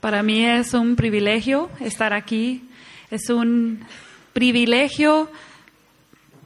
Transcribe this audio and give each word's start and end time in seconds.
Para 0.00 0.22
mí 0.22 0.46
es 0.46 0.72
un 0.72 0.96
privilegio 0.96 1.68
estar 1.78 2.14
aquí. 2.14 2.62
Es 3.10 3.28
un 3.28 3.80
privilegio 4.32 5.30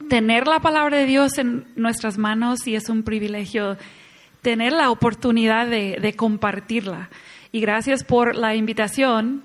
tener 0.09 0.45
la 0.45 0.59
palabra 0.59 0.97
de 0.97 1.05
Dios 1.05 1.37
en 1.37 1.65
nuestras 1.77 2.17
manos 2.17 2.67
y 2.67 2.75
es 2.75 2.89
un 2.89 3.03
privilegio 3.03 3.77
tener 4.41 4.73
la 4.73 4.91
oportunidad 4.91 5.67
de, 5.67 6.13
compartirla. 6.17 7.09
Y 7.53 7.61
gracias 7.61 8.03
por 8.03 8.35
la 8.35 8.55
invitación 8.55 9.41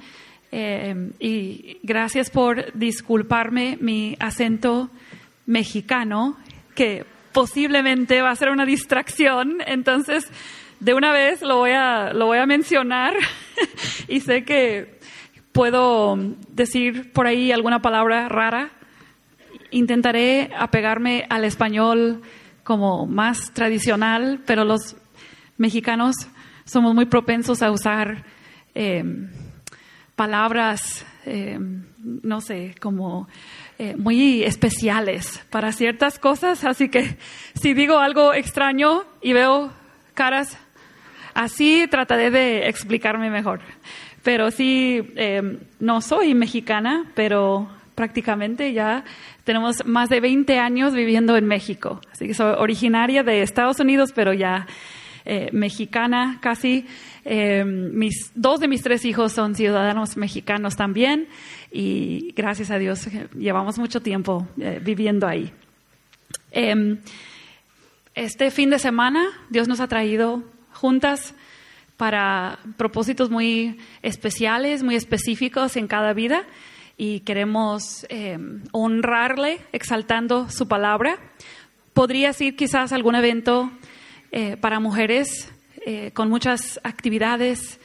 eh, 0.51 1.13
y 1.21 1.79
gracias 1.85 2.31
por 2.31 2.73
disculparme 2.77 3.79
mi 3.81 4.17
acento 4.19 4.91
mexicano, 5.47 6.37
que 6.75 7.07
posiblemente 7.33 8.23
va 8.23 8.31
a 8.31 8.37
ser 8.37 8.51
una 8.51 8.67
distracción. 8.67 9.59
Entonces, 9.67 10.29
de 10.81 10.95
una 10.95 11.13
vez 11.13 11.43
lo 11.43 11.59
voy 11.59 11.71
a, 11.73 12.13
lo 12.13 12.27
voy 12.27 12.39
a 12.39 12.47
mencionar 12.47 13.15
y 14.09 14.21
sé 14.21 14.45
que 14.45 14.99
puedo 15.53 16.17
decir 16.49 17.13
por 17.13 17.27
ahí 17.27 17.53
alguna 17.53 17.81
palabra 17.81 18.29
rara. 18.29 18.71
Intentaré 19.71 20.51
apegarme 20.59 21.27
al 21.29 21.45
español 21.45 22.23
como 22.65 23.07
más 23.07 23.53
tradicional, 23.53 24.41
pero 24.47 24.65
los 24.65 24.97
mexicanos 25.59 26.17
somos 26.65 26.95
muy 26.95 27.07
propensos 27.07 27.63
a 27.63 27.71
usar 27.71 28.25
eh, 28.75 29.05
palabras, 30.17 31.05
eh, 31.27 31.59
no 31.59 32.41
sé, 32.41 32.75
como 32.81 33.29
eh, 33.79 33.97
muy 33.97 34.43
especiales 34.43 35.45
para 35.51 35.73
ciertas 35.73 36.19
cosas. 36.19 36.65
Así 36.65 36.89
que 36.89 37.17
si 37.55 37.75
digo 37.75 37.99
algo 37.99 38.35
extraño 38.35 39.05
y 39.21 39.33
veo 39.33 39.73
caras 40.15 40.59
Así 41.35 41.87
trataré 41.91 42.31
de 42.31 42.69
explicarme 42.69 43.31
mejor. 43.31 43.61
Pero 44.23 44.51
sí, 44.51 45.13
em, 45.17 45.59
no 45.79 46.01
soy 46.01 46.35
mexicana, 46.35 47.07
pero 47.15 47.69
prácticamente 47.95 48.73
ya 48.73 49.05
tenemos 49.45 49.85
más 49.87 50.09
de 50.09 50.21
20 50.21 50.59
años 50.59 50.95
viviendo 50.95 51.37
en 51.37 51.47
México. 51.47 52.01
Así 52.13 52.27
que 52.27 52.35
soy 52.35 52.55
originaria 52.59 53.23
de 53.23 53.43
Estados 53.43 53.81
Unidos, 53.81 54.13
pero 54.15 54.33
ya 54.33 54.67
eh, 55.25 55.51
mexicana 55.53 56.39
casi. 56.41 56.87
Em, 57.25 57.93
mis, 57.93 58.33
dos 58.35 58.61
de 58.61 58.69
mis 58.69 58.83
tres 58.83 59.05
hijos 59.05 59.33
son 59.33 59.55
ciudadanos 59.55 60.17
mexicanos 60.17 60.77
también 60.77 61.29
y 61.71 62.33
gracias 62.35 62.71
a 62.71 62.79
Dios 62.79 63.07
llevamos 63.37 63.79
mucho 63.79 64.01
tiempo 64.01 64.49
eh, 64.59 64.81
viviendo 64.83 65.27
ahí. 65.27 65.53
Em, 66.51 66.99
este 68.15 68.51
fin 68.51 68.71
de 68.71 68.79
semana 68.79 69.27
Dios 69.51 69.69
nos 69.69 69.81
ha 69.81 69.89
traído 69.89 70.43
juntas 70.81 71.35
para 71.99 72.59
propósitos 72.79 73.29
muy 73.29 73.79
especiales, 74.01 74.83
muy 74.83 74.97
específicos 74.97 75.77
en 75.77 75.87
cada 75.87 76.15
vida 76.15 76.47
y 76.97 77.21
queremos 77.21 78.07
eh, 78.09 78.39
honrarle 78.73 79.61
exaltando 79.73 80.49
su 80.49 80.67
palabra. 80.67 81.19
Podría 81.93 82.33
ser 82.33 82.57
quizás 82.57 82.93
algún 82.93 83.15
evento 83.15 83.71
eh, 84.33 84.57
para 84.57 84.81
mujeres 84.81 85.53
eh, 85.85 86.13
con 86.15 86.31
muchas 86.31 86.81
actividades, 86.83 87.79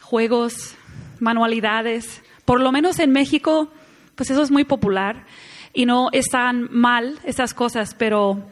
juegos, 0.00 0.76
manualidades. 1.18 2.22
Por 2.44 2.60
lo 2.60 2.70
menos 2.70 3.00
en 3.00 3.10
México, 3.10 3.68
pues 4.14 4.30
eso 4.30 4.42
es 4.42 4.52
muy 4.52 4.62
popular 4.62 5.26
y 5.72 5.86
no 5.86 6.08
están 6.12 6.68
mal 6.70 7.18
esas 7.24 7.54
cosas, 7.54 7.94
pero 7.94 8.46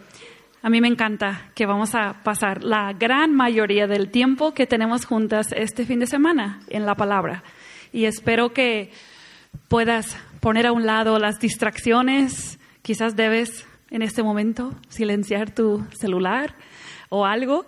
a 0.61 0.71
mí 0.71 0.81
me 0.81 0.89
encanta 0.89 1.51
que 1.55 1.67
vamos 1.67 1.95
a 1.95 2.23
pasar 2.25 2.65
la 2.65 2.93
gran 2.93 3.35
mayoría 3.35 3.87
del 3.87 4.11
tiempo 4.11 4.55
que 4.55 4.67
tenemos 4.67 5.05
juntas 5.05 5.53
este 5.53 5.87
fin 5.87 6.01
de 6.01 6.07
semana 6.07 6.61
en 6.69 6.85
la 6.85 6.97
palabra. 6.97 7.45
Y 7.93 8.07
espero 8.07 8.53
que 8.53 8.91
puedas 9.69 10.19
poner 10.41 10.67
a 10.67 10.73
un 10.73 10.85
lado 10.85 11.19
las 11.19 11.39
distracciones. 11.39 12.59
Quizás 12.83 13.15
debes 13.15 13.67
en 13.91 14.03
este 14.03 14.23
momento 14.23 14.75
silenciar 14.89 15.55
tu 15.55 15.85
celular 15.91 16.57
o 17.09 17.25
algo. 17.25 17.67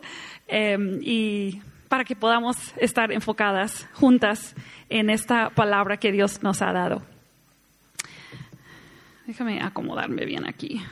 Em, 0.49 0.99
y 1.01 1.61
para 1.89 2.05
que 2.05 2.17
podamos 2.17 2.75
estar 2.77 3.13
enfocadas 3.13 3.89
juntas 3.93 4.57
en 4.89 5.11
esta 5.11 5.51
palabra 5.51 5.97
que 5.97 6.11
Dios 6.11 6.43
nos 6.43 6.61
ha 6.61 6.73
dado. 6.73 7.03
Déjame 9.27 9.63
acomodarme 9.63 10.25
bien 10.25 10.45
aquí. 10.45 10.83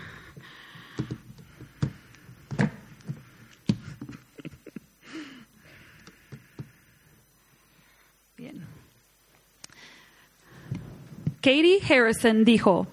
Katie 11.48 11.80
Harrison 11.88 12.44
dijo, 12.44 12.86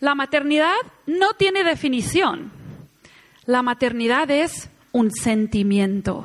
la 0.00 0.14
maternidad 0.14 0.76
no 1.06 1.32
tiene 1.32 1.64
definición. 1.64 2.52
La 3.46 3.62
maternidad 3.62 4.30
es 4.30 4.68
un 4.92 5.10
sentimiento. 5.10 6.24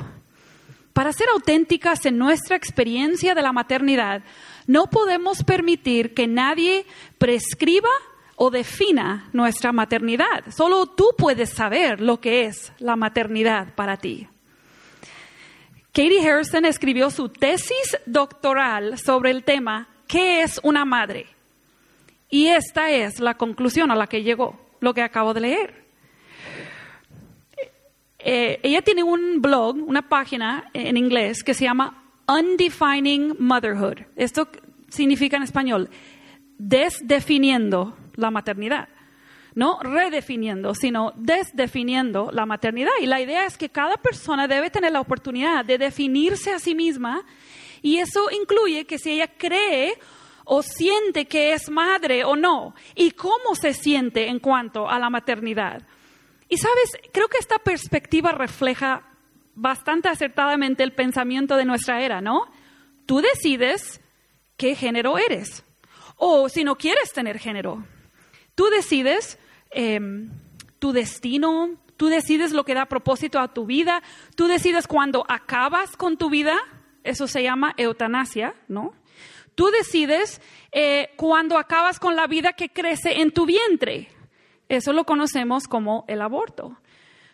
Para 0.92 1.14
ser 1.14 1.30
auténticas 1.30 2.06
en 2.06 2.18
nuestra 2.18 2.58
experiencia 2.58 3.36
de 3.36 3.42
la 3.42 3.54
maternidad, 3.54 4.22
no 4.68 4.88
podemos 4.88 5.46
permitir 5.46 6.14
que 6.14 6.28
nadie 6.28 6.86
prescriba 7.20 7.88
o 8.36 8.52
defina 8.52 9.30
nuestra 9.32 9.72
maternidad. 9.72 10.44
Solo 10.54 10.88
tú 10.88 11.12
puedes 11.18 11.52
saber 11.52 12.02
lo 12.02 12.20
que 12.20 12.44
es 12.48 12.74
la 12.80 12.98
maternidad 12.98 13.74
para 13.76 13.96
ti. 13.96 14.28
Katie 15.94 16.30
Harrison 16.30 16.66
escribió 16.66 17.10
su 17.10 17.30
tesis 17.30 17.98
doctoral 18.08 18.98
sobre 18.98 19.32
el 19.32 19.46
tema 19.46 19.88
¿Qué 20.14 20.44
es 20.44 20.60
una 20.62 20.86
madre? 20.86 21.26
Y 22.30 22.46
esta 22.46 22.92
es 22.92 23.20
la 23.20 23.34
conclusión 23.34 23.90
a 23.90 23.96
la 23.96 24.06
que 24.06 24.22
llegó, 24.22 24.60
lo 24.80 24.94
que 24.94 25.02
acabo 25.02 25.34
de 25.34 25.42
leer. 25.42 25.86
Eh, 28.20 28.60
ella 28.62 28.84
tiene 28.84 29.02
un 29.02 29.42
blog, 29.42 29.76
una 29.76 30.08
página 30.08 30.70
en 30.72 30.98
inglés 30.98 31.44
que 31.44 31.56
se 31.56 31.66
llama 31.66 32.04
Undefining 32.28 33.38
Motherhood. 33.40 34.02
Esto 34.16 34.50
significa 34.88 35.38
en 35.38 35.42
español 35.42 35.90
desdefiniendo 36.60 37.98
la 38.14 38.30
maternidad. 38.30 38.90
No 39.56 39.80
redefiniendo, 39.82 40.76
sino 40.76 41.14
desdefiniendo 41.16 42.30
la 42.32 42.46
maternidad. 42.46 42.92
Y 43.02 43.08
la 43.08 43.20
idea 43.20 43.48
es 43.48 43.58
que 43.58 43.70
cada 43.70 43.98
persona 43.98 44.48
debe 44.48 44.70
tener 44.70 44.92
la 44.92 45.02
oportunidad 45.02 45.66
de 45.66 45.80
definirse 45.80 46.52
a 46.52 46.60
sí 46.60 46.76
misma 46.76 47.26
y 47.84 47.98
eso 47.98 48.32
incluye 48.32 48.86
que 48.86 48.98
si 48.98 49.12
ella 49.12 49.28
cree 49.38 50.00
o 50.46 50.64
siente 50.64 51.26
que 51.26 51.54
es 51.54 51.70
madre 51.70 52.24
o 52.24 52.36
no, 52.36 52.74
y 52.96 53.12
cómo 53.12 53.56
se 53.60 53.74
siente 53.74 54.28
en 54.30 54.40
cuanto 54.40 54.90
a 54.90 54.98
la 55.00 55.10
maternidad. 55.10 55.86
Y 56.50 56.58
sabes, 56.58 56.98
creo 57.12 57.28
que 57.28 57.38
esta 57.38 57.60
perspectiva 57.60 58.32
refleja 58.32 59.04
bastante 59.54 60.08
acertadamente 60.10 60.84
el 60.84 60.94
pensamiento 60.94 61.58
de 61.58 61.66
nuestra 61.66 62.02
era, 62.02 62.22
¿no? 62.22 62.46
Tú 63.06 63.22
decides 63.22 64.02
qué 64.56 64.76
género 64.76 65.18
eres, 65.18 65.64
o 66.16 66.48
si 66.48 66.64
no 66.64 66.78
quieres 66.78 67.12
tener 67.12 67.38
género. 67.38 67.84
Tú 68.56 68.70
decides 68.70 69.38
em, 69.72 70.30
tu 70.80 70.94
destino, 70.94 71.78
tú 71.98 72.08
decides 72.08 72.54
lo 72.54 72.64
que 72.64 72.76
da 72.76 72.86
propósito 72.86 73.40
a 73.40 73.54
tu 73.54 73.66
vida, 73.66 74.02
tú 74.36 74.48
decides 74.48 74.88
cuándo 74.88 75.26
acabas 75.28 75.98
con 75.98 76.18
tu 76.18 76.30
vida 76.30 76.62
eso 77.04 77.28
se 77.28 77.44
llama 77.44 77.74
eutanasia, 77.78 78.56
¿no? 78.68 78.94
Tú 79.56 79.68
decides 79.68 80.42
eh, 80.72 81.10
cuando 81.16 81.58
acabas 81.58 82.00
con 82.00 82.16
la 82.16 82.28
vida 82.28 82.54
que 82.54 82.70
crece 82.70 83.22
en 83.22 83.32
tu 83.32 83.46
vientre. 83.46 84.10
Eso 84.70 84.94
lo 84.94 85.06
conocemos 85.06 85.68
como 85.68 86.06
el 86.08 86.22
aborto. 86.22 86.78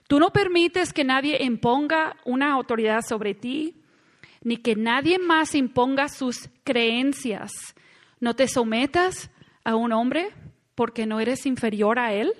Tú 0.07 0.19
no 0.19 0.31
permites 0.31 0.91
que 0.91 1.03
nadie 1.03 1.43
imponga 1.43 2.17
una 2.25 2.51
autoridad 2.51 3.01
sobre 3.07 3.35
ti, 3.35 3.75
ni 4.41 4.57
que 4.57 4.75
nadie 4.75 5.19
más 5.19 5.55
imponga 5.55 6.09
sus 6.09 6.49
creencias. 6.63 7.51
No 8.19 8.35
te 8.35 8.47
sometas 8.47 9.29
a 9.63 9.75
un 9.75 9.93
hombre 9.93 10.33
porque 10.75 11.05
no 11.05 11.19
eres 11.19 11.45
inferior 11.45 11.99
a 11.99 12.13
él. 12.13 12.33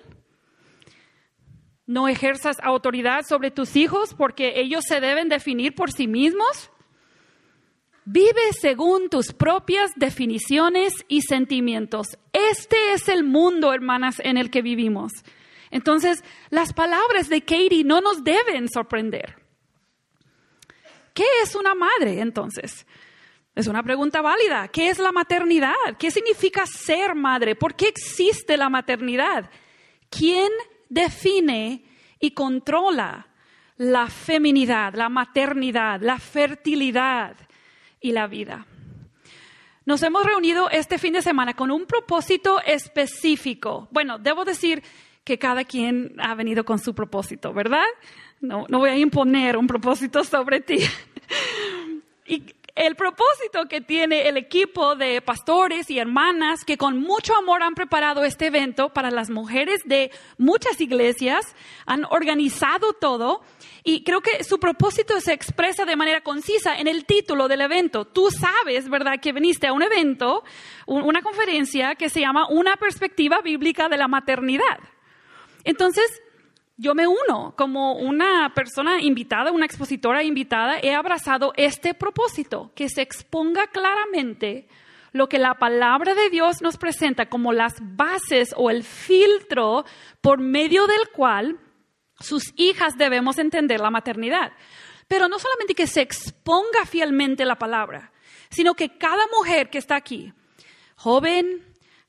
No 1.86 2.08
ejerzas 2.08 2.58
autoridad 2.62 3.22
sobre 3.28 3.52
tus 3.52 3.76
hijos 3.76 4.14
porque 4.14 4.60
ellos 4.60 4.84
se 4.88 5.00
deben 5.00 5.30
definir 5.30 5.76
por 5.76 5.92
sí 5.92 6.08
mismos. 6.08 6.72
Vive 8.12 8.54
según 8.60 9.08
tus 9.08 9.34
propias 9.34 9.92
definiciones 9.96 10.94
y 11.08 11.22
sentimientos. 11.22 12.18
Este 12.34 12.94
es 12.94 13.08
el 13.08 13.24
mundo, 13.24 13.72
hermanas, 13.72 14.20
en 14.24 14.38
el 14.38 14.50
que 14.50 14.64
vivimos. 14.64 15.12
Entonces, 15.70 16.24
las 16.50 16.74
palabras 16.74 17.30
de 17.30 17.42
Katie 17.42 17.84
no 17.84 18.02
nos 18.02 18.24
deben 18.24 18.68
sorprender. 18.68 19.36
¿Qué 21.14 21.24
es 21.44 21.54
una 21.54 21.76
madre 21.76 22.20
entonces? 22.20 22.88
Es 23.54 23.68
una 23.68 23.84
pregunta 23.84 24.24
válida. 24.24 24.70
¿Qué 24.70 24.90
es 24.90 24.98
la 24.98 25.12
maternidad? 25.12 25.76
¿Qué 26.00 26.10
significa 26.10 26.66
ser 26.66 27.14
madre? 27.14 27.56
¿Por 27.56 27.76
qué 27.76 27.90
existe 27.90 28.58
la 28.58 28.70
maternidad? 28.70 29.52
¿Quién 30.10 30.50
define 30.90 31.86
y 32.20 32.32
controla 32.32 33.28
la 33.78 34.08
feminidad, 34.08 34.96
la 34.96 35.10
maternidad, 35.10 36.02
la 36.02 36.18
fertilidad? 36.18 37.38
Y 38.00 38.12
la 38.12 38.28
vida. 38.28 38.66
Nos 39.86 40.04
hemos 40.04 40.24
reunido 40.24 40.70
este 40.70 40.98
fin 40.98 41.14
de 41.14 41.22
semana 41.22 41.56
con 41.56 41.72
un 41.72 41.86
propósito 41.86 42.62
específico. 42.62 43.88
Bueno, 43.92 44.20
debo 44.20 44.46
decir 44.46 44.84
que 45.24 45.40
cada 45.40 45.64
quien 45.64 46.16
ha 46.20 46.36
venido 46.36 46.64
con 46.64 46.80
su 46.80 46.94
propósito, 46.94 47.54
¿verdad? 47.54 47.86
No, 48.40 48.66
no 48.70 48.80
voy 48.80 48.90
a 48.90 48.98
imponer 48.98 49.58
un 49.58 49.68
propósito 49.68 50.24
sobre 50.24 50.62
ti. 50.62 50.78
y 52.26 52.44
el 52.80 52.96
propósito 52.96 53.66
que 53.68 53.82
tiene 53.82 54.30
el 54.30 54.38
equipo 54.38 54.96
de 54.96 55.22
pastores 55.22 55.90
y 55.90 56.00
hermanas 56.00 56.64
que 56.64 56.78
con 56.78 56.98
mucho 56.98 57.36
amor 57.36 57.62
han 57.62 57.74
preparado 57.74 58.24
este 58.24 58.48
evento 58.48 58.94
para 58.94 59.12
las 59.12 59.30
mujeres 59.30 59.82
de 59.86 60.12
muchas 60.38 60.80
iglesias, 60.80 61.56
han 61.86 62.06
organizado 62.06 62.94
todo 62.94 63.42
y 63.84 64.04
creo 64.04 64.22
que 64.22 64.44
su 64.44 64.60
propósito 64.60 65.20
se 65.22 65.34
expresa 65.34 65.86
de 65.86 65.96
manera 65.96 66.22
concisa 66.22 66.78
en 66.78 66.88
el 66.88 67.06
título 67.06 67.48
del 67.48 67.62
evento. 67.62 68.06
Tú 68.06 68.30
sabes, 68.32 68.90
¿verdad?, 68.90 69.20
que 69.22 69.32
viniste 69.32 69.68
a 69.68 69.74
un 69.74 69.82
evento, 69.82 70.44
una 70.86 71.22
conferencia 71.22 71.96
que 71.96 72.10
se 72.10 72.22
llama 72.22 72.48
Una 72.50 72.76
perspectiva 72.78 73.42
bíblica 73.42 73.88
de 73.90 73.98
la 73.98 74.08
maternidad. 74.08 74.80
Entonces, 75.64 76.22
yo 76.78 76.96
me 76.96 77.08
uno 77.08 77.54
como 77.58 77.94
una 77.94 78.54
persona 78.54 79.02
invitada, 79.02 79.52
una 79.52 79.66
expositora 79.66 80.24
invitada, 80.24 80.80
he 80.82 80.94
abrazado 80.94 81.54
este 81.58 81.94
propósito, 81.94 82.72
que 82.74 82.88
se 82.90 83.02
exponga 83.02 83.68
claramente 83.68 84.68
lo 85.12 85.28
que 85.28 85.40
la 85.40 85.56
palabra 85.56 86.16
de 86.16 86.30
Dios 86.30 86.62
nos 86.62 86.78
presenta 86.78 87.28
como 87.28 87.52
las 87.52 87.76
bases 87.82 88.54
o 88.56 88.70
el 88.70 88.84
filtro 88.84 89.84
por 90.22 90.40
medio 90.40 90.88
del 90.88 91.10
cual 91.14 91.60
sus 92.20 92.54
hijas 92.56 92.98
debemos 92.98 93.38
entender 93.38 93.80
la 93.80 93.92
maternidad. 93.92 94.52
Pero 95.08 95.28
no 95.28 95.40
solamente 95.40 95.74
que 95.74 95.88
se 95.88 96.02
exponga 96.02 96.86
fielmente 96.86 97.46
la 97.46 97.58
palabra, 97.58 98.12
sino 98.50 98.76
que 98.76 98.98
cada 98.98 99.26
mujer 99.36 99.70
que 99.70 99.78
está 99.78 99.96
aquí, 99.96 100.34
joven, 100.96 101.66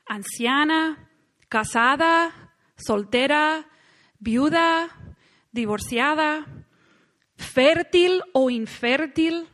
anciana, 0.07 1.09
casada, 1.49 2.53
soltera, 2.77 3.67
viuda, 4.19 4.91
divorciada, 5.53 6.47
fértil 7.37 8.23
o 8.33 8.51
infértil, 8.51 9.49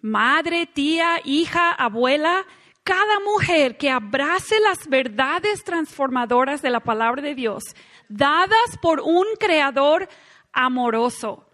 madre, 0.00 0.66
tía, 0.66 1.20
hija, 1.24 1.72
abuela, 1.72 2.44
cada 2.84 3.20
mujer 3.20 3.76
que 3.78 3.90
abrace 3.90 4.58
las 4.60 4.88
verdades 4.88 5.62
transformadoras 5.64 6.62
de 6.62 6.70
la 6.70 6.80
palabra 6.80 7.22
de 7.22 7.34
Dios, 7.34 7.62
dadas 8.12 8.78
por 8.80 9.00
un 9.00 9.26
creador 9.38 10.08
amoroso, 10.52 11.46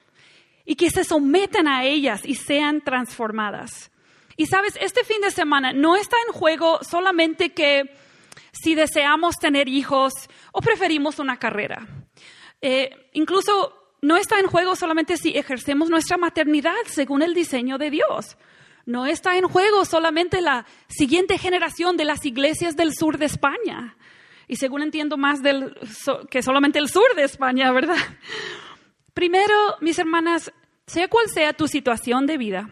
y 0.64 0.74
que 0.74 0.90
se 0.90 1.04
sometan 1.04 1.66
a 1.66 1.84
ellas 1.84 2.20
y 2.24 2.34
sean 2.34 2.82
transformadas. 2.82 3.90
Y 4.36 4.46
sabes, 4.46 4.78
este 4.80 5.02
fin 5.02 5.20
de 5.22 5.30
semana 5.30 5.72
no 5.72 5.96
está 5.96 6.16
en 6.26 6.34
juego 6.34 6.80
solamente 6.82 7.54
que 7.54 7.90
si 8.52 8.74
deseamos 8.74 9.36
tener 9.36 9.66
hijos 9.68 10.12
o 10.52 10.60
preferimos 10.60 11.18
una 11.18 11.38
carrera. 11.38 11.86
Eh, 12.60 13.08
incluso 13.14 13.96
no 14.02 14.16
está 14.16 14.38
en 14.38 14.46
juego 14.46 14.76
solamente 14.76 15.16
si 15.16 15.36
ejercemos 15.36 15.88
nuestra 15.90 16.18
maternidad 16.18 16.76
según 16.86 17.22
el 17.22 17.34
diseño 17.34 17.78
de 17.78 17.90
Dios. 17.90 18.36
No 18.84 19.06
está 19.06 19.36
en 19.36 19.48
juego 19.48 19.84
solamente 19.84 20.40
la 20.40 20.66
siguiente 20.88 21.38
generación 21.38 21.96
de 21.96 22.04
las 22.04 22.24
iglesias 22.24 22.76
del 22.76 22.94
sur 22.94 23.18
de 23.18 23.26
España. 23.26 23.96
Y 24.48 24.56
según 24.56 24.82
entiendo 24.82 25.16
más 25.16 25.42
del, 25.42 25.76
que 26.30 26.42
solamente 26.42 26.78
el 26.78 26.88
sur 26.88 27.14
de 27.14 27.22
España, 27.22 27.70
¿verdad? 27.70 27.96
Primero, 29.14 29.54
mis 29.80 29.98
hermanas, 29.98 30.52
sea 30.86 31.06
cual 31.08 31.28
sea 31.28 31.52
tu 31.52 31.68
situación 31.68 32.26
de 32.26 32.38
vida, 32.38 32.70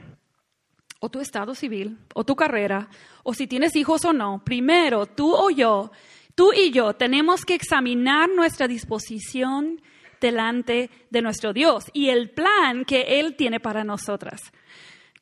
o 0.98 1.10
tu 1.10 1.20
estado 1.20 1.54
civil, 1.54 1.98
o 2.14 2.24
tu 2.24 2.34
carrera, 2.34 2.88
o 3.22 3.34
si 3.34 3.46
tienes 3.46 3.76
hijos 3.76 4.04
o 4.04 4.12
no, 4.12 4.42
primero 4.44 5.06
tú 5.06 5.34
o 5.34 5.50
yo 5.50 5.92
Tú 6.36 6.52
y 6.52 6.70
yo 6.70 6.92
tenemos 6.92 7.46
que 7.46 7.54
examinar 7.54 8.28
nuestra 8.28 8.68
disposición 8.68 9.80
delante 10.20 10.90
de 11.08 11.22
nuestro 11.22 11.54
Dios 11.54 11.86
y 11.94 12.10
el 12.10 12.28
plan 12.28 12.84
que 12.84 13.20
Él 13.20 13.36
tiene 13.36 13.58
para 13.58 13.84
nosotras. 13.84 14.52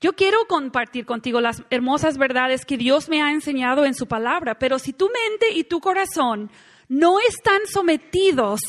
Yo 0.04 0.12
quiero 0.12 0.44
compartir 0.46 1.06
contigo 1.06 1.40
las 1.40 1.62
hermosas 1.70 2.18
verdades 2.18 2.66
que 2.66 2.76
Dios 2.76 3.08
me 3.08 3.22
ha 3.22 3.30
enseñado 3.30 3.86
en 3.86 3.94
su 3.94 4.06
palabra, 4.06 4.58
pero 4.58 4.78
si 4.78 4.92
tu 4.92 5.06
mente 5.06 5.52
y 5.54 5.64
tu 5.64 5.80
corazón 5.80 6.50
no 6.90 7.20
están 7.20 7.62
sometidos 7.66 8.60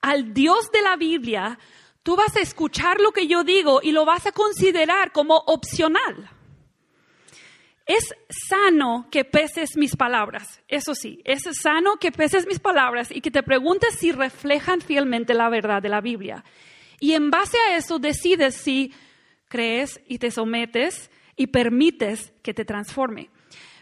al 0.00 0.32
Dios 0.32 0.70
de 0.70 0.82
la 0.82 0.94
Biblia, 0.94 1.58
tú 2.04 2.14
vas 2.14 2.36
a 2.36 2.40
escuchar 2.40 3.00
lo 3.00 3.10
que 3.10 3.26
yo 3.26 3.42
digo 3.42 3.80
y 3.82 3.90
lo 3.90 4.04
vas 4.04 4.24
a 4.26 4.30
considerar 4.30 5.10
como 5.10 5.34
opcional. 5.34 6.30
Es 7.86 8.14
sano 8.28 9.08
que 9.10 9.24
peses 9.24 9.76
mis 9.76 9.96
palabras, 9.96 10.62
eso 10.68 10.94
sí, 10.94 11.20
es 11.24 11.42
sano 11.60 11.96
que 11.96 12.12
peses 12.12 12.46
mis 12.46 12.60
palabras 12.60 13.10
y 13.10 13.20
que 13.20 13.32
te 13.32 13.42
preguntes 13.42 13.96
si 13.98 14.12
reflejan 14.12 14.80
fielmente 14.80 15.34
la 15.34 15.48
verdad 15.48 15.82
de 15.82 15.88
la 15.88 16.00
Biblia. 16.00 16.44
Y 17.00 17.14
en 17.14 17.32
base 17.32 17.58
a 17.68 17.76
eso 17.76 17.98
decides 17.98 18.54
si 18.54 18.92
crees 19.54 20.00
y 20.08 20.18
te 20.18 20.32
sometes 20.32 21.12
y 21.36 21.46
permites 21.46 22.32
que 22.42 22.52
te 22.52 22.64
transforme. 22.64 23.30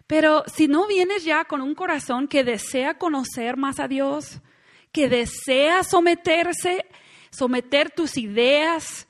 Pero 0.07 0.45
si 0.47 0.69
no 0.69 0.87
vienes 0.87 1.25
ya 1.25 1.47
con 1.47 1.63
un 1.63 1.75
corazón 1.75 2.29
que 2.29 2.45
desea 2.45 2.99
conocer 2.99 3.57
más 3.57 3.81
a 3.81 3.89
Dios, 3.89 4.43
que 4.93 5.09
desea 5.09 5.83
someterse, 5.83 6.85
someter 7.31 7.89
tus 7.89 8.19
ideas, 8.19 9.09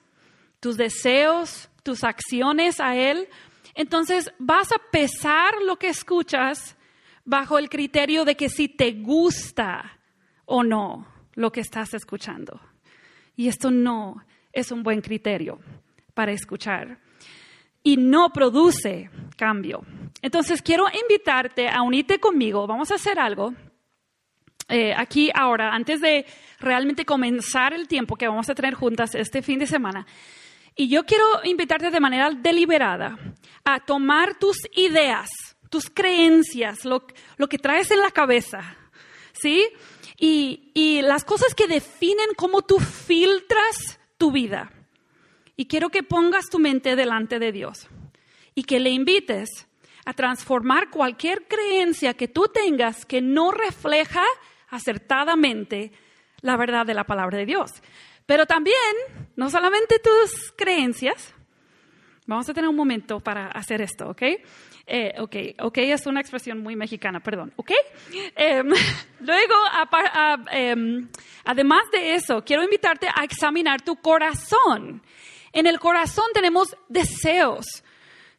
tus 0.60 0.76
deseos, 0.76 1.68
tus 1.82 2.04
acciones 2.04 2.78
a 2.78 2.94
Él, 2.94 3.28
entonces 3.74 4.32
vas 4.38 4.70
a 4.70 4.78
pesar 4.92 5.54
lo 5.66 5.80
que 5.80 5.88
escuchas 5.88 6.76
bajo 7.24 7.58
el 7.58 7.68
criterio 7.70 8.24
de 8.24 8.36
que 8.36 8.48
si 8.48 8.68
te 8.68 8.92
gusta 8.92 9.98
o 10.44 10.62
no 10.62 11.08
lo 11.34 11.50
que 11.50 11.60
estás 11.60 11.92
escuchando. 11.92 12.60
Y 13.34 13.48
esto 13.48 13.72
no 13.72 14.24
es 14.52 14.70
un 14.70 14.84
buen 14.84 15.00
criterio 15.00 15.58
para 16.14 16.32
escuchar. 16.32 16.98
Y 17.82 17.96
no 17.96 18.30
produce 18.32 19.10
cambio. 19.36 19.84
Entonces 20.20 20.62
quiero 20.62 20.86
invitarte 20.88 21.68
a 21.68 21.82
unirte 21.82 22.20
conmigo. 22.20 22.66
Vamos 22.66 22.90
a 22.90 22.94
hacer 22.94 23.18
algo. 23.18 23.54
Eh, 24.68 24.94
aquí 24.96 25.30
ahora, 25.34 25.74
antes 25.74 26.00
de 26.00 26.24
realmente 26.60 27.04
comenzar 27.04 27.74
el 27.74 27.88
tiempo 27.88 28.16
que 28.16 28.28
vamos 28.28 28.48
a 28.48 28.54
tener 28.54 28.74
juntas 28.74 29.14
este 29.14 29.42
fin 29.42 29.58
de 29.58 29.66
semana, 29.66 30.06
y 30.74 30.88
yo 30.88 31.04
quiero 31.04 31.24
invitarte 31.44 31.90
de 31.90 32.00
manera 32.00 32.30
deliberada 32.30 33.18
a 33.64 33.80
tomar 33.80 34.38
tus 34.38 34.56
ideas, 34.74 35.28
tus 35.68 35.90
creencias, 35.90 36.84
lo, 36.84 37.06
que 37.48 37.58
traes 37.58 37.90
en 37.90 38.00
la 38.00 38.10
cabeza, 38.10 38.76
¿sí? 39.32 39.68
Y, 40.16 40.70
y 40.74 41.02
las 41.02 41.24
cosas 41.24 41.54
que 41.54 41.66
definen 41.66 42.28
cómo 42.36 42.62
tú 42.62 42.78
filtras 42.78 43.98
tu 44.16 44.30
vida. 44.30 44.70
Y 45.56 45.66
quiero 45.66 45.90
que 45.90 46.02
pongas 46.02 46.46
tu 46.50 46.58
mente 46.58 46.96
delante 46.96 47.38
de 47.38 47.52
Dios 47.52 47.88
y 48.54 48.64
que 48.64 48.80
le 48.80 48.90
invites 48.90 49.66
a 50.04 50.12
transformar 50.12 50.90
cualquier 50.90 51.46
creencia 51.46 52.14
que 52.14 52.28
tú 52.28 52.46
tengas 52.52 53.04
que 53.04 53.20
no 53.20 53.52
refleja 53.52 54.24
acertadamente 54.68 55.92
la 56.40 56.56
verdad 56.56 56.86
de 56.86 56.94
la 56.94 57.04
palabra 57.04 57.38
de 57.38 57.46
Dios. 57.46 57.70
Pero 58.26 58.46
también, 58.46 58.76
no 59.36 59.50
solamente 59.50 59.98
tus 59.98 60.52
creencias, 60.56 61.34
vamos 62.26 62.48
a 62.48 62.54
tener 62.54 62.68
un 62.68 62.76
momento 62.76 63.20
para 63.20 63.48
hacer 63.48 63.80
esto, 63.80 64.08
¿ok? 64.08 64.22
Eh, 64.86 65.14
ok, 65.18 65.36
ok 65.60 65.78
es 65.78 66.06
una 66.06 66.20
expresión 66.20 66.58
muy 66.58 66.74
mexicana, 66.74 67.20
perdón, 67.20 67.52
¿ok? 67.56 67.70
Em, 68.34 68.68
luego, 69.20 69.54
em, 70.50 71.08
además 71.44 71.82
de 71.92 72.14
eso, 72.14 72.42
quiero 72.44 72.64
invitarte 72.64 73.08
a 73.14 73.24
examinar 73.24 73.82
tu 73.82 73.96
corazón. 73.96 75.02
En 75.52 75.66
el 75.66 75.78
corazón 75.78 76.26
tenemos 76.32 76.76
deseos, 76.88 77.84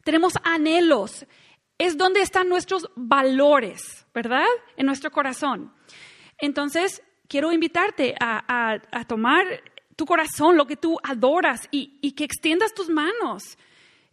tenemos 0.02 0.34
anhelos, 0.42 1.26
es 1.78 1.96
donde 1.96 2.20
están 2.20 2.48
nuestros 2.48 2.88
valores, 2.96 4.06
¿verdad? 4.14 4.46
En 4.76 4.86
nuestro 4.86 5.10
corazón. 5.10 5.72
Entonces, 6.38 7.02
quiero 7.28 7.52
invitarte 7.52 8.14
a, 8.20 8.80
tomar 9.06 9.44
tu 9.96 10.06
corazón, 10.06 10.56
lo 10.56 10.66
que 10.66 10.76
tú 10.76 10.98
adoras 11.02 11.68
y, 11.70 12.12
que 12.12 12.24
extiendas 12.24 12.74
tus 12.74 12.88
manos 12.88 13.58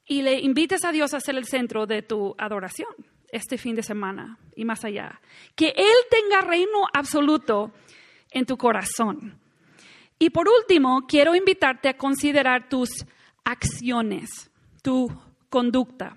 y 0.05 0.21
le 0.21 0.39
invites 0.39 0.83
a 0.85 0.91
Dios 0.91 1.13
a 1.13 1.19
ser 1.19 1.35
el 1.35 1.45
centro 1.45 1.85
de 1.85 2.01
tu 2.01 2.35
adoración 2.37 2.89
este 3.31 3.57
fin 3.57 3.75
de 3.75 3.83
semana 3.83 4.37
y 4.55 4.65
más 4.65 4.83
allá. 4.83 5.21
Que 5.55 5.73
Él 5.75 5.95
tenga 6.09 6.41
reino 6.41 6.85
absoluto 6.93 7.71
en 8.29 8.45
tu 8.45 8.57
corazón. 8.57 9.40
Y 10.21 10.29
por 10.29 10.47
último, 10.47 11.07
quiero 11.07 11.33
invitarte 11.33 11.89
a 11.89 11.97
considerar 11.97 12.69
tus 12.69 12.91
acciones, 13.43 14.51
tu 14.83 15.11
conducta, 15.49 16.15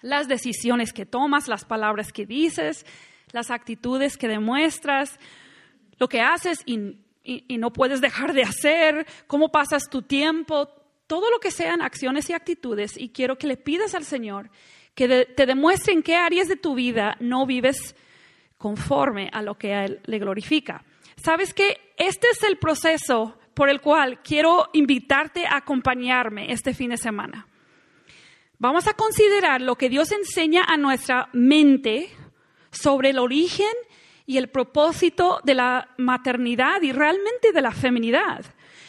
las 0.00 0.28
decisiones 0.28 0.94
que 0.94 1.04
tomas, 1.04 1.46
las 1.46 1.66
palabras 1.66 2.10
que 2.10 2.24
dices, 2.24 2.86
las 3.32 3.50
actitudes 3.50 4.16
que 4.16 4.28
demuestras, 4.28 5.20
lo 5.98 6.08
que 6.08 6.22
haces 6.22 6.62
y 6.64 7.58
no 7.58 7.70
puedes 7.74 8.00
dejar 8.00 8.32
de 8.32 8.44
hacer, 8.44 9.06
cómo 9.26 9.52
pasas 9.52 9.90
tu 9.90 10.00
tiempo, 10.00 10.70
todo 11.06 11.30
lo 11.30 11.38
que 11.38 11.50
sean 11.50 11.82
acciones 11.82 12.30
y 12.30 12.32
actitudes 12.32 12.96
y 12.96 13.10
quiero 13.10 13.36
que 13.36 13.46
le 13.46 13.58
pidas 13.58 13.94
al 13.94 14.04
Señor 14.04 14.48
que 14.94 15.26
te 15.26 15.44
demuestre 15.44 15.92
en 15.92 16.02
qué 16.02 16.16
áreas 16.16 16.48
de 16.48 16.56
tu 16.56 16.74
vida 16.74 17.18
no 17.20 17.44
vives 17.44 17.94
conforme 18.56 19.28
a 19.34 19.42
lo 19.42 19.58
que 19.58 19.84
Él 19.84 20.00
le 20.06 20.18
glorifica. 20.18 20.82
Sabes 21.22 21.54
que 21.54 21.78
este 21.98 22.28
es 22.30 22.42
el 22.42 22.58
proceso 22.58 23.38
por 23.54 23.68
el 23.68 23.80
cual 23.80 24.20
quiero 24.22 24.68
invitarte 24.72 25.46
a 25.46 25.58
acompañarme 25.58 26.52
este 26.52 26.74
fin 26.74 26.90
de 26.90 26.96
semana. 26.96 27.46
Vamos 28.58 28.88
a 28.88 28.94
considerar 28.94 29.60
lo 29.60 29.76
que 29.76 29.88
Dios 29.88 30.10
enseña 30.10 30.64
a 30.66 30.76
nuestra 30.76 31.28
mente 31.32 32.10
sobre 32.72 33.10
el 33.10 33.20
origen 33.20 33.72
y 34.26 34.36
el 34.36 34.48
propósito 34.48 35.40
de 35.44 35.54
la 35.54 35.90
maternidad 35.96 36.82
y 36.82 36.90
realmente 36.90 37.52
de 37.52 37.62
la 37.62 37.72
feminidad. 37.72 38.44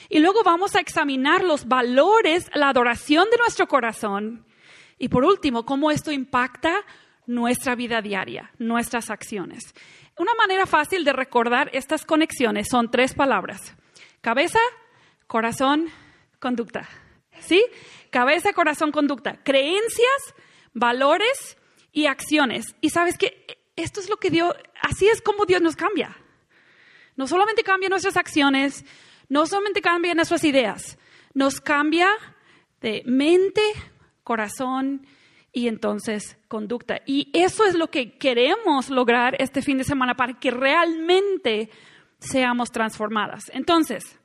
Y 0.10 0.18
luego 0.20 0.42
vamos 0.44 0.76
a 0.76 0.80
examinar 0.80 1.44
los 1.44 1.68
valores, 1.68 2.50
la 2.56 2.70
adoración 2.70 3.28
de 3.30 3.38
nuestro 3.38 3.68
corazón. 3.68 4.44
Y 4.98 5.10
por 5.10 5.24
último, 5.24 5.66
cómo 5.66 5.92
esto 5.92 6.12
impacta 6.12 6.84
nuestra 7.28 7.76
vida 7.76 8.02
diaria, 8.02 8.52
nuestras 8.58 9.10
acciones. 9.10 9.74
Una 10.18 10.34
manera 10.36 10.66
fácil 10.66 11.04
de 11.04 11.14
recordar 11.14 11.70
estas 11.74 12.06
conexiones 12.06 12.68
son 12.70 12.92
tres 12.92 13.14
palabras. 13.14 13.76
Cabeza, 14.22 14.60
corazón, 15.28 15.90
conducta. 16.40 16.88
¿Sí? 17.40 17.66
Cabeza, 18.12 18.54
corazón, 18.54 18.92
conducta. 18.92 19.40
Creencias, 19.44 20.36
valores 20.74 21.58
y 21.92 22.06
acciones. 22.06 22.76
Y 22.80 22.92
sabes 22.92 23.18
que 23.18 23.46
esto 23.76 24.00
es 24.00 24.10
lo 24.10 24.18
que 24.18 24.30
Dios, 24.30 24.54
así 24.82 25.08
es 25.08 25.22
como 25.22 25.46
Dios 25.46 25.62
nos 25.62 25.76
cambia. 25.76 26.16
No 27.16 27.28
solamente 27.28 27.64
cambia 27.64 27.90
nuestras 27.90 28.18
acciones, 28.18 28.86
no 29.30 29.46
solamente 29.48 29.82
cambia 29.82 30.14
nuestras 30.14 30.44
ideas, 30.44 30.98
nos 31.34 31.60
cambia 31.60 32.10
de 32.82 33.04
mente, 33.06 33.62
corazón 34.24 35.08
y 35.54 35.68
entonces 35.68 36.38
conducta. 36.48 37.02
Y 37.06 37.30
eso 37.32 37.64
es 37.64 37.76
lo 37.76 37.90
que 37.90 38.18
queremos 38.18 38.90
lograr 38.90 39.36
este 39.40 39.62
fin 39.62 39.78
de 39.78 39.84
semana 39.84 40.16
para 40.16 40.34
que 40.34 40.50
realmente 40.50 41.70
seamos 42.20 42.72
transformadas. 42.72 43.52
Entonces, 43.54 44.20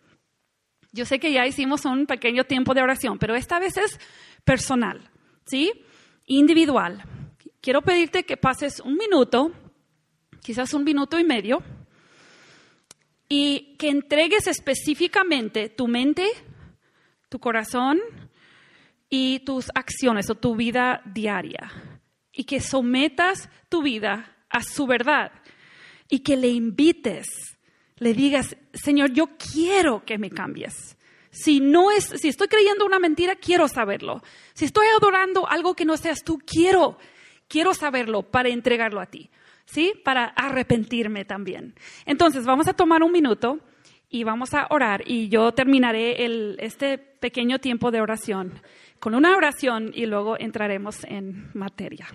yo 0.90 1.04
sé 1.04 1.20
que 1.20 1.30
ya 1.30 1.46
hicimos 1.46 1.84
un 1.84 2.06
pequeño 2.06 2.44
tiempo 2.44 2.72
de 2.72 2.82
oración, 2.82 3.18
pero 3.18 3.34
esta 3.34 3.58
vez 3.58 3.76
es 3.76 4.00
personal, 4.42 5.10
¿sí? 5.44 5.70
Individual. 6.24 7.04
Quiero 7.60 7.82
pedirte 7.82 8.24
que 8.24 8.38
pases 8.38 8.80
un 8.80 8.96
minuto, 8.96 9.52
quizás 10.42 10.72
un 10.72 10.84
minuto 10.84 11.18
y 11.18 11.24
medio, 11.24 11.62
y 13.28 13.76
que 13.76 13.90
entregues 13.90 14.46
específicamente 14.46 15.68
tu 15.68 15.86
mente, 15.88 16.26
tu 17.28 17.38
corazón, 17.38 18.00
y 19.08 19.40
tus 19.40 19.70
acciones 19.74 20.30
o 20.30 20.34
tu 20.34 20.54
vida 20.56 21.02
diaria 21.04 21.72
y 22.32 22.44
que 22.44 22.60
sometas 22.60 23.48
tu 23.68 23.82
vida 23.82 24.36
a 24.50 24.62
su 24.62 24.86
verdad 24.86 25.32
y 26.08 26.20
que 26.20 26.36
le 26.36 26.48
invites, 26.48 27.26
le 27.96 28.14
digas, 28.14 28.56
Señor, 28.72 29.12
yo 29.12 29.30
quiero 29.36 30.04
que 30.04 30.18
me 30.18 30.30
cambies. 30.30 30.96
Si 31.30 31.60
no 31.60 31.90
es, 31.90 32.04
si 32.04 32.28
estoy 32.28 32.48
creyendo 32.48 32.86
una 32.86 32.98
mentira, 32.98 33.36
quiero 33.36 33.68
saberlo. 33.68 34.22
Si 34.54 34.64
estoy 34.64 34.86
adorando 34.96 35.48
algo 35.48 35.74
que 35.74 35.84
no 35.84 35.96
seas 35.96 36.24
tú, 36.24 36.38
quiero, 36.38 36.98
quiero 37.48 37.74
saberlo 37.74 38.22
para 38.22 38.48
entregarlo 38.48 39.00
a 39.00 39.06
ti, 39.06 39.30
¿sí? 39.66 39.92
Para 40.04 40.24
arrepentirme 40.24 41.24
también. 41.24 41.74
Entonces, 42.06 42.44
vamos 42.44 42.66
a 42.68 42.72
tomar 42.72 43.02
un 43.02 43.12
minuto 43.12 43.60
y 44.08 44.24
vamos 44.24 44.54
a 44.54 44.66
orar 44.70 45.02
y 45.06 45.28
yo 45.28 45.52
terminaré 45.52 46.24
el, 46.24 46.56
este 46.60 46.98
pequeño 46.98 47.58
tiempo 47.58 47.90
de 47.90 48.00
oración 48.00 48.60
con 49.00 49.14
una 49.14 49.36
oración 49.36 49.90
y 49.94 50.06
luego 50.06 50.38
entraremos 50.38 51.04
en 51.04 51.50
materia. 51.54 52.06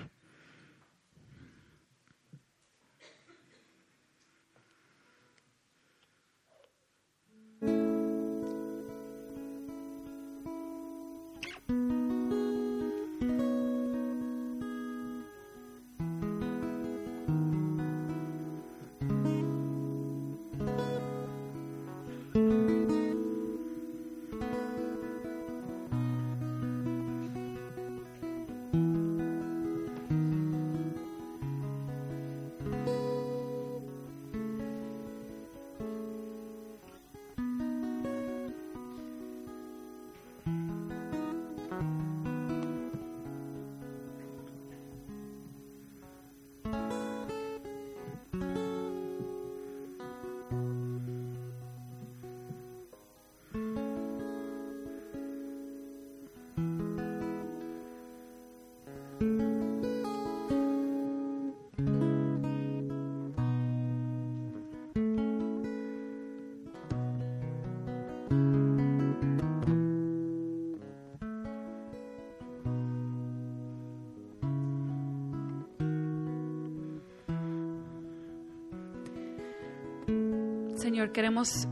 Señor, 80.94 81.12
queremos 81.12 81.68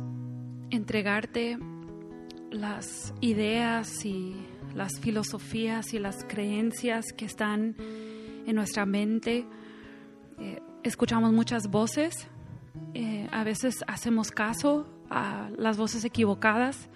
entregarte 0.72 1.60
las 2.50 3.13
ideas 3.22 4.04
y 4.04 4.36
las 4.74 5.00
filosofías 5.00 5.94
y 5.94 6.00
las 6.00 6.24
creencias 6.24 7.13
que 7.16 7.25
están 7.25 7.75
en 7.78 8.56
nuestra 8.56 8.88
mente. 8.88 9.46
Eh, 10.40 10.60
escuchamos 10.82 11.34
muchas 11.34 11.68
voces, 11.68 12.28
eh, 12.96 13.28
a 13.32 13.44
veces 13.44 13.84
hacemos 13.86 14.32
caso 14.32 14.88
a 15.12 15.51
las 15.56 15.78
voces 15.78 16.04
equivocadas, 16.04 16.90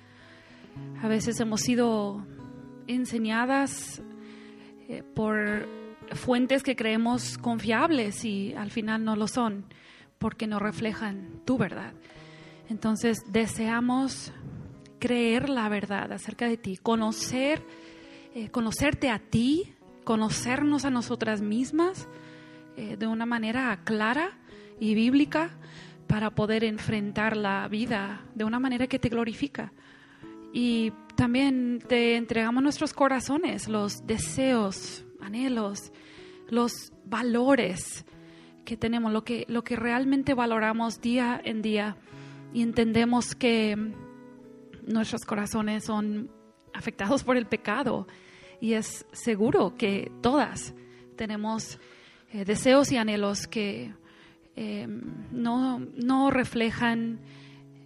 a 1.03 1.07
veces 1.07 1.39
hemos 1.39 1.61
sido 1.61 2.25
enseñadas 2.87 4.01
eh, 4.89 5.03
por 5.13 5.69
fuentes 6.13 6.63
que 6.63 6.75
creemos 6.75 7.37
confiables 7.37 8.25
y 8.25 8.55
al 8.55 8.71
final 8.71 9.05
no 9.05 9.15
lo 9.15 9.27
son 9.27 9.65
porque 10.17 10.47
no 10.47 10.57
reflejan 10.57 11.41
tu 11.45 11.59
verdad. 11.59 11.93
Entonces 12.69 13.23
deseamos 13.31 14.31
creer 14.99 15.49
la 15.49 15.69
verdad 15.69 16.11
acerca 16.11 16.47
de 16.47 16.57
ti, 16.57 16.77
conocer, 16.77 17.61
eh, 18.33 18.49
conocerte 18.49 19.09
a 19.09 19.19
ti, 19.19 19.73
conocernos 20.03 20.85
a 20.85 20.89
nosotras 20.89 21.41
mismas 21.41 22.07
eh, 22.77 22.97
de 22.97 23.07
una 23.07 23.25
manera 23.25 23.79
clara 23.83 24.37
y 24.79 24.95
bíblica 24.95 25.51
para 26.07 26.31
poder 26.31 26.63
enfrentar 26.63 27.37
la 27.37 27.67
vida 27.67 28.21
de 28.35 28.43
una 28.43 28.59
manera 28.59 28.87
que 28.87 28.99
te 28.99 29.09
glorifica. 29.09 29.73
Y 30.53 30.91
también 31.15 31.83
te 31.87 32.15
entregamos 32.15 32.63
nuestros 32.63 32.93
corazones, 32.93 33.67
los 33.67 34.05
deseos, 34.05 35.05
anhelos, 35.21 35.91
los 36.49 36.93
valores 37.05 38.05
que 38.63 38.77
tenemos, 38.77 39.11
lo 39.11 39.23
que, 39.23 39.45
lo 39.47 39.63
que 39.63 39.75
realmente 39.75 40.33
valoramos 40.33 41.01
día 41.01 41.39
en 41.43 41.61
día 41.61 41.97
y 42.55 42.61
entendemos 42.61 43.35
que 43.35 43.75
nuestros 44.87 45.25
corazones 45.25 45.83
son 45.83 46.31
afectados 46.73 47.21
por 47.21 47.35
el 47.35 47.47
pecado 47.47 48.07
y 48.61 48.75
es 48.75 49.05
seguro 49.11 49.75
que 49.75 50.09
todas 50.21 50.73
tenemos 51.17 51.77
eh, 52.31 52.45
deseos 52.45 52.93
y 52.93 52.97
anhelos 52.97 53.47
que 53.47 53.93
em, 54.55 55.01
no, 55.33 55.79
no, 55.79 56.31
reflejan 56.31 57.19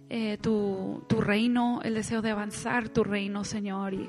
eh, 0.08 0.38
tu, 0.40 1.02
tu, 1.08 1.20
reino, 1.20 1.80
el 1.82 1.94
deseo 1.94 2.22
de 2.22 2.30
avanzar 2.30 2.90
tu 2.90 3.02
reino, 3.02 3.42
Señor, 3.42 3.92
y, 3.92 4.08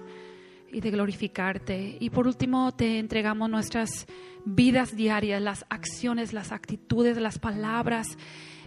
y 0.72 0.80
de 0.80 0.92
glorificarte. 0.92 1.98
Y 2.00 2.12
por 2.12 2.28
último, 2.28 2.72
te 2.72 3.00
entregamos 3.00 3.50
nuestras 3.50 4.06
vidas 4.46 4.96
diarias, 4.96 5.42
las 5.42 5.66
acciones, 5.70 6.34
las 6.34 6.52
actitudes, 6.52 7.18
las 7.18 7.40
palabras, 7.40 8.16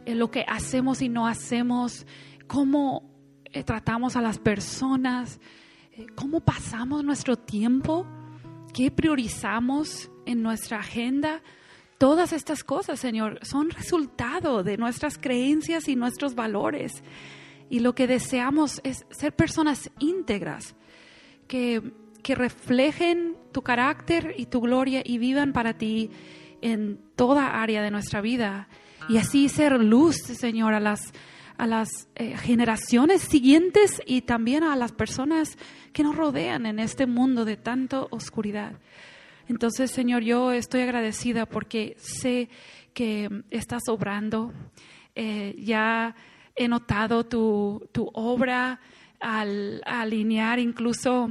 lo 0.06 0.30
que 0.30 0.44
hacemos 0.46 1.02
y 1.02 1.08
no 1.08 1.26
hacemos, 1.26 2.06
cómo 2.46 3.14
eh, 3.54 3.62
tratamos 3.62 4.16
a 4.16 4.20
las 4.20 4.38
personas, 4.38 5.40
eh, 5.92 6.06
cómo 6.14 6.40
pasamos 6.40 7.04
nuestro 7.04 7.36
tiempo, 7.36 8.06
qué 8.72 8.90
priorizamos 8.90 10.10
en 10.26 10.42
nuestra 10.42 10.80
agenda. 10.80 11.40
Todas 11.98 12.32
estas 12.32 12.64
cosas, 12.64 12.98
Señor, 12.98 13.38
son 13.42 13.70
resultado 13.70 14.64
de 14.64 14.76
nuestras 14.76 15.18
creencias 15.18 15.88
y 15.88 15.94
nuestros 15.94 16.34
valores. 16.34 17.04
Y 17.70 17.78
lo 17.78 17.94
que 17.94 18.06
deseamos 18.06 18.80
es 18.84 19.06
ser 19.10 19.34
personas 19.34 19.90
íntegras, 20.00 20.74
que, 21.46 21.92
que 22.22 22.34
reflejen 22.34 23.36
tu 23.52 23.62
carácter 23.62 24.34
y 24.36 24.46
tu 24.46 24.60
gloria 24.60 25.02
y 25.04 25.18
vivan 25.18 25.52
para 25.52 25.78
ti 25.78 26.10
en 26.60 26.98
toda 27.14 27.62
área 27.62 27.82
de 27.82 27.90
nuestra 27.90 28.20
vida. 28.20 28.68
Y 29.08 29.18
así 29.18 29.48
ser 29.48 29.80
luz, 29.80 30.16
Señor, 30.16 30.74
a 30.74 30.80
las, 30.80 31.12
a 31.56 31.66
las 31.66 32.08
eh, 32.14 32.36
generaciones 32.36 33.22
siguientes 33.22 34.02
y 34.06 34.22
también 34.22 34.62
a 34.62 34.76
las 34.76 34.92
personas 34.92 35.58
que 35.92 36.02
nos 36.02 36.16
rodean 36.16 36.66
en 36.66 36.78
este 36.78 37.06
mundo 37.06 37.44
de 37.44 37.56
tanta 37.56 38.06
oscuridad. 38.10 38.72
Entonces, 39.48 39.90
Señor, 39.90 40.22
yo 40.22 40.52
estoy 40.52 40.82
agradecida 40.82 41.46
porque 41.46 41.96
sé 41.98 42.48
que 42.94 43.28
estás 43.50 43.82
obrando. 43.88 44.52
Eh, 45.14 45.54
ya 45.58 46.14
he 46.56 46.66
notado 46.66 47.24
tu, 47.24 47.88
tu 47.92 48.10
obra 48.14 48.80
al, 49.20 49.82
alinear 49.84 50.58
incluso 50.58 51.30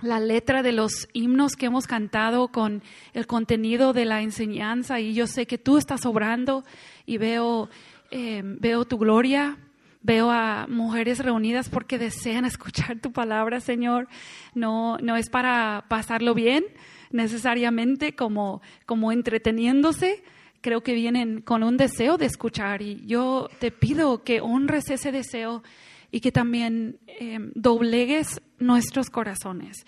la 0.00 0.20
letra 0.20 0.62
de 0.62 0.72
los 0.72 1.08
himnos 1.12 1.56
que 1.56 1.66
hemos 1.66 1.86
cantado 1.86 2.48
con 2.48 2.82
el 3.14 3.26
contenido 3.26 3.92
de 3.92 4.04
la 4.04 4.22
enseñanza 4.22 5.00
y 5.00 5.14
yo 5.14 5.26
sé 5.26 5.46
que 5.46 5.58
tú 5.58 5.76
estás 5.76 6.06
obrando 6.06 6.64
y 7.06 7.18
veo, 7.18 7.68
eh, 8.10 8.42
veo 8.44 8.84
tu 8.84 8.98
gloria, 8.98 9.58
veo 10.02 10.30
a 10.30 10.66
mujeres 10.68 11.18
reunidas 11.18 11.68
porque 11.68 11.98
desean 11.98 12.44
escuchar 12.44 13.00
tu 13.00 13.12
palabra, 13.12 13.60
Señor. 13.60 14.08
No, 14.54 14.98
no 14.98 15.16
es 15.16 15.30
para 15.30 15.84
pasarlo 15.88 16.34
bien 16.34 16.64
necesariamente 17.10 18.14
como, 18.14 18.60
como 18.86 19.12
entreteniéndose, 19.12 20.22
creo 20.60 20.82
que 20.82 20.94
vienen 20.94 21.40
con 21.40 21.62
un 21.62 21.76
deseo 21.76 22.18
de 22.18 22.26
escuchar 22.26 22.82
y 22.82 23.04
yo 23.06 23.48
te 23.58 23.70
pido 23.70 24.24
que 24.24 24.40
honres 24.40 24.90
ese 24.90 25.12
deseo 25.12 25.62
y 26.10 26.20
que 26.20 26.32
también 26.32 26.98
em, 27.06 27.52
doblegues 27.54 28.40
nuestros 28.58 29.10
corazones, 29.10 29.84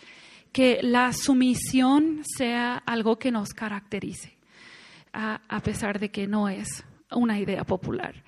que 0.52 0.80
la 0.82 1.12
sumisión 1.12 2.22
sea 2.36 2.76
algo 2.76 3.18
que 3.18 3.30
nos 3.30 3.50
caracterice, 3.50 4.36
a, 5.12 5.40
a 5.48 5.60
pesar 5.60 5.98
de 5.98 6.10
que 6.10 6.26
no 6.26 6.48
es 6.48 6.84
una 7.10 7.38
idea 7.38 7.64
popular. 7.64 8.22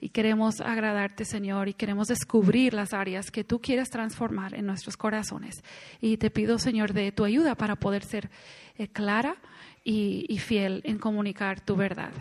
Y 0.00 0.10
queremos 0.10 0.60
agradarte, 0.60 1.24
Señor, 1.24 1.68
y 1.68 1.74
queremos 1.74 2.08
descubrir 2.08 2.74
las 2.74 2.92
áreas 2.92 3.30
que 3.30 3.42
tú 3.42 3.60
quieres 3.60 3.88
transformar 3.88 4.54
en 4.54 4.66
nuestros 4.66 4.98
corazones. 4.98 5.62
Y 6.00 6.18
te 6.18 6.30
pido, 6.30 6.58
Señor, 6.58 6.92
de 6.92 7.10
tu 7.10 7.24
ayuda 7.24 7.54
para 7.54 7.76
poder 7.76 8.04
ser 8.04 8.30
eh, 8.76 8.88
clara 8.88 9.36
y, 9.82 10.26
y 10.28 10.38
fiel 10.38 10.82
en 10.84 10.98
comunicar 10.98 11.60
tu 11.60 11.74
verdad. 11.74 12.12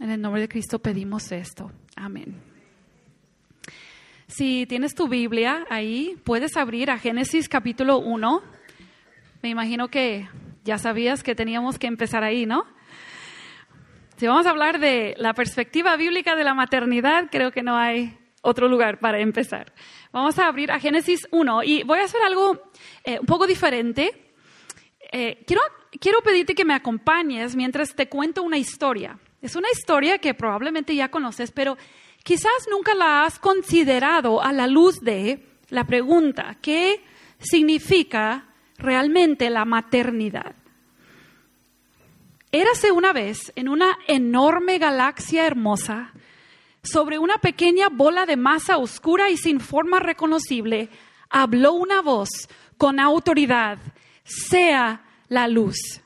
En 0.00 0.10
el 0.10 0.20
nombre 0.20 0.40
de 0.40 0.48
Cristo 0.48 0.80
pedimos 0.80 1.30
esto. 1.30 1.70
Amén. 1.94 2.47
Si 4.28 4.66
tienes 4.66 4.94
tu 4.94 5.08
Biblia 5.08 5.66
ahí, 5.70 6.20
puedes 6.22 6.58
abrir 6.58 6.90
a 6.90 6.98
Génesis 6.98 7.48
capítulo 7.48 7.98
1. 7.98 8.42
Me 9.42 9.48
imagino 9.48 9.88
que 9.88 10.28
ya 10.64 10.76
sabías 10.76 11.22
que 11.22 11.34
teníamos 11.34 11.78
que 11.78 11.86
empezar 11.86 12.22
ahí, 12.22 12.44
¿no? 12.44 12.66
Si 14.18 14.26
vamos 14.26 14.44
a 14.44 14.50
hablar 14.50 14.80
de 14.80 15.14
la 15.16 15.32
perspectiva 15.32 15.96
bíblica 15.96 16.36
de 16.36 16.44
la 16.44 16.52
maternidad, 16.52 17.30
creo 17.30 17.52
que 17.52 17.62
no 17.62 17.78
hay 17.78 18.18
otro 18.42 18.68
lugar 18.68 19.00
para 19.00 19.18
empezar. 19.18 19.72
Vamos 20.12 20.38
a 20.38 20.46
abrir 20.46 20.72
a 20.72 20.78
Génesis 20.78 21.26
1 21.30 21.62
y 21.62 21.82
voy 21.84 22.00
a 22.00 22.04
hacer 22.04 22.20
algo 22.20 22.70
eh, 23.04 23.18
un 23.18 23.26
poco 23.26 23.46
diferente. 23.46 24.34
Eh, 25.10 25.42
quiero, 25.46 25.62
quiero 25.98 26.20
pedirte 26.20 26.54
que 26.54 26.66
me 26.66 26.74
acompañes 26.74 27.56
mientras 27.56 27.94
te 27.94 28.10
cuento 28.10 28.42
una 28.42 28.58
historia. 28.58 29.18
Es 29.40 29.56
una 29.56 29.70
historia 29.72 30.18
que 30.18 30.34
probablemente 30.34 30.94
ya 30.94 31.10
conoces, 31.10 31.50
pero 31.50 31.78
quizás 32.28 32.68
nunca 32.70 32.94
la 32.94 33.24
has 33.24 33.38
considerado 33.38 34.42
a 34.42 34.52
la 34.52 34.66
luz 34.66 35.00
de 35.00 35.46
la 35.70 35.84
pregunta, 35.84 36.58
¿qué 36.60 37.02
significa 37.38 38.48
realmente 38.76 39.48
la 39.48 39.64
maternidad? 39.64 40.54
Érase 42.52 42.92
una 42.92 43.14
vez 43.14 43.50
en 43.56 43.70
una 43.70 43.96
enorme 44.06 44.76
galaxia 44.76 45.46
hermosa, 45.46 46.12
sobre 46.82 47.18
una 47.18 47.38
pequeña 47.38 47.88
bola 47.88 48.26
de 48.26 48.36
masa 48.36 48.76
oscura 48.76 49.30
y 49.30 49.38
sin 49.38 49.58
forma 49.58 49.98
reconocible, 49.98 50.90
habló 51.30 51.72
una 51.72 52.02
voz 52.02 52.28
con 52.76 53.00
autoridad, 53.00 53.78
sea 54.24 55.02
la 55.28 55.48
luz. 55.48 56.02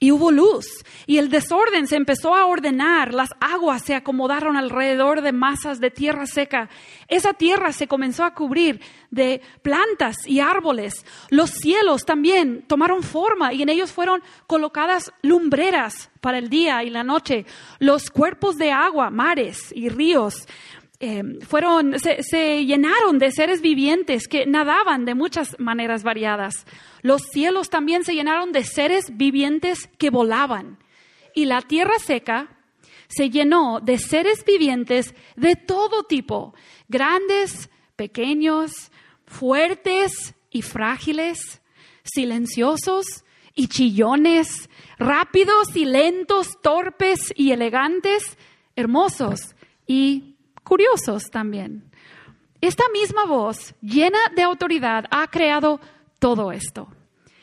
Y 0.00 0.12
hubo 0.12 0.30
luz, 0.30 0.66
y 1.06 1.18
el 1.18 1.28
desorden 1.28 1.88
se 1.88 1.96
empezó 1.96 2.34
a 2.36 2.46
ordenar, 2.46 3.12
las 3.12 3.30
aguas 3.40 3.82
se 3.82 3.96
acomodaron 3.96 4.56
alrededor 4.56 5.22
de 5.22 5.32
masas 5.32 5.80
de 5.80 5.90
tierra 5.90 6.26
seca, 6.26 6.68
esa 7.08 7.34
tierra 7.34 7.72
se 7.72 7.88
comenzó 7.88 8.22
a 8.22 8.32
cubrir 8.32 8.80
de 9.10 9.40
plantas 9.62 10.16
y 10.24 10.38
árboles, 10.38 11.04
los 11.30 11.50
cielos 11.50 12.04
también 12.04 12.62
tomaron 12.68 13.02
forma 13.02 13.52
y 13.52 13.62
en 13.62 13.70
ellos 13.70 13.90
fueron 13.90 14.22
colocadas 14.46 15.12
lumbreras 15.22 16.10
para 16.20 16.38
el 16.38 16.48
día 16.48 16.84
y 16.84 16.90
la 16.90 17.02
noche, 17.02 17.44
los 17.80 18.10
cuerpos 18.10 18.56
de 18.56 18.70
agua, 18.70 19.10
mares 19.10 19.72
y 19.74 19.88
ríos, 19.88 20.46
eh, 21.00 21.22
fueron, 21.46 21.96
se, 22.00 22.64
llenaron 22.64 23.20
de 23.20 23.30
seres 23.30 23.60
vivientes 23.60 24.26
que 24.26 24.46
nadaban 24.46 25.04
de 25.04 25.14
muchas 25.14 25.54
maneras 25.60 26.02
variadas. 26.02 26.66
Los 27.02 27.22
cielos 27.22 27.70
también 27.70 28.04
se 28.04 28.14
llenaron 28.14 28.52
de 28.52 28.64
seres 28.64 29.16
vivientes 29.16 29.88
que 29.98 30.10
volaban. 30.10 30.78
Y 31.34 31.44
la 31.44 31.60
tierra 31.60 31.98
seca 31.98 32.48
se 33.08 33.30
llenó 33.30 33.80
de 33.80 33.98
seres 33.98 34.44
vivientes 34.44 35.14
de 35.36 35.56
todo 35.56 36.04
tipo, 36.04 36.54
grandes, 36.88 37.70
pequeños, 37.96 38.90
fuertes 39.26 40.34
y 40.50 40.62
frágiles, 40.62 41.60
silenciosos 42.02 43.24
y 43.54 43.68
chillones, 43.68 44.68
rápidos 44.98 45.74
y 45.74 45.84
lentos, 45.84 46.60
torpes 46.62 47.32
y 47.34 47.52
elegantes, 47.52 48.36
hermosos 48.76 49.54
y 49.86 50.36
curiosos 50.62 51.24
también. 51.30 51.90
Esta 52.60 52.84
misma 52.92 53.24
voz, 53.24 53.74
llena 53.80 54.18
de 54.34 54.42
autoridad, 54.42 55.04
ha 55.10 55.28
creado 55.28 55.80
todo 56.18 56.52
esto. 56.52 56.88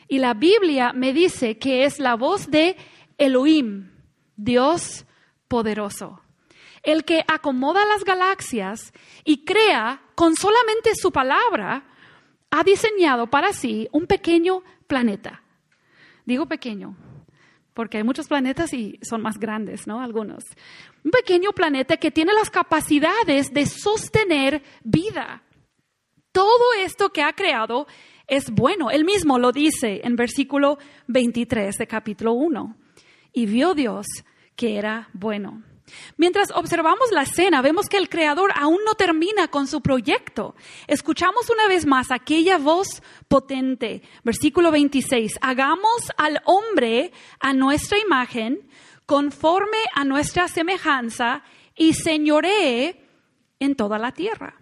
Y 0.08 0.18
la 0.18 0.34
Biblia 0.34 0.92
me 0.92 1.12
dice 1.12 1.58
que 1.58 1.84
es 1.84 1.98
la 1.98 2.14
voz 2.14 2.50
de 2.50 2.76
Elohim, 3.18 3.90
Dios 4.36 5.04
poderoso, 5.48 6.20
el 6.82 7.04
que 7.04 7.24
acomoda 7.26 7.84
las 7.86 8.04
galaxias 8.04 8.92
y 9.24 9.44
crea 9.44 10.02
con 10.14 10.36
solamente 10.36 10.94
su 10.94 11.10
palabra, 11.10 11.84
ha 12.50 12.62
diseñado 12.62 13.26
para 13.26 13.52
sí 13.52 13.88
un 13.92 14.06
pequeño 14.06 14.62
planeta. 14.86 15.42
Digo 16.24 16.46
pequeño, 16.46 16.96
porque 17.74 17.98
hay 17.98 18.04
muchos 18.04 18.28
planetas 18.28 18.72
y 18.72 18.98
son 19.02 19.20
más 19.20 19.38
grandes, 19.38 19.86
¿no? 19.86 20.00
Algunos. 20.00 20.44
Un 21.04 21.10
pequeño 21.10 21.50
planeta 21.52 21.96
que 21.96 22.10
tiene 22.10 22.32
las 22.32 22.50
capacidades 22.50 23.52
de 23.52 23.66
sostener 23.66 24.62
vida. 24.82 25.42
Todo 26.32 26.74
esto 26.78 27.10
que 27.10 27.22
ha 27.22 27.32
creado 27.32 27.86
es 28.26 28.50
bueno. 28.50 28.90
Él 28.90 29.04
mismo 29.04 29.38
lo 29.38 29.52
dice 29.52 30.00
en 30.04 30.16
versículo 30.16 30.78
23 31.08 31.76
de 31.76 31.86
capítulo 31.86 32.32
1. 32.32 32.76
Y 33.32 33.46
vio 33.46 33.74
Dios 33.74 34.06
que 34.54 34.78
era 34.78 35.08
bueno. 35.12 35.62
Mientras 36.16 36.50
observamos 36.50 37.12
la 37.12 37.22
escena, 37.22 37.62
vemos 37.62 37.88
que 37.88 37.96
el 37.96 38.08
Creador 38.08 38.50
aún 38.56 38.78
no 38.84 38.94
termina 38.94 39.48
con 39.48 39.66
su 39.66 39.80
proyecto. 39.80 40.54
Escuchamos 40.86 41.48
una 41.50 41.68
vez 41.68 41.86
más 41.86 42.10
aquella 42.10 42.58
voz 42.58 43.02
potente, 43.28 44.02
versículo 44.24 44.70
26, 44.72 45.38
hagamos 45.40 46.12
al 46.16 46.40
hombre 46.44 47.12
a 47.38 47.52
nuestra 47.52 47.98
imagen, 47.98 48.68
conforme 49.04 49.78
a 49.94 50.04
nuestra 50.04 50.48
semejanza, 50.48 51.44
y 51.76 51.92
señoree 51.92 53.04
en 53.60 53.76
toda 53.76 53.98
la 53.98 54.12
tierra. 54.12 54.58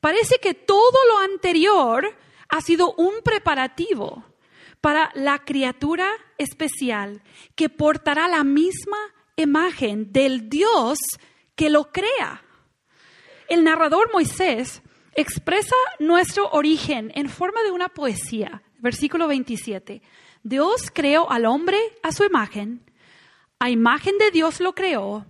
Parece 0.00 0.38
que 0.38 0.54
todo 0.54 0.98
lo 1.10 1.18
anterior 1.18 2.16
ha 2.48 2.60
sido 2.60 2.94
un 2.94 3.22
preparativo 3.22 4.24
para 4.80 5.10
la 5.14 5.40
criatura 5.44 6.08
especial 6.38 7.22
que 7.54 7.68
portará 7.68 8.28
la 8.28 8.44
misma 8.44 8.98
imagen 9.36 10.12
del 10.12 10.48
Dios 10.48 10.98
que 11.54 11.70
lo 11.70 11.90
crea. 11.90 12.42
El 13.48 13.64
narrador 13.64 14.10
Moisés 14.12 14.82
expresa 15.14 15.74
nuestro 15.98 16.48
origen 16.50 17.10
en 17.14 17.28
forma 17.28 17.62
de 17.62 17.72
una 17.72 17.88
poesía. 17.88 18.62
Versículo 18.78 19.26
27. 19.26 20.02
Dios 20.42 20.90
creó 20.92 21.30
al 21.30 21.46
hombre 21.46 21.78
a 22.02 22.12
su 22.12 22.24
imagen, 22.24 22.84
a 23.58 23.70
imagen 23.70 24.16
de 24.18 24.30
Dios 24.30 24.60
lo 24.60 24.74
creó, 24.74 25.26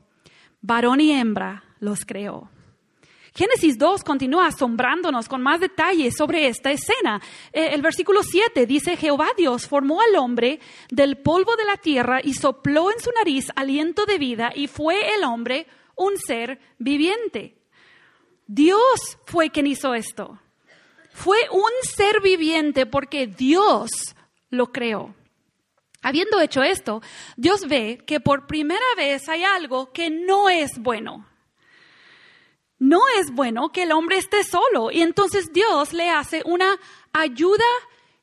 varón 0.61 1.01
y 1.01 1.13
hembra 1.13 1.65
los 1.81 2.05
creó. 2.05 2.51
Génesis 3.35 3.79
2 3.79 4.03
continúa 4.05 4.47
asombrándonos 4.47 5.29
con 5.29 5.43
más 5.43 5.61
detalles 5.61 6.17
sobre 6.17 6.49
esta 6.49 6.71
escena. 6.71 7.21
Eh, 7.53 7.71
el 7.73 7.83
versículo 7.83 8.23
7 8.23 8.67
dice, 8.67 8.97
Jehová 8.97 9.29
Dios 9.37 9.67
formó 9.67 10.01
al 10.01 10.17
hombre 10.17 10.61
del 10.91 11.19
polvo 11.19 11.57
de 11.57 11.65
la 11.65 11.77
tierra 11.77 12.21
y 12.23 12.35
sopló 12.35 12.91
en 12.91 13.01
su 13.01 13.11
nariz 13.13 13.51
aliento 13.55 14.07
de 14.07 14.19
vida 14.19 14.53
y 14.55 14.67
fue 14.67 15.15
el 15.15 15.25
hombre 15.25 15.67
un 15.95 16.17
ser 16.17 16.59
viviente. 16.79 17.57
Dios 18.47 19.19
fue 19.27 19.51
quien 19.51 19.67
hizo 19.67 19.95
esto. 19.95 20.41
Fue 21.11 21.39
un 21.51 21.71
ser 21.83 22.21
viviente 22.23 22.87
porque 22.87 23.27
Dios 23.27 23.91
lo 24.51 24.73
creó. 24.73 25.15
Habiendo 26.01 26.41
hecho 26.41 26.63
esto, 26.63 27.03
Dios 27.37 27.67
ve 27.67 27.99
que 28.07 28.21
por 28.21 28.47
primera 28.47 28.87
vez 28.97 29.29
hay 29.29 29.43
algo 29.43 29.93
que 29.93 30.11
no 30.11 30.49
es 30.49 30.79
bueno. 30.79 31.28
No 32.79 33.01
es 33.19 33.33
bueno 33.33 33.71
que 33.71 33.83
el 33.83 33.93
hombre 33.93 34.19
esté 34.19 34.45
solo 34.45 34.91
y 34.91 35.03
entonces 35.03 35.53
Dios 35.53 35.93
le 35.93 36.11
hace 36.11 36.43
una 36.45 36.79
ayuda 37.13 37.65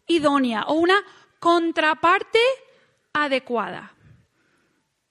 idónea 0.08 0.63
o 0.68 0.74
una 0.74 1.04
contraparte 1.39 2.39
adecuada, 3.12 3.94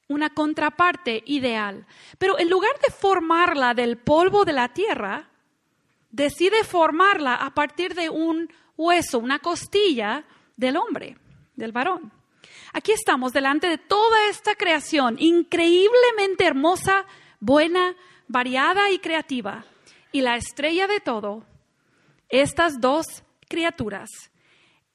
una 0.08 0.30
contraparte 0.30 1.22
ideal. 1.26 1.86
Pero 2.18 2.38
en 2.38 2.48
lugar 2.48 2.72
de 2.80 2.92
formarla 2.92 3.74
del 3.74 3.98
polvo 3.98 4.44
de 4.44 4.52
la 4.52 4.72
tierra, 4.72 5.28
decide 6.10 6.64
formarla 6.64 7.34
a 7.34 7.52
partir 7.52 7.94
de 7.94 8.08
un 8.08 8.50
hueso, 8.76 9.18
una 9.18 9.40
costilla 9.40 10.24
del 10.56 10.76
hombre, 10.76 11.18
del 11.54 11.72
varón. 11.72 12.12
Aquí 12.72 12.92
estamos 12.92 13.32
delante 13.32 13.68
de 13.68 13.78
toda 13.78 14.28
esta 14.28 14.54
creación 14.54 15.16
increíblemente 15.18 16.44
hermosa, 16.44 17.06
buena, 17.40 17.94
variada 18.28 18.90
y 18.90 18.98
creativa. 18.98 19.64
Y 20.12 20.20
la 20.20 20.36
estrella 20.36 20.86
de 20.86 21.00
todo, 21.00 21.44
estas 22.28 22.80
dos 22.80 23.06
criaturas, 23.48 24.08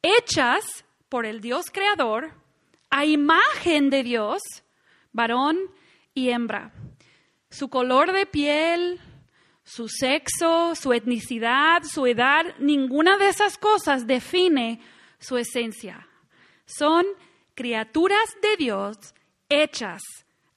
hechas 0.01 0.85
por 1.09 1.25
el 1.25 1.41
Dios 1.41 1.65
creador, 1.71 2.31
a 2.89 3.05
imagen 3.05 3.89
de 3.89 4.03
Dios, 4.03 4.41
varón 5.11 5.57
y 6.13 6.29
hembra. 6.29 6.71
Su 7.49 7.69
color 7.69 8.11
de 8.11 8.25
piel, 8.25 8.99
su 9.63 9.87
sexo, 9.87 10.73
su 10.75 10.93
etnicidad, 10.93 11.83
su 11.83 12.07
edad, 12.07 12.55
ninguna 12.59 13.17
de 13.17 13.29
esas 13.29 13.57
cosas 13.57 14.07
define 14.07 14.81
su 15.19 15.37
esencia. 15.37 16.07
Son 16.65 17.05
criaturas 17.55 18.37
de 18.41 18.57
Dios 18.57 18.97
hechas 19.49 20.01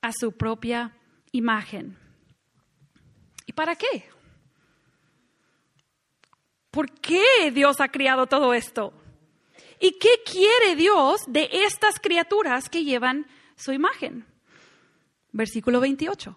a 0.00 0.12
su 0.12 0.32
propia 0.32 0.96
imagen. 1.32 2.01
¿Y 3.46 3.52
para 3.52 3.76
qué? 3.76 4.08
¿Por 6.70 6.90
qué 6.90 7.50
Dios 7.52 7.80
ha 7.80 7.88
creado 7.88 8.26
todo 8.26 8.54
esto? 8.54 8.92
¿Y 9.78 9.98
qué 9.98 10.22
quiere 10.24 10.76
Dios 10.76 11.22
de 11.26 11.48
estas 11.52 11.98
criaturas 12.00 12.68
que 12.68 12.84
llevan 12.84 13.26
su 13.56 13.72
imagen? 13.72 14.24
Versículo 15.32 15.80
28. 15.80 16.36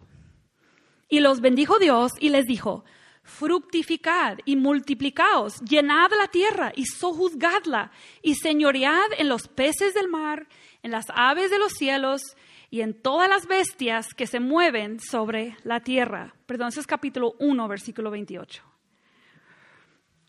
Y 1.10 1.20
los 1.20 1.41
bendijo 1.41 1.80
Dios 1.80 2.12
y 2.20 2.30
les 2.30 2.46
dijo, 2.46 2.84
fructificad 3.24 4.38
y 4.46 4.56
multiplicaos, 4.56 5.60
llenad 5.62 6.12
la 6.18 6.28
tierra 6.28 6.74
y 6.76 6.86
sojuzgadla, 6.86 7.91
y 8.22 8.36
señoread 8.36 9.12
en 9.18 9.30
los 9.30 9.48
peces 9.48 9.94
del 9.94 10.10
mar, 10.10 10.48
en 10.84 10.91
las 10.91 11.06
aves 11.13 11.52
de 11.52 11.60
los 11.60 11.74
cielos 11.74 12.22
y 12.69 12.82
en 12.82 12.93
todas 12.93 13.30
las 13.30 13.47
bestias 13.47 14.13
que 14.13 14.28
se 14.28 14.39
mueven 14.39 14.99
sobre 14.99 15.58
la 15.63 15.80
tierra. 15.80 16.36
Perdón, 16.45 16.69
ese 16.69 16.80
es 16.80 16.88
capítulo 16.88 17.36
1, 17.39 17.67
versículo 17.67 18.12
28. 18.12 18.63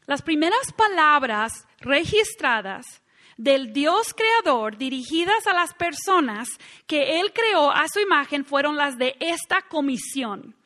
Las 0.07 0.22
primeras 0.22 0.72
palabras 0.72 1.66
registradas 1.81 3.03
del 3.37 3.72
Dios 3.72 4.14
creador 4.14 4.79
dirigidas 4.79 5.46
a 5.46 5.53
las 5.53 5.75
personas 5.75 6.49
que 6.87 7.20
Él 7.20 7.33
creó 7.33 7.70
a 7.70 7.88
su 7.88 8.01
imagen 8.01 8.44
fueron 8.44 8.77
las 8.77 8.96
de 8.96 9.16
esta 9.20 9.62
comisión. 9.62 10.57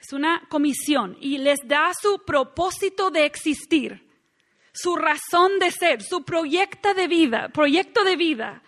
Es 0.00 0.12
una 0.12 0.46
comisión 0.48 1.16
y 1.20 1.38
les 1.38 1.58
da 1.66 1.90
su 2.00 2.22
propósito 2.24 3.10
de 3.10 3.26
existir, 3.26 4.06
su 4.72 4.94
razón 4.96 5.58
de 5.58 5.70
ser, 5.70 6.02
su 6.02 6.24
proyecto 6.24 6.94
de 6.94 7.08
vida, 7.08 7.48
proyecto 7.48 8.04
de 8.04 8.16
vida. 8.16 8.62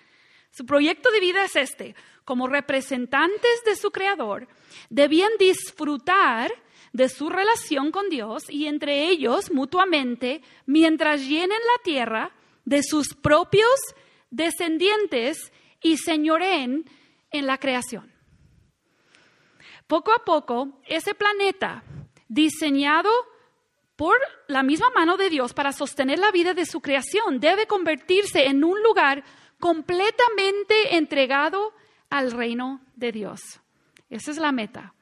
Su 0.58 0.66
proyecto 0.66 1.12
de 1.12 1.20
vida 1.20 1.44
es 1.44 1.54
este. 1.54 1.94
Como 2.24 2.48
representantes 2.48 3.62
de 3.64 3.76
su 3.76 3.92
Creador, 3.92 4.48
debían 4.90 5.30
disfrutar 5.38 6.50
de 6.92 7.08
su 7.08 7.30
relación 7.30 7.92
con 7.92 8.08
Dios 8.08 8.42
y 8.50 8.66
entre 8.66 9.06
ellos 9.06 9.52
mutuamente 9.52 10.42
mientras 10.66 11.20
llenen 11.20 11.50
la 11.50 11.82
tierra 11.84 12.32
de 12.64 12.82
sus 12.82 13.14
propios 13.14 13.70
descendientes 14.32 15.52
y 15.80 15.96
señoreen 15.98 16.90
en 17.30 17.46
la 17.46 17.58
creación. 17.58 18.12
Poco 19.86 20.12
a 20.12 20.24
poco, 20.24 20.80
ese 20.88 21.14
planeta, 21.14 21.84
diseñado 22.26 23.10
por 23.94 24.16
la 24.48 24.64
misma 24.64 24.90
mano 24.90 25.16
de 25.16 25.30
Dios 25.30 25.54
para 25.54 25.70
sostener 25.70 26.18
la 26.18 26.32
vida 26.32 26.52
de 26.52 26.66
su 26.66 26.80
creación, 26.80 27.38
debe 27.38 27.68
convertirse 27.68 28.46
en 28.46 28.64
un 28.64 28.82
lugar 28.82 29.22
completamente 29.58 30.96
entregado 30.96 31.72
al 32.10 32.32
reino 32.32 32.80
de 32.96 33.12
Dios. 33.12 33.40
Esa 34.10 34.30
es 34.30 34.38
la 34.38 34.52
meta, 34.52 34.94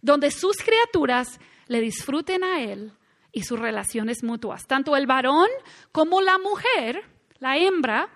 donde 0.00 0.30
sus 0.30 0.56
criaturas 0.58 1.38
le 1.66 1.80
disfruten 1.80 2.44
a 2.44 2.62
Él 2.62 2.92
y 3.32 3.42
sus 3.42 3.58
relaciones 3.58 4.22
mutuas. 4.22 4.66
Tanto 4.66 4.96
el 4.96 5.06
varón 5.06 5.48
como 5.92 6.20
la 6.22 6.38
mujer, 6.38 7.02
la 7.38 7.58
hembra, 7.58 8.08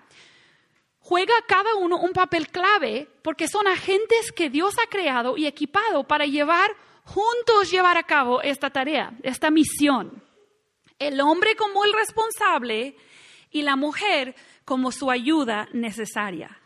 juega 0.99 1.33
cada 1.47 1.75
uno 1.75 1.97
un 1.97 2.13
papel 2.13 2.47
clave 2.47 3.07
porque 3.21 3.47
son 3.47 3.67
agentes 3.67 4.31
que 4.31 4.49
Dios 4.49 4.75
ha 4.83 4.89
creado 4.89 5.37
y 5.37 5.45
equipado 5.45 6.03
para 6.05 6.25
llevar 6.25 6.75
juntos 7.03 7.69
llevar 7.69 7.97
a 7.97 8.03
cabo 8.03 8.41
esta 8.41 8.69
tarea, 8.69 9.13
esta 9.23 9.51
misión. 9.51 10.23
El 10.97 11.19
hombre 11.19 11.55
como 11.55 11.83
el 11.83 11.93
responsable 11.93 12.95
y 13.49 13.63
la 13.63 13.75
mujer 13.75 14.35
como 14.65 14.91
su 14.91 15.09
ayuda 15.09 15.67
necesaria. 15.73 16.59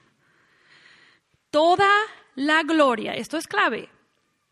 Toda 1.50 1.90
la 2.36 2.64
gloria, 2.64 3.14
esto 3.14 3.38
es 3.38 3.48
clave 3.48 3.90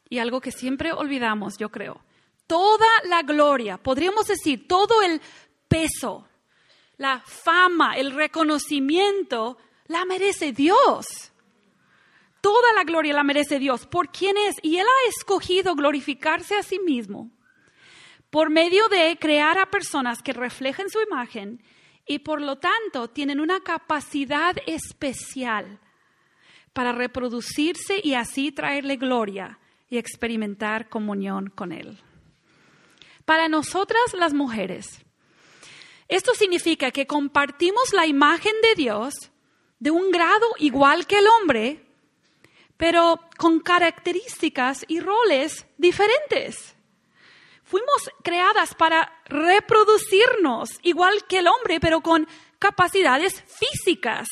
y 0.10 0.20
algo 0.20 0.42
que 0.42 0.52
siempre 0.52 0.94
olvidamos, 0.94 1.58
yo 1.58 1.70
creo. 1.70 2.02
Toda 2.48 2.88
la 3.06 3.24
gloria, 3.24 3.78
podríamos 3.78 4.28
decir, 4.28 4.68
todo 4.68 5.02
el 5.02 5.22
peso, 5.68 6.28
la 6.98 7.20
fama, 7.20 7.98
el 7.98 8.12
reconocimiento 8.12 9.58
la 9.88 10.06
merece 10.06 10.52
Dios. 10.52 11.32
Toda 12.42 12.74
la 12.74 12.84
gloria 12.84 13.14
la 13.14 13.24
merece 13.24 13.58
Dios 13.58 13.88
por 13.88 14.12
quien 14.12 14.38
es. 14.38 14.56
Y 14.62 14.78
Él 14.78 14.86
ha 14.86 15.10
escogido 15.10 15.76
glorificarse 15.76 16.56
a 16.56 16.64
sí 16.64 16.80
mismo 16.80 17.32
por 18.30 18.50
medio 18.50 18.88
de 18.90 19.18
crear 19.20 19.58
a 19.58 19.70
personas 19.70 20.22
que 20.22 20.34
reflejen 20.34 20.90
su 20.90 21.00
imagen 21.02 21.64
y 22.06 22.20
por 22.20 22.42
lo 22.42 22.58
tanto 22.58 23.10
tienen 23.10 23.40
una 23.40 23.62
capacidad 23.62 24.56
especial 24.68 25.80
para 26.74 26.92
reproducirse 26.92 28.02
y 28.04 28.16
así 28.16 28.52
traerle 28.52 28.98
gloria 28.98 29.60
y 29.90 29.98
experimentar 29.98 30.90
comunión 30.90 31.50
con 31.50 31.72
Él. 31.72 32.00
Para 33.26 33.48
nosotras 33.48 34.14
las 34.18 34.34
mujeres, 34.34 35.04
esto 36.08 36.34
significa 36.34 36.92
que 36.92 37.08
compartimos 37.08 37.94
la 37.94 38.06
imagen 38.06 38.54
de 38.62 38.76
Dios 38.76 39.14
de 39.80 39.92
un 39.92 40.12
grado 40.12 40.48
igual 40.60 41.08
que 41.08 41.20
el 41.20 41.28
hombre, 41.28 41.86
pero 42.78 43.20
con 43.38 43.60
características 43.60 44.84
y 44.88 45.00
roles 45.00 45.66
diferentes. 45.78 46.76
Fuimos 47.74 48.12
creadas 48.22 48.76
para 48.76 49.12
reproducirnos 49.26 50.70
igual 50.84 51.26
que 51.28 51.40
el 51.40 51.48
hombre, 51.48 51.80
pero 51.80 52.02
con 52.02 52.28
capacidades 52.60 53.44
físicas 53.48 54.28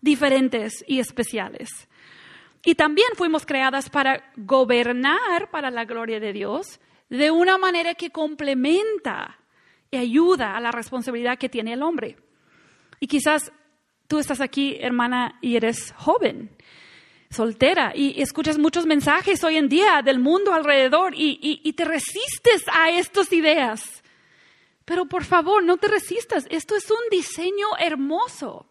diferentes 0.00 0.84
y 0.86 1.00
especiales. 1.00 1.68
Y 2.64 2.76
también 2.76 3.08
fuimos 3.16 3.44
creadas 3.44 3.90
para 3.90 4.32
gobernar 4.36 5.50
para 5.50 5.72
la 5.72 5.84
gloria 5.84 6.20
de 6.20 6.32
Dios 6.32 6.78
de 7.08 7.32
una 7.32 7.58
manera 7.58 7.96
que 7.96 8.10
complementa 8.10 9.40
y 9.90 9.96
ayuda 9.96 10.56
a 10.56 10.60
la 10.60 10.70
responsabilidad 10.70 11.38
que 11.38 11.48
tiene 11.48 11.72
el 11.72 11.82
hombre. 11.82 12.18
Y 13.00 13.08
quizás 13.08 13.50
tú 14.06 14.20
estás 14.20 14.40
aquí, 14.40 14.76
hermana, 14.80 15.40
y 15.40 15.56
eres 15.56 15.92
joven, 15.96 16.56
soltera, 17.30 17.92
y 17.94 18.20
escuchas 18.20 18.58
muchos 18.58 18.86
mensajes 18.86 19.42
hoy 19.44 19.56
en 19.56 19.68
día 19.68 20.02
del 20.02 20.18
mundo 20.18 20.52
alrededor 20.52 21.14
y, 21.16 21.72
te 21.72 21.84
resistes 21.84 22.64
a 22.72 22.90
estas 22.90 23.32
ideas. 23.32 24.02
Pero 24.84 25.06
por 25.06 25.24
favor, 25.24 25.62
no 25.62 25.76
te 25.76 25.86
resistas. 25.86 26.46
Esto 26.50 26.74
es 26.74 26.90
un 26.90 26.98
diseño 27.10 27.68
hermoso. 27.78 28.66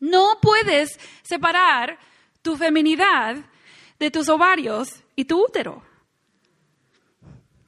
No 0.00 0.38
puedes 0.40 0.98
separar 1.22 1.98
tu 2.40 2.56
feminidad 2.56 3.36
de 3.98 4.10
tus 4.10 4.28
ovarios 4.28 4.88
y 5.14 5.26
tu 5.26 5.44
útero. 5.44 5.82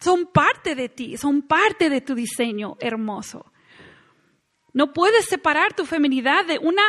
son 0.01 0.27
parte 0.27 0.75
de 0.75 0.89
ti, 0.89 1.17
son 1.17 1.43
parte 1.43 1.91
de 1.91 2.01
tu 2.01 2.15
diseño 2.15 2.77
hermoso. 2.81 3.53
No 4.73 4.93
puedes 4.93 5.27
separar 5.27 5.75
tu 5.75 5.85
feminidad 5.85 6.45
de 6.45 6.59
una 6.59 6.83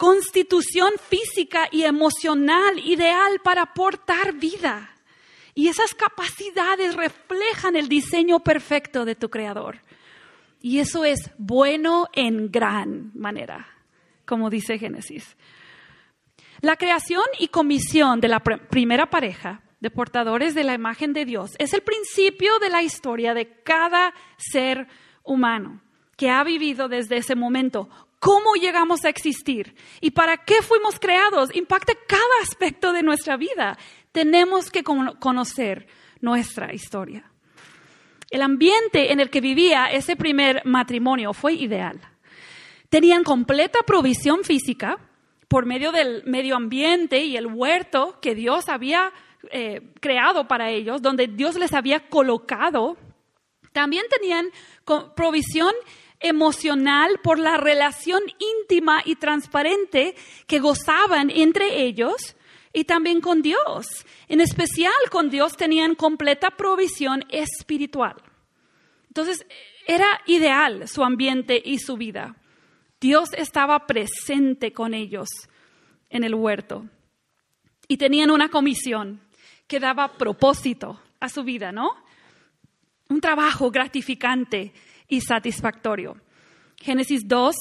constitución 0.00 0.92
física 1.10 1.68
y 1.70 1.82
emocional 1.82 2.78
ideal 2.78 3.38
para 3.44 3.64
aportar 3.64 4.32
vida. 4.32 4.96
Y 5.54 5.68
esas 5.68 5.92
capacidades 5.92 6.96
reflejan 6.96 7.76
el 7.76 7.86
diseño 7.86 8.40
perfecto 8.40 9.04
de 9.04 9.14
tu 9.14 9.28
creador. 9.28 9.82
Y 10.62 10.78
eso 10.78 11.04
es 11.04 11.30
bueno 11.36 12.08
en 12.14 12.50
gran 12.50 13.12
manera, 13.14 13.68
como 14.24 14.48
dice 14.48 14.78
Génesis. 14.78 15.36
La 16.62 16.76
creación 16.76 17.24
y 17.38 17.48
comisión 17.48 18.22
de 18.22 18.28
la 18.28 18.40
primera 18.40 19.10
pareja 19.10 19.60
de 19.80 19.90
portadores 19.90 20.54
de 20.54 20.64
la 20.64 20.72
imagen 20.72 21.12
de 21.12 21.26
Dios 21.26 21.50
es 21.58 21.74
el 21.74 21.82
principio 21.82 22.58
de 22.58 22.70
la 22.70 22.82
historia 22.82 23.34
de 23.34 23.52
cada 23.62 24.14
ser 24.38 24.88
humano 25.24 25.82
que 26.16 26.30
ha 26.30 26.42
vivido 26.42 26.88
desde 26.88 27.18
ese 27.18 27.34
momento. 27.34 27.90
¿Cómo 28.20 28.54
llegamos 28.54 29.04
a 29.04 29.08
existir? 29.08 29.74
¿Y 30.02 30.10
para 30.10 30.44
qué 30.44 30.60
fuimos 30.62 31.00
creados? 31.00 31.54
Impacta 31.54 31.94
cada 32.06 32.42
aspecto 32.42 32.92
de 32.92 33.02
nuestra 33.02 33.38
vida. 33.38 33.78
Tenemos 34.12 34.70
que 34.70 34.84
conocer 34.84 35.86
nuestra 36.20 36.74
historia. 36.74 37.24
El 38.30 38.42
ambiente 38.42 39.10
en 39.10 39.20
el 39.20 39.30
que 39.30 39.40
vivía 39.40 39.86
ese 39.86 40.16
primer 40.16 40.62
matrimonio 40.66 41.32
fue 41.32 41.54
ideal. 41.54 41.98
Tenían 42.90 43.24
completa 43.24 43.78
provisión 43.86 44.44
física 44.44 44.98
por 45.48 45.64
medio 45.64 45.90
del 45.90 46.22
medio 46.26 46.56
ambiente 46.56 47.24
y 47.24 47.38
el 47.38 47.46
huerto 47.46 48.18
que 48.20 48.34
Dios 48.34 48.68
había 48.68 49.12
eh, 49.50 49.80
creado 49.98 50.46
para 50.46 50.70
ellos, 50.70 51.00
donde 51.00 51.26
Dios 51.26 51.56
les 51.56 51.72
había 51.72 52.08
colocado. 52.08 52.98
También 53.72 54.04
tenían 54.10 54.50
provisión 55.16 55.72
emocional 56.20 57.18
por 57.22 57.38
la 57.38 57.56
relación 57.56 58.20
íntima 58.38 59.02
y 59.04 59.16
transparente 59.16 60.14
que 60.46 60.58
gozaban 60.60 61.30
entre 61.30 61.82
ellos 61.82 62.36
y 62.72 62.84
también 62.84 63.20
con 63.20 63.42
Dios. 63.42 63.86
En 64.28 64.40
especial 64.40 64.92
con 65.10 65.30
Dios 65.30 65.56
tenían 65.56 65.94
completa 65.94 66.50
provisión 66.50 67.24
espiritual. 67.30 68.16
Entonces, 69.08 69.44
era 69.86 70.20
ideal 70.26 70.86
su 70.86 71.02
ambiente 71.02 71.60
y 71.64 71.78
su 71.78 71.96
vida. 71.96 72.36
Dios 73.00 73.30
estaba 73.32 73.86
presente 73.86 74.72
con 74.72 74.94
ellos 74.94 75.28
en 76.10 76.22
el 76.22 76.34
huerto 76.34 76.86
y 77.88 77.96
tenían 77.96 78.30
una 78.30 78.50
comisión 78.50 79.20
que 79.66 79.80
daba 79.80 80.12
propósito 80.12 81.00
a 81.18 81.28
su 81.28 81.42
vida, 81.42 81.72
¿no? 81.72 81.90
Un 83.08 83.20
trabajo 83.20 83.70
gratificante 83.70 84.72
y 85.10 85.20
satisfactorio. 85.20 86.16
Génesis 86.76 87.28
2, 87.28 87.54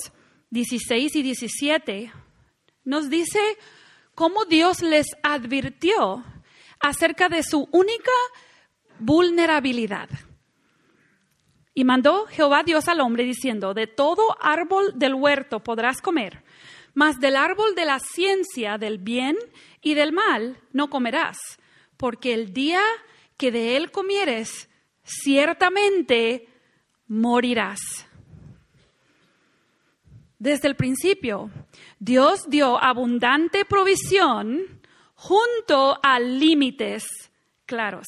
16 0.52 1.16
y 1.16 1.22
17 1.22 2.14
nos 2.86 3.10
dice 3.10 3.40
cómo 4.16 4.46
Dios 4.46 4.82
les 4.82 5.08
advirtió 5.22 6.24
acerca 6.80 7.28
de 7.28 7.44
su 7.44 7.68
única 7.72 8.12
vulnerabilidad. 9.00 10.10
Y 11.74 11.84
mandó 11.84 12.26
Jehová 12.28 12.64
Dios 12.64 12.88
al 12.88 13.00
hombre 13.00 13.24
diciendo, 13.24 13.74
de 13.74 13.88
todo 13.88 14.38
árbol 14.42 14.94
del 14.96 15.14
huerto 15.14 15.62
podrás 15.62 16.02
comer, 16.02 16.44
mas 16.94 17.20
del 17.20 17.36
árbol 17.36 17.76
de 17.76 17.86
la 17.86 18.00
ciencia 18.00 18.78
del 18.78 18.98
bien 18.98 19.38
y 19.82 19.94
del 19.94 20.12
mal 20.12 20.58
no 20.74 20.90
comerás, 20.90 21.38
porque 21.96 22.34
el 22.34 22.54
día 22.54 22.82
que 23.38 23.52
de 23.52 23.78
él 23.78 23.92
comieres, 23.92 24.70
ciertamente 25.04 26.49
morirás. 27.10 27.82
Desde 30.38 30.70
el 30.70 30.78
principio, 30.78 31.52
Dios 32.00 32.46
dio 32.48 32.82
abundante 32.82 33.66
provisión 33.66 34.80
junto 35.16 36.00
a 36.02 36.18
límites 36.22 37.04
claros. 37.66 38.08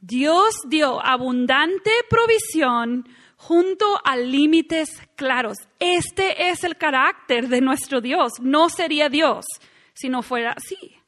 Dios 0.00 0.54
dio 0.68 1.04
abundante 1.04 1.90
provisión 2.08 3.08
junto 3.36 3.98
a 4.04 4.16
límites 4.16 4.90
claros. 5.16 5.56
Este 5.80 6.50
es 6.50 6.62
el 6.62 6.76
carácter 6.76 7.48
de 7.48 7.60
nuestro 7.60 8.00
Dios. 8.00 8.34
No 8.40 8.68
sería 8.68 9.08
Dios 9.08 9.44
si 9.92 10.08
no 10.08 10.22
fuera 10.22 10.52
así. 10.52 10.98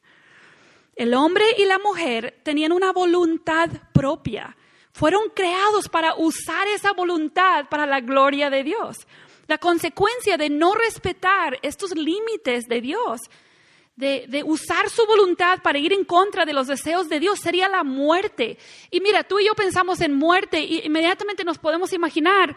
El 0.95 1.13
hombre 1.13 1.45
y 1.57 1.65
la 1.65 1.79
mujer 1.79 2.41
tenían 2.43 2.73
una 2.73 2.91
voluntad 2.91 3.69
propia. 3.93 4.57
Fueron 4.93 5.29
creados 5.33 5.87
para 5.87 6.15
usar 6.15 6.67
esa 6.67 6.93
voluntad 6.93 7.69
para 7.69 7.85
la 7.85 8.01
gloria 8.01 8.49
de 8.49 8.63
Dios. 8.63 8.97
La 9.47 9.57
consecuencia 9.57 10.37
de 10.37 10.49
no 10.49 10.73
respetar 10.73 11.57
estos 11.61 11.95
límites 11.95 12.65
de 12.67 12.81
Dios, 12.81 13.21
de, 13.95 14.43
usar 14.45 14.89
su 14.89 15.05
voluntad 15.05 15.61
para 15.61 15.77
ir 15.77 15.93
en 15.93 16.03
contra 16.03 16.45
de 16.45 16.53
los 16.53 16.67
deseos 16.67 17.07
de 17.07 17.19
Dios, 17.19 17.39
sería 17.39 17.69
la 17.69 17.83
muerte. 17.83 18.57
Y 18.89 18.99
mira, 19.01 19.23
tú 19.23 19.39
y 19.39 19.45
yo 19.45 19.53
pensamos 19.53 20.01
en 20.01 20.13
muerte 20.13 20.59
y 20.59 20.85
inmediatamente 20.85 21.43
nos 21.43 21.57
podemos 21.57 21.93
imaginar 21.93 22.55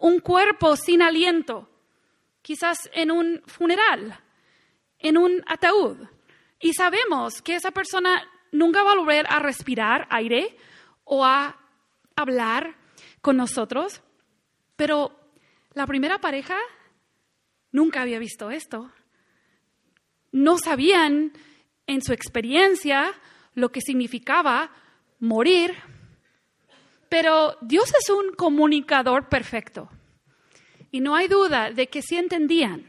un 0.00 0.20
cuerpo 0.20 0.76
sin 0.76 1.02
aliento, 1.02 1.68
quizás 2.42 2.90
en 2.92 3.10
un 3.10 3.42
funeral, 3.46 4.18
en 4.98 5.16
un 5.16 5.42
ataúd. 5.46 5.98
Y 6.60 6.74
sabemos 6.74 7.42
que 7.42 7.54
esa 7.54 7.70
persona 7.70 8.28
nunca 8.52 8.82
va 8.82 8.92
a 8.92 8.96
volver 8.96 9.26
a 9.28 9.38
respirar 9.38 10.06
aire 10.10 10.56
o 11.06 11.24
a 11.24 11.56
hablar 12.14 12.76
con 13.22 13.38
nosotros, 13.38 14.02
pero 14.76 15.18
la 15.72 15.86
primera 15.86 16.20
pareja 16.20 16.58
nunca 17.72 18.02
había 18.02 18.18
visto 18.18 18.50
esto. 18.50 18.92
No 20.32 20.58
sabían 20.58 21.32
en 21.86 22.02
su 22.02 22.12
experiencia 22.12 23.12
lo 23.54 23.70
que 23.70 23.80
significaba 23.80 24.70
morir, 25.20 25.74
pero 27.08 27.56
Dios 27.62 27.92
es 27.98 28.10
un 28.10 28.34
comunicador 28.34 29.28
perfecto. 29.28 29.88
Y 30.90 31.00
no 31.00 31.14
hay 31.14 31.28
duda 31.28 31.70
de 31.70 31.88
que 31.88 32.02
sí 32.02 32.16
entendían 32.16 32.88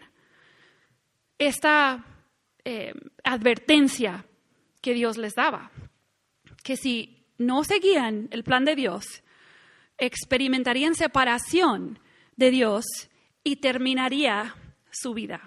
esta 1.37 2.05
eh, 2.65 2.93
advertencia 3.23 4.25
que 4.81 4.93
Dios 4.93 5.17
les 5.17 5.35
daba, 5.35 5.71
que 6.63 6.77
si 6.77 7.16
no 7.37 7.63
seguían 7.63 8.27
el 8.31 8.43
plan 8.43 8.65
de 8.65 8.75
Dios, 8.75 9.23
experimentarían 9.97 10.95
separación 10.95 11.99
de 12.35 12.51
Dios 12.51 12.85
y 13.43 13.57
terminaría 13.57 14.55
su 14.91 15.13
vida. 15.13 15.41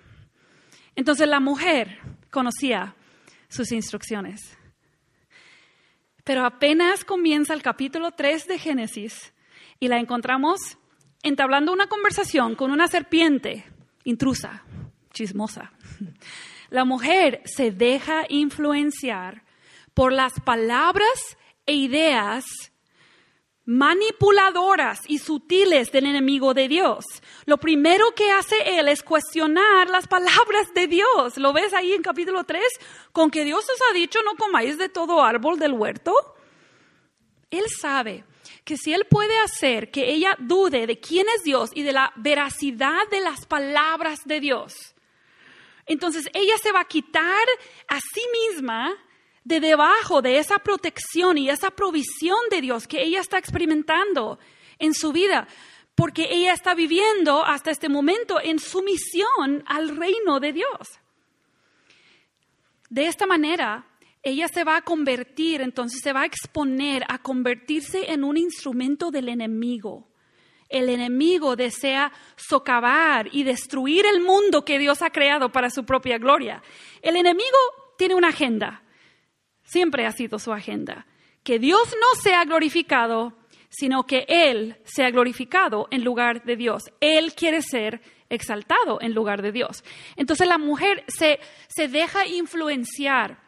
Entonces 0.96 1.28
la 1.28 1.40
mujer 1.40 2.00
conocía 2.30 2.94
sus 3.48 3.72
instrucciones. 3.72 4.56
Pero 6.24 6.44
apenas 6.44 7.04
comienza 7.04 7.54
el 7.54 7.62
capítulo 7.62 8.12
3 8.12 8.46
de 8.46 8.58
Génesis 8.58 9.32
y 9.78 9.88
la 9.88 9.98
encontramos 9.98 10.78
entablando 11.22 11.72
una 11.72 11.88
conversación 11.88 12.54
con 12.54 12.70
una 12.70 12.88
serpiente 12.88 13.64
intrusa, 14.04 14.64
chismosa. 15.12 15.72
La 16.70 16.84
mujer 16.84 17.42
se 17.44 17.72
deja 17.72 18.24
influenciar 18.28 19.42
por 19.92 20.12
las 20.12 20.38
palabras 20.40 21.36
e 21.70 21.74
ideas 21.74 22.44
manipuladoras 23.64 24.98
y 25.06 25.18
sutiles 25.18 25.92
del 25.92 26.06
enemigo 26.06 26.52
de 26.52 26.66
Dios. 26.66 27.04
Lo 27.46 27.58
primero 27.58 28.12
que 28.16 28.32
hace 28.32 28.78
él 28.80 28.88
es 28.88 29.04
cuestionar 29.04 29.88
las 29.88 30.08
palabras 30.08 30.74
de 30.74 30.88
Dios. 30.88 31.36
¿Lo 31.36 31.52
ves 31.52 31.72
ahí 31.72 31.92
en 31.92 32.02
capítulo 32.02 32.42
3? 32.42 32.60
Con 33.12 33.30
que 33.30 33.44
Dios 33.44 33.64
os 33.64 33.80
ha 33.88 33.94
dicho 33.94 34.18
no 34.24 34.34
comáis 34.34 34.76
de 34.78 34.88
todo 34.88 35.22
árbol 35.22 35.60
del 35.60 35.74
huerto. 35.74 36.12
Él 37.48 37.66
sabe 37.68 38.24
que 38.64 38.76
si 38.76 38.92
él 38.92 39.06
puede 39.08 39.38
hacer 39.38 39.92
que 39.92 40.10
ella 40.10 40.36
dude 40.40 40.88
de 40.88 40.98
quién 40.98 41.26
es 41.36 41.44
Dios 41.44 41.70
y 41.72 41.84
de 41.84 41.92
la 41.92 42.12
veracidad 42.16 43.08
de 43.12 43.20
las 43.20 43.46
palabras 43.46 44.18
de 44.24 44.40
Dios, 44.40 44.96
entonces 45.86 46.28
ella 46.34 46.58
se 46.58 46.72
va 46.72 46.80
a 46.80 46.88
quitar 46.88 47.46
a 47.86 48.00
sí 48.00 48.22
misma 48.48 48.96
de 49.44 49.60
debajo 49.60 50.22
de 50.22 50.38
esa 50.38 50.58
protección 50.58 51.38
y 51.38 51.48
esa 51.48 51.70
provisión 51.70 52.38
de 52.50 52.60
Dios 52.60 52.86
que 52.86 53.02
ella 53.02 53.20
está 53.20 53.38
experimentando 53.38 54.38
en 54.78 54.94
su 54.94 55.12
vida, 55.12 55.48
porque 55.94 56.28
ella 56.30 56.52
está 56.52 56.74
viviendo 56.74 57.44
hasta 57.44 57.70
este 57.70 57.88
momento 57.88 58.40
en 58.42 58.58
sumisión 58.58 59.62
al 59.66 59.96
reino 59.96 60.40
de 60.40 60.52
Dios. 60.52 61.00
De 62.88 63.06
esta 63.06 63.26
manera, 63.26 63.86
ella 64.22 64.48
se 64.48 64.64
va 64.64 64.76
a 64.76 64.82
convertir, 64.82 65.60
entonces 65.60 66.00
se 66.02 66.12
va 66.12 66.22
a 66.22 66.26
exponer 66.26 67.04
a 67.08 67.18
convertirse 67.18 68.12
en 68.12 68.24
un 68.24 68.36
instrumento 68.36 69.10
del 69.10 69.28
enemigo. 69.28 70.08
El 70.68 70.88
enemigo 70.88 71.56
desea 71.56 72.12
socavar 72.36 73.28
y 73.32 73.42
destruir 73.42 74.06
el 74.06 74.20
mundo 74.20 74.64
que 74.64 74.78
Dios 74.78 75.02
ha 75.02 75.10
creado 75.10 75.50
para 75.50 75.70
su 75.70 75.84
propia 75.84 76.18
gloria. 76.18 76.62
El 77.02 77.16
enemigo 77.16 77.58
tiene 77.96 78.14
una 78.14 78.28
agenda 78.28 78.82
Siempre 79.70 80.04
ha 80.04 80.12
sido 80.12 80.38
su 80.38 80.52
agenda. 80.52 81.06
que 81.42 81.58
Dios 81.58 81.94
no 81.98 82.20
sea 82.20 82.44
glorificado, 82.44 83.32
sino 83.70 84.04
que 84.04 84.26
Él 84.28 84.76
sea 84.84 85.10
glorificado 85.10 85.88
en 85.90 86.04
lugar 86.04 86.44
de 86.44 86.54
Dios. 86.56 86.82
Él 87.00 87.34
quiere 87.34 87.62
ser 87.62 88.02
exaltado 88.28 89.00
en 89.00 89.14
lugar 89.14 89.40
de 89.40 89.50
Dios. 89.50 89.82
Entonces 90.16 90.46
la 90.46 90.58
mujer 90.58 91.02
se, 91.08 91.40
se 91.68 91.88
deja 91.88 92.26
influenciar 92.26 93.40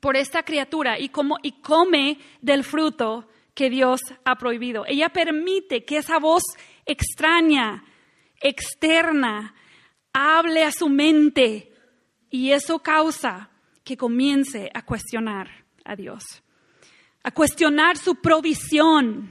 por 0.00 0.16
esta 0.16 0.42
criatura 0.42 0.98
y, 0.98 1.10
como, 1.10 1.36
y 1.42 1.60
come 1.60 2.18
del 2.40 2.64
fruto 2.64 3.28
que 3.54 3.68
Dios 3.68 4.00
ha 4.24 4.36
prohibido. 4.36 4.84
Ella 4.86 5.10
permite 5.10 5.84
que 5.84 5.98
esa 5.98 6.18
voz 6.18 6.44
extraña, 6.86 7.84
externa, 8.40 9.54
hable 10.14 10.64
a 10.64 10.72
su 10.72 10.88
mente 10.88 11.72
y 12.30 12.52
eso 12.52 12.78
causa 12.78 13.50
que 13.88 13.96
comience 13.96 14.70
a 14.74 14.84
cuestionar 14.84 15.48
a 15.82 15.96
Dios, 15.96 16.42
a 17.22 17.30
cuestionar 17.30 17.96
su 17.96 18.16
provisión, 18.16 19.30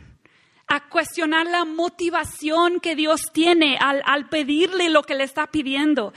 a 0.66 0.90
cuestionar 0.90 1.46
la 1.46 1.64
motivación 1.64 2.80
que 2.80 2.96
Dios 2.96 3.22
tiene 3.32 3.78
al, 3.78 4.30
pedirle 4.30 4.90
lo 4.90 5.04
que 5.04 5.14
le 5.14 5.26
está 5.26 5.46
pidiendo. 5.46 6.12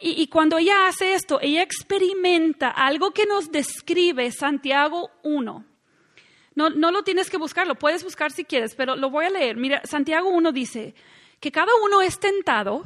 Y, 0.00 0.20
y, 0.20 0.26
cuando 0.26 0.58
ella 0.58 0.88
hace 0.88 1.14
esto, 1.14 1.38
ella 1.40 1.62
experimenta 1.62 2.68
algo 2.68 3.12
que 3.12 3.26
nos 3.26 3.52
describe 3.52 4.32
Santiago 4.32 5.10
1. 5.22 5.64
No, 6.56 6.70
no 6.70 6.90
lo 6.90 7.04
tienes 7.04 7.30
que 7.30 7.36
buscar, 7.36 7.64
lo 7.64 7.76
puedes 7.76 8.02
buscar 8.02 8.32
si 8.32 8.44
quieres, 8.44 8.74
pero 8.74 8.96
lo 8.96 9.08
voy 9.08 9.26
a 9.26 9.30
leer. 9.30 9.56
Mira, 9.56 9.82
Santiago 9.84 10.30
1 10.30 10.50
dice 10.50 10.96
que 11.38 11.52
cada 11.52 11.70
uno 11.84 12.02
es 12.02 12.18
tentado 12.18 12.82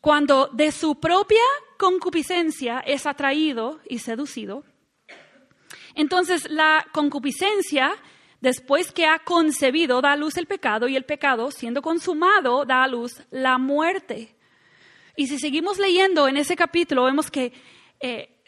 cuando 0.00 0.48
de 0.48 0.72
su 0.72 0.98
propia 0.98 1.44
concupiscencia 1.82 2.78
es 2.78 3.06
atraído 3.06 3.80
y 3.88 3.98
seducido. 3.98 4.62
Entonces 5.96 6.48
la 6.48 6.86
concupiscencia, 6.92 7.92
después 8.40 8.92
que 8.92 9.04
ha 9.04 9.18
concebido, 9.18 10.00
da 10.00 10.12
a 10.12 10.16
luz 10.16 10.36
el 10.36 10.46
pecado 10.46 10.86
y 10.86 10.94
el 10.94 11.04
pecado, 11.04 11.50
siendo 11.50 11.82
consumado, 11.82 12.64
da 12.64 12.84
a 12.84 12.86
luz 12.86 13.24
la 13.32 13.58
muerte. 13.58 14.36
Y 15.16 15.26
si 15.26 15.40
seguimos 15.40 15.80
leyendo 15.80 16.28
en 16.28 16.36
ese 16.36 16.54
capítulo, 16.54 17.02
vemos 17.02 17.32
que, 17.32 17.52
eh, 17.98 18.44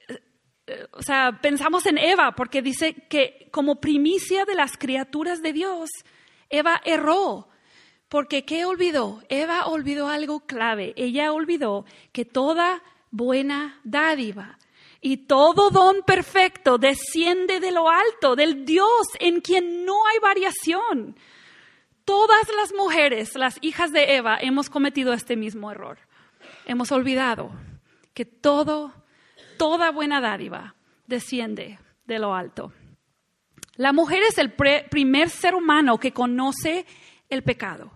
eh, 0.68 0.87
o 0.92 1.03
sea, 1.03 1.40
pensamos 1.42 1.87
en 1.87 1.99
Eva, 1.99 2.37
porque 2.37 2.62
dice 2.62 2.94
que 3.09 3.49
como 3.51 3.81
primicia 3.81 4.44
de 4.44 4.55
las 4.55 4.77
criaturas 4.77 5.42
de 5.42 5.53
Dios, 5.53 5.90
Eva 6.49 6.81
erró 6.85 7.49
porque 8.09 8.44
¿qué 8.44 8.64
olvidó? 8.64 9.25
Eva 9.29 9.66
olvidó 9.66 10.07
algo 10.07 10.47
clave. 10.47 10.92
Ella 10.97 11.33
olvidó 11.33 11.85
que 12.12 12.25
toda 12.25 12.81
buena 13.14 13.79
dádiva 13.85 14.59
y 15.00 15.18
todo 15.18 15.70
don 15.70 16.03
perfecto 16.03 16.79
desciende 16.79 17.61
de 17.61 17.70
lo 17.70 17.88
alto, 17.88 18.35
del 18.35 18.64
Dios 18.64 19.07
en 19.20 19.40
quien 19.40 19.85
no 19.85 20.07
hay 20.07 20.18
variación. 20.18 21.16
Todas 22.05 22.48
las 22.57 22.74
mujeres, 22.74 23.37
las 23.37 23.59
hijas 23.61 23.92
de 23.92 24.16
Eva, 24.16 24.38
hemos 24.40 24.68
cometido 24.68 25.12
este 25.12 25.37
mismo 25.37 25.70
error. 25.70 25.98
Hemos 26.66 26.90
olvidado 26.90 27.53
que 28.14 28.24
todo, 28.24 28.92
toda 29.59 29.90
buena 29.90 30.20
dádiva 30.20 30.74
desciende 31.07 31.79
de 32.07 32.18
lo 32.18 32.35
alto. 32.35 32.72
La 33.77 33.92
mujer 33.92 34.22
es 34.29 34.38
el 34.38 34.53
primer 34.53 35.31
ser 35.31 35.55
humano 35.55 35.98
que 35.98 36.12
conoce 36.12 36.85
el 37.29 37.42
pecado, 37.42 37.92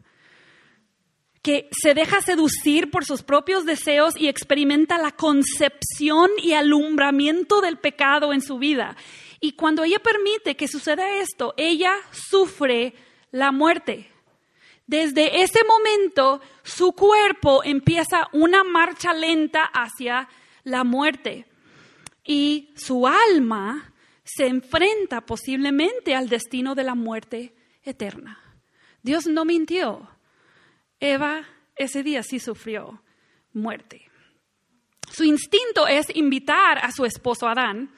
que 1.43 1.69
se 1.71 1.95
deja 1.95 2.21
seducir 2.21 2.91
por 2.91 3.05
sus 3.05 3.23
propios 3.23 3.65
deseos 3.65 4.15
y 4.17 4.29
experimenta 4.29 4.99
la 4.99 5.13
concepción 5.13 6.31
y 6.43 6.53
alumbramiento 6.53 7.61
del 7.61 7.79
pecado 7.79 8.33
en 8.33 8.41
su 8.41 8.59
vida. 8.59 8.97
Y 9.41 9.53
cuando 9.53 9.85
ella 9.85 10.01
permite 10.01 10.57
que 10.57 10.69
suceda 10.69 11.19
esto, 11.19 11.55
ella 11.57 11.93
sufre 12.11 12.95
la 13.31 13.53
muerte. 13.53 14.11
Desde 14.87 15.43
ese 15.43 15.61
momento, 15.65 16.41
su 16.65 16.93
cuerpo 16.93 17.63
empieza 17.63 18.29
una 18.33 18.65
marcha 18.65 19.13
lenta 19.13 19.65
hacia 19.65 20.29
la 20.65 20.83
muerte 20.83 21.47
y 22.25 22.71
su 22.75 23.07
alma 23.07 23.93
se 24.25 24.47
enfrenta 24.47 25.23
posiblemente 25.23 26.15
al 26.15 26.29
destino 26.29 26.75
de 26.75 26.85
la 26.85 26.95
muerte 26.95 27.55
eterna. 27.83 28.39
Dios 29.03 29.27
no 29.27 29.45
mintió. 29.45 30.09
Eva 31.01 31.45
ese 31.77 32.03
día 32.03 32.23
sí 32.23 32.39
sufrió 32.39 33.03
muerte. 33.53 34.11
Su 35.11 35.25
instinto 35.25 35.87
es 35.87 36.15
invitar 36.15 36.79
a 36.79 36.93
su 36.93 37.05
esposo 37.05 37.49
Adán 37.49 37.91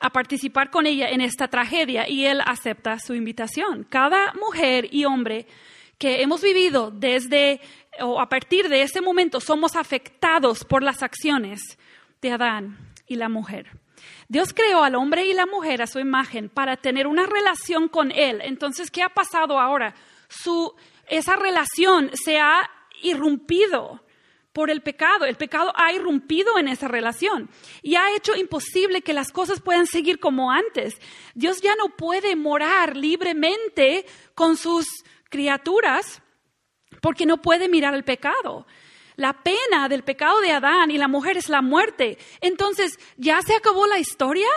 a 0.00 0.10
participar 0.10 0.70
con 0.70 0.86
ella 0.86 1.10
en 1.10 1.20
esta 1.20 1.48
tragedia 1.48 2.08
y 2.08 2.24
él 2.24 2.40
acepta 2.44 2.98
su 2.98 3.14
invitación. 3.14 3.84
Cada 3.84 4.32
mujer 4.34 4.88
y 4.90 5.04
hombre 5.04 5.46
que 5.98 6.22
hemos 6.22 6.40
vivido 6.40 6.90
desde 6.90 7.60
o 8.00 8.20
a 8.20 8.28
partir 8.28 8.68
de 8.68 8.82
ese 8.82 9.00
momento 9.00 9.40
somos 9.40 9.76
afectados 9.76 10.64
por 10.64 10.82
las 10.82 11.02
acciones 11.02 11.60
de 12.22 12.32
Adán 12.32 12.78
y 13.06 13.16
la 13.16 13.28
mujer. 13.28 13.70
Dios 14.28 14.54
creó 14.54 14.82
al 14.82 14.94
hombre 14.94 15.26
y 15.26 15.34
la 15.34 15.44
mujer 15.44 15.82
a 15.82 15.86
su 15.86 15.98
imagen 15.98 16.48
para 16.48 16.76
tener 16.76 17.06
una 17.06 17.26
relación 17.26 17.88
con 17.88 18.10
Él. 18.12 18.40
Entonces, 18.42 18.90
¿qué 18.90 19.02
ha 19.02 19.10
pasado 19.10 19.58
ahora? 19.58 19.94
Su, 20.28 20.74
esa 21.10 21.36
relación 21.36 22.10
se 22.14 22.38
ha 22.38 22.70
irrumpido 23.02 24.02
por 24.52 24.70
el 24.70 24.82
pecado. 24.82 25.26
El 25.26 25.36
pecado 25.36 25.72
ha 25.76 25.92
irrumpido 25.92 26.58
en 26.58 26.68
esa 26.68 26.88
relación 26.88 27.50
y 27.82 27.96
ha 27.96 28.14
hecho 28.14 28.36
imposible 28.36 29.02
que 29.02 29.12
las 29.12 29.32
cosas 29.32 29.60
puedan 29.60 29.86
seguir 29.86 30.18
como 30.18 30.50
antes. 30.50 30.96
Dios 31.34 31.60
ya 31.60 31.74
no 31.76 31.96
puede 31.96 32.36
morar 32.36 32.96
libremente 32.96 34.06
con 34.34 34.56
sus 34.56 34.86
criaturas 35.28 36.22
porque 37.00 37.26
no 37.26 37.40
puede 37.40 37.68
mirar 37.68 37.94
el 37.94 38.04
pecado. 38.04 38.66
La 39.16 39.42
pena 39.42 39.88
del 39.88 40.02
pecado 40.02 40.40
de 40.40 40.52
Adán 40.52 40.90
y 40.90 40.98
la 40.98 41.08
mujer 41.08 41.36
es 41.36 41.48
la 41.48 41.60
muerte. 41.60 42.18
Entonces, 42.40 42.98
¿ya 43.16 43.42
se 43.42 43.54
acabó 43.54 43.86
la 43.86 43.98
historia? 43.98 44.48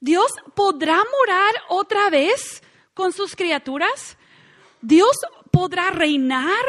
¿Dios 0.00 0.32
podrá 0.54 0.96
morar 0.96 1.54
otra 1.68 2.10
vez 2.10 2.62
con 2.92 3.12
sus 3.12 3.34
criaturas? 3.34 4.18
¿Dios 4.82 5.16
podrá 5.54 5.90
reinar 5.90 6.64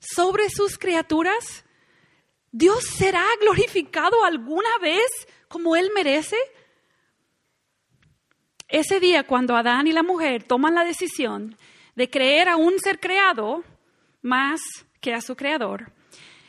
sobre 0.00 0.50
sus 0.50 0.78
criaturas? 0.78 1.64
¿Dios 2.50 2.84
será 2.84 3.24
glorificado 3.40 4.24
alguna 4.24 4.78
vez 4.80 5.06
como 5.48 5.76
Él 5.76 5.90
merece? 5.94 6.36
Ese 8.68 8.98
día 8.98 9.24
cuando 9.24 9.54
Adán 9.54 9.86
y 9.86 9.92
la 9.92 10.02
mujer 10.02 10.42
toman 10.42 10.74
la 10.74 10.84
decisión 10.84 11.56
de 11.94 12.10
creer 12.10 12.48
a 12.48 12.56
un 12.56 12.78
ser 12.80 12.98
creado 12.98 13.62
más 14.22 14.60
que 15.00 15.14
a 15.14 15.20
su 15.20 15.36
creador, 15.36 15.92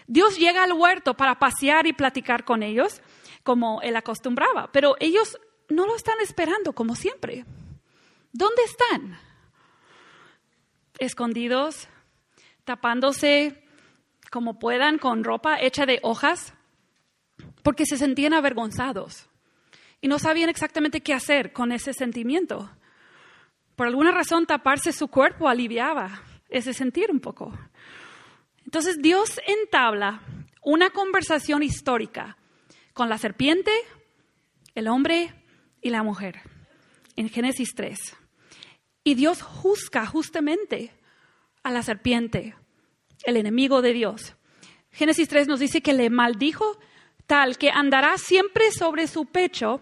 Dios 0.08 0.38
llega 0.38 0.64
al 0.64 0.74
huerto 0.74 1.14
para 1.14 1.38
pasear 1.38 1.86
y 1.86 1.94
platicar 1.94 2.44
con 2.44 2.64
ellos, 2.64 3.02
como 3.44 3.82
él 3.82 3.96
acostumbraba, 3.96 4.72
pero 4.72 4.96
ellos 5.00 5.38
no 5.70 5.86
lo 5.86 5.96
están 5.96 6.16
esperando 6.22 6.74
como 6.74 6.96
siempre. 6.96 7.46
¿Dónde 8.32 8.64
están? 8.64 9.27
Escondidos, 11.00 11.88
tapándose 12.64 13.64
como 14.32 14.60
puedan 14.60 14.98
con 14.98 15.24
ropa 15.24 15.58
hecha 15.60 15.86
de 15.86 16.00
hojas, 16.04 16.54
porque 17.64 17.86
se 17.86 17.98
sentían 17.98 18.34
avergonzados 18.34 19.30
y 20.02 20.08
no 20.08 20.20
sabían 20.20 20.50
exactamente 20.50 21.02
qué 21.02 21.14
hacer 21.14 21.54
con 21.54 21.72
ese 21.72 21.94
sentimiento. 21.94 22.70
Por 23.76 23.88
alguna 23.88 24.12
razón 24.12 24.46
taparse 24.46 24.92
su 24.92 25.08
cuerpo 25.08 25.48
aliviaba 25.48 26.24
ese 26.50 26.74
sentir 26.74 27.12
un 27.12 27.20
poco. 27.20 27.58
Entonces 28.66 28.98
Dios 29.02 29.40
entabla 29.46 30.22
una 30.62 30.90
conversación 30.90 31.64
histórica 31.64 32.38
con 32.94 33.10
la 33.10 33.18
serpiente, 33.18 33.72
el 34.76 34.88
hombre 34.88 35.34
y 35.82 35.90
la 35.90 36.04
mujer 36.04 36.42
en 37.16 37.30
Génesis 37.30 37.74
3. 37.76 38.18
Y 39.08 39.16
Dios 39.16 39.42
juzga 39.42 40.06
justamente 40.06 40.92
a 41.64 41.72
la 41.72 41.82
serpiente, 41.82 42.56
el 43.24 43.38
enemigo 43.38 43.82
de 43.82 43.94
Dios. 43.94 44.36
Génesis 44.92 45.30
3 45.30 45.48
nos 45.48 45.62
dice 45.62 45.80
que 45.80 45.94
le 45.94 46.10
maldijo 46.10 46.78
tal 47.26 47.58
que 47.58 47.70
andará 47.70 48.18
siempre 48.18 48.70
sobre 48.70 49.08
su 49.08 49.26
pecho 49.26 49.80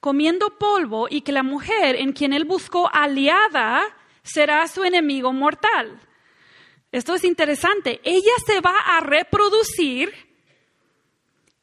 comiendo 0.00 0.56
polvo 0.58 1.06
y 1.10 1.20
que 1.20 1.32
la 1.32 1.42
mujer 1.42 1.96
en 1.96 2.14
quien 2.14 2.32
él 2.32 2.46
buscó 2.46 2.88
aliada 2.90 3.82
será 4.22 4.66
su 4.66 4.82
enemigo 4.82 5.30
mortal. 5.30 6.00
Esto 6.90 7.16
es 7.16 7.24
interesante. 7.24 8.00
Ella 8.02 8.32
se 8.46 8.62
va 8.62 8.78
a 8.78 9.00
reproducir 9.00 10.10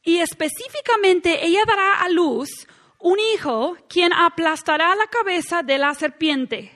y 0.04 0.18
específicamente 0.18 1.44
ella 1.44 1.64
dará 1.66 1.94
a 1.94 2.08
luz 2.10 2.68
un 3.02 3.18
hijo 3.18 3.76
quien 3.88 4.12
aplastará 4.12 4.94
la 4.94 5.06
cabeza 5.06 5.62
de 5.62 5.78
la 5.78 5.94
serpiente, 5.94 6.72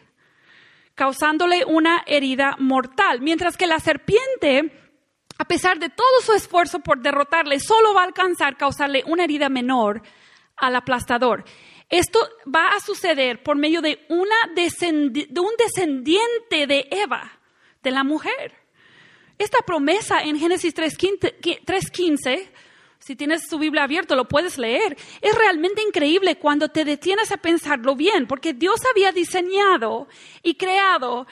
causándole 0.94 1.64
una 1.64 2.02
herida 2.06 2.56
mortal. 2.58 3.20
Mientras 3.20 3.56
que 3.56 3.66
la 3.66 3.78
serpiente, 3.78 4.72
a 5.38 5.44
pesar 5.46 5.78
de 5.78 5.88
todo 5.88 6.20
su 6.22 6.32
esfuerzo 6.32 6.80
por 6.80 7.00
derrotarle, 7.00 7.60
solo 7.60 7.94
va 7.94 8.02
a 8.02 8.06
alcanzar 8.06 8.56
causarle 8.56 9.02
una 9.06 9.24
herida 9.24 9.48
menor 9.48 10.02
al 10.56 10.76
aplastador. 10.76 11.44
Esto 11.88 12.18
va 12.52 12.68
a 12.68 12.80
suceder 12.80 13.42
por 13.42 13.56
medio 13.56 13.80
de, 13.80 14.04
una 14.08 14.34
de 14.54 15.40
un 15.40 15.52
descendiente 15.56 16.66
de 16.66 16.88
Eva, 16.90 17.38
de 17.82 17.92
la 17.92 18.02
mujer. 18.02 18.52
Esta 19.38 19.58
promesa 19.58 20.22
en 20.22 20.38
Génesis 20.38 20.74
3.15, 20.74 22.48
si 23.06 23.14
tienes 23.14 23.46
tu 23.46 23.60
Biblia 23.60 23.84
abierta, 23.84 24.16
lo 24.16 24.26
puedes 24.26 24.58
leer. 24.58 24.96
Es 25.20 25.32
realmente 25.32 25.80
increíble 25.80 26.40
cuando 26.40 26.70
te 26.70 26.84
detienes 26.84 27.30
a 27.30 27.36
pensarlo 27.36 27.94
bien, 27.94 28.26
porque 28.26 28.52
Dios 28.52 28.80
había 28.90 29.12
diseñado 29.12 30.08
y 30.42 30.56
creado 30.56 31.24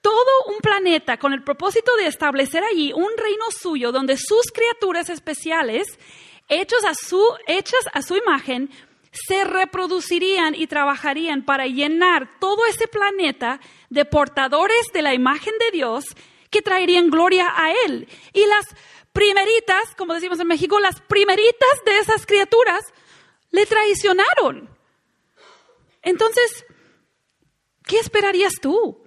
todo 0.00 0.30
un 0.48 0.58
planeta 0.58 1.18
con 1.18 1.32
el 1.32 1.44
propósito 1.44 1.94
de 1.94 2.08
establecer 2.08 2.64
allí 2.64 2.92
un 2.92 3.12
reino 3.16 3.44
suyo 3.56 3.92
donde 3.92 4.16
sus 4.16 4.50
criaturas 4.50 5.08
especiales, 5.08 6.00
hechos 6.48 6.84
a 6.84 6.94
su, 6.94 7.24
hechas 7.46 7.84
a 7.92 8.02
su 8.02 8.16
imagen, 8.16 8.68
se 9.12 9.44
reproducirían 9.44 10.56
y 10.56 10.66
trabajarían 10.66 11.44
para 11.44 11.68
llenar 11.68 12.40
todo 12.40 12.66
ese 12.66 12.88
planeta 12.88 13.60
de 13.88 14.04
portadores 14.04 14.86
de 14.92 15.02
la 15.02 15.14
imagen 15.14 15.54
de 15.60 15.70
Dios 15.70 16.06
que 16.50 16.60
traerían 16.60 17.08
gloria 17.08 17.52
a 17.56 17.70
Él. 17.86 18.08
Y 18.32 18.44
las 18.46 18.66
primeritas, 19.12 19.94
como 19.96 20.14
decimos 20.14 20.40
en 20.40 20.46
México, 20.46 20.78
las 20.80 21.00
primeritas 21.02 21.84
de 21.84 21.98
esas 21.98 22.26
criaturas 22.26 22.84
le 23.50 23.66
traicionaron. 23.66 24.68
Entonces, 26.02 26.64
¿qué 27.84 27.98
esperarías 27.98 28.54
tú? 28.60 29.04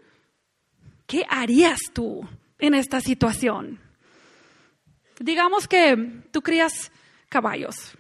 ¿Qué 1.08 1.26
harías 1.30 1.80
tú 1.94 2.28
en 2.60 2.74
esta 2.74 3.02
situación? 3.02 3.80
Digamos 5.20 5.68
que 5.68 5.96
tú 6.32 6.42
crías 6.42 6.92
caballos 7.30 7.96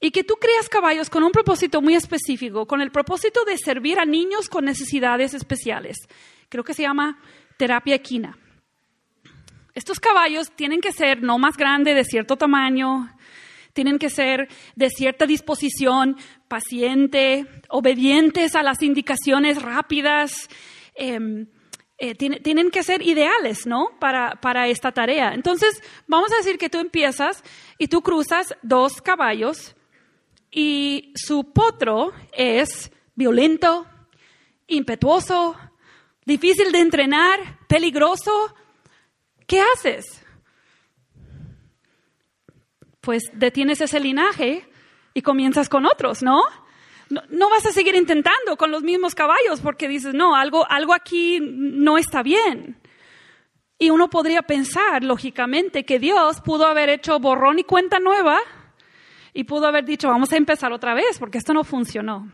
y 0.00 0.10
que 0.10 0.24
tú 0.24 0.36
crías 0.36 0.68
caballos 0.68 1.10
con 1.10 1.22
un 1.22 1.32
propósito 1.32 1.82
muy 1.82 1.94
específico, 1.94 2.66
con 2.66 2.80
el 2.80 2.90
propósito 2.90 3.44
de 3.44 3.58
servir 3.58 3.98
a 3.98 4.06
niños 4.06 4.48
con 4.48 4.64
necesidades 4.64 5.34
especiales. 5.34 5.96
Creo 6.48 6.64
que 6.64 6.74
se 6.74 6.82
llama 6.82 7.20
terapia 7.58 7.96
equina. 7.96 8.38
Estos 9.74 10.00
caballos 10.00 10.50
tienen 10.54 10.80
que 10.80 10.92
ser 10.92 11.22
no 11.22 11.38
más 11.38 11.56
grandes, 11.56 11.94
de 11.94 12.04
cierto 12.04 12.36
tamaño, 12.36 13.08
tienen 13.72 13.98
que 13.98 14.10
ser 14.10 14.48
de 14.74 14.90
cierta 14.90 15.26
disposición, 15.26 16.16
paciente, 16.48 17.46
obedientes 17.68 18.54
a 18.54 18.62
las 18.62 18.82
indicaciones 18.82 19.62
rápidas, 19.62 20.48
em, 20.94 21.46
eh, 21.98 22.14
tienen 22.14 22.70
que 22.70 22.82
ser 22.82 23.02
ideales, 23.02 23.66
¿no? 23.66 23.90
Para, 24.00 24.40
para 24.40 24.68
esta 24.68 24.90
tarea. 24.90 25.34
Entonces, 25.34 25.82
vamos 26.06 26.32
a 26.32 26.36
decir 26.36 26.56
que 26.56 26.70
tú 26.70 26.78
empiezas 26.78 27.44
y 27.76 27.88
tú 27.88 28.00
cruzas 28.00 28.54
dos 28.62 29.02
caballos 29.02 29.76
y 30.50 31.12
su 31.14 31.52
potro 31.52 32.12
es 32.32 32.90
violento, 33.14 33.86
impetuoso, 34.66 35.56
difícil 36.24 36.72
de 36.72 36.80
entrenar, 36.80 37.58
peligroso, 37.68 38.54
¿qué 39.50 39.60
haces? 39.74 40.24
Pues 43.00 43.24
detienes 43.32 43.80
ese 43.80 43.98
linaje 43.98 44.64
y 45.12 45.22
comienzas 45.22 45.68
con 45.68 45.86
otros, 45.86 46.22
¿no? 46.22 46.40
No, 47.08 47.50
vas 47.50 47.66
a 47.66 47.72
seguir 47.72 47.96
intentando 47.96 48.56
con 48.56 48.70
los 48.70 48.84
mismos 48.84 49.16
caballos 49.16 49.60
porque 49.60 49.88
dices, 49.88 50.14
no, 50.14 50.36
algo, 50.36 50.64
algo 50.70 50.94
aquí 50.94 51.40
no 51.40 51.98
está 51.98 52.22
bien. 52.22 52.80
Y 53.76 53.90
uno 53.90 54.08
podría 54.08 54.42
pensar, 54.42 55.02
lógicamente, 55.02 55.84
que 55.84 55.98
Dios 55.98 56.40
pudo 56.42 56.66
haber 56.66 56.88
hecho 56.88 57.18
borrón 57.18 57.58
y 57.58 57.64
cuenta 57.64 57.98
nueva 57.98 58.38
y 59.34 59.42
pudo 59.42 59.66
haber 59.66 59.84
dicho, 59.84 60.06
vamos 60.06 60.32
a 60.32 60.36
empezar 60.36 60.72
otra 60.72 60.94
vez, 60.94 61.18
porque 61.18 61.38
esto 61.38 61.52
no 61.52 61.64
funcionó. 61.64 62.30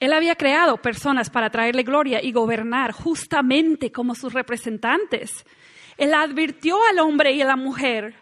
Él 0.00 0.14
había 0.14 0.34
creado 0.34 0.78
personas 0.78 1.28
para 1.28 1.50
traerle 1.50 1.82
gloria 1.82 2.22
y 2.22 2.32
gobernar 2.32 2.92
justamente 2.92 3.92
como 3.92 4.14
sus 4.14 4.32
representantes. 4.32 5.44
Él 5.98 6.14
advirtió 6.14 6.78
al 6.90 6.98
hombre 6.98 7.32
y 7.32 7.42
a 7.42 7.46
la 7.46 7.56
mujer 7.56 8.14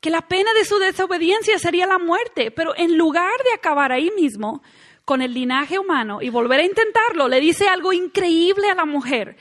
que 0.00 0.10
la 0.10 0.28
pena 0.28 0.52
de 0.54 0.64
su 0.64 0.78
desobediencia 0.78 1.58
sería 1.58 1.86
la 1.86 1.98
muerte, 1.98 2.52
pero 2.52 2.76
en 2.76 2.96
lugar 2.96 3.32
de 3.44 3.52
acabar 3.54 3.90
ahí 3.90 4.12
mismo 4.16 4.62
con 5.04 5.20
el 5.20 5.34
linaje 5.34 5.80
humano 5.80 6.22
y 6.22 6.30
volver 6.30 6.60
a 6.60 6.64
intentarlo, 6.64 7.28
le 7.28 7.40
dice 7.40 7.66
algo 7.66 7.92
increíble 7.92 8.68
a 8.70 8.76
la 8.76 8.84
mujer. 8.84 9.36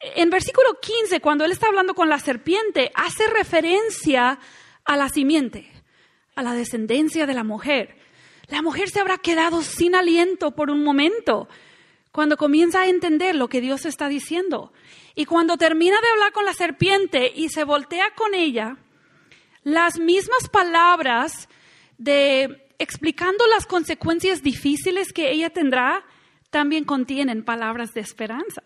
En 0.00 0.30
versículo 0.30 0.78
15, 0.80 1.20
cuando 1.20 1.44
él 1.44 1.52
está 1.52 1.66
hablando 1.66 1.94
con 1.94 2.08
la 2.08 2.18
serpiente, 2.18 2.90
hace 2.94 3.26
referencia 3.28 4.38
a 4.86 4.96
la 4.96 5.10
simiente, 5.10 5.70
a 6.34 6.42
la 6.42 6.54
descendencia 6.54 7.26
de 7.26 7.34
la 7.34 7.44
mujer. 7.44 7.96
La 8.50 8.62
mujer 8.62 8.90
se 8.90 9.00
habrá 9.00 9.16
quedado 9.18 9.62
sin 9.62 9.94
aliento 9.94 10.50
por 10.50 10.70
un 10.70 10.82
momento 10.82 11.48
cuando 12.10 12.36
comienza 12.36 12.82
a 12.82 12.88
entender 12.88 13.36
lo 13.36 13.48
que 13.48 13.60
Dios 13.60 13.86
está 13.86 14.08
diciendo. 14.08 14.72
Y 15.14 15.24
cuando 15.24 15.56
termina 15.56 16.00
de 16.00 16.08
hablar 16.08 16.32
con 16.32 16.44
la 16.44 16.52
serpiente 16.52 17.32
y 17.34 17.48
se 17.48 17.62
voltea 17.62 18.12
con 18.16 18.34
ella, 18.34 18.76
las 19.62 19.98
mismas 20.00 20.48
palabras 20.48 21.48
de 21.96 22.66
explicando 22.78 23.46
las 23.46 23.66
consecuencias 23.66 24.42
difíciles 24.42 25.12
que 25.12 25.30
ella 25.30 25.50
tendrá 25.50 26.04
también 26.50 26.84
contienen 26.84 27.44
palabras 27.44 27.92
de 27.94 28.00
esperanza. 28.00 28.62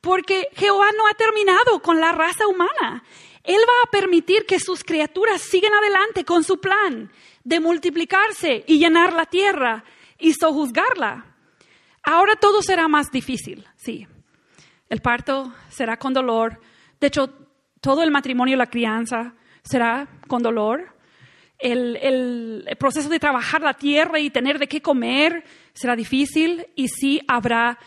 Porque 0.00 0.48
Jehová 0.52 0.90
no 0.96 1.08
ha 1.08 1.14
terminado 1.14 1.80
con 1.80 2.00
la 2.00 2.12
raza 2.12 2.46
humana. 2.46 3.02
Él 3.42 3.60
va 3.60 3.82
a 3.84 3.90
permitir 3.90 4.46
que 4.46 4.60
sus 4.60 4.84
criaturas 4.84 5.40
sigan 5.40 5.72
adelante 5.74 6.24
con 6.24 6.44
su 6.44 6.60
plan 6.60 7.10
de 7.44 7.60
multiplicarse 7.60 8.64
y 8.66 8.78
llenar 8.78 9.12
la 9.12 9.26
tierra 9.26 9.84
y 10.18 10.32
sojuzgarla. 10.32 11.26
Ahora 12.02 12.36
todo 12.36 12.62
será 12.62 12.88
más 12.88 13.10
difícil, 13.10 13.66
sí. 13.76 14.06
El 14.88 15.00
parto 15.00 15.52
será 15.68 15.96
con 15.96 16.12
dolor. 16.12 16.60
De 17.00 17.06
hecho, 17.06 17.32
todo 17.80 18.02
el 18.02 18.10
matrimonio 18.10 18.56
la 18.56 18.66
crianza 18.66 19.34
será 19.62 20.08
con 20.28 20.42
dolor. 20.42 20.96
El, 21.58 21.96
el, 21.96 22.76
proceso 22.76 23.08
de 23.08 23.20
trabajar 23.20 23.62
la 23.62 23.74
tierra 23.74 24.18
y 24.18 24.30
tener 24.30 24.58
de 24.58 24.66
qué 24.66 24.82
comer 24.82 25.44
será 25.72 25.94
difícil 25.94 26.66
y 26.74 26.88
sí 26.88 27.20
habrá 27.28 27.78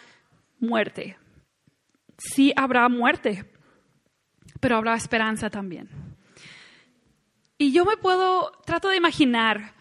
muerte. 0.59 1.17
Sí 2.17 2.53
habrá 2.55 2.87
muerte 2.87 3.45
pero 4.65 4.77
habrá 4.77 4.95
esperanza 4.95 5.49
también. 5.49 5.89
Y 7.57 7.71
yo 7.71 7.85
me 7.85 7.95
puedo, 7.97 8.51
trato 8.65 8.89
de 8.89 8.97
imaginar 8.97 9.73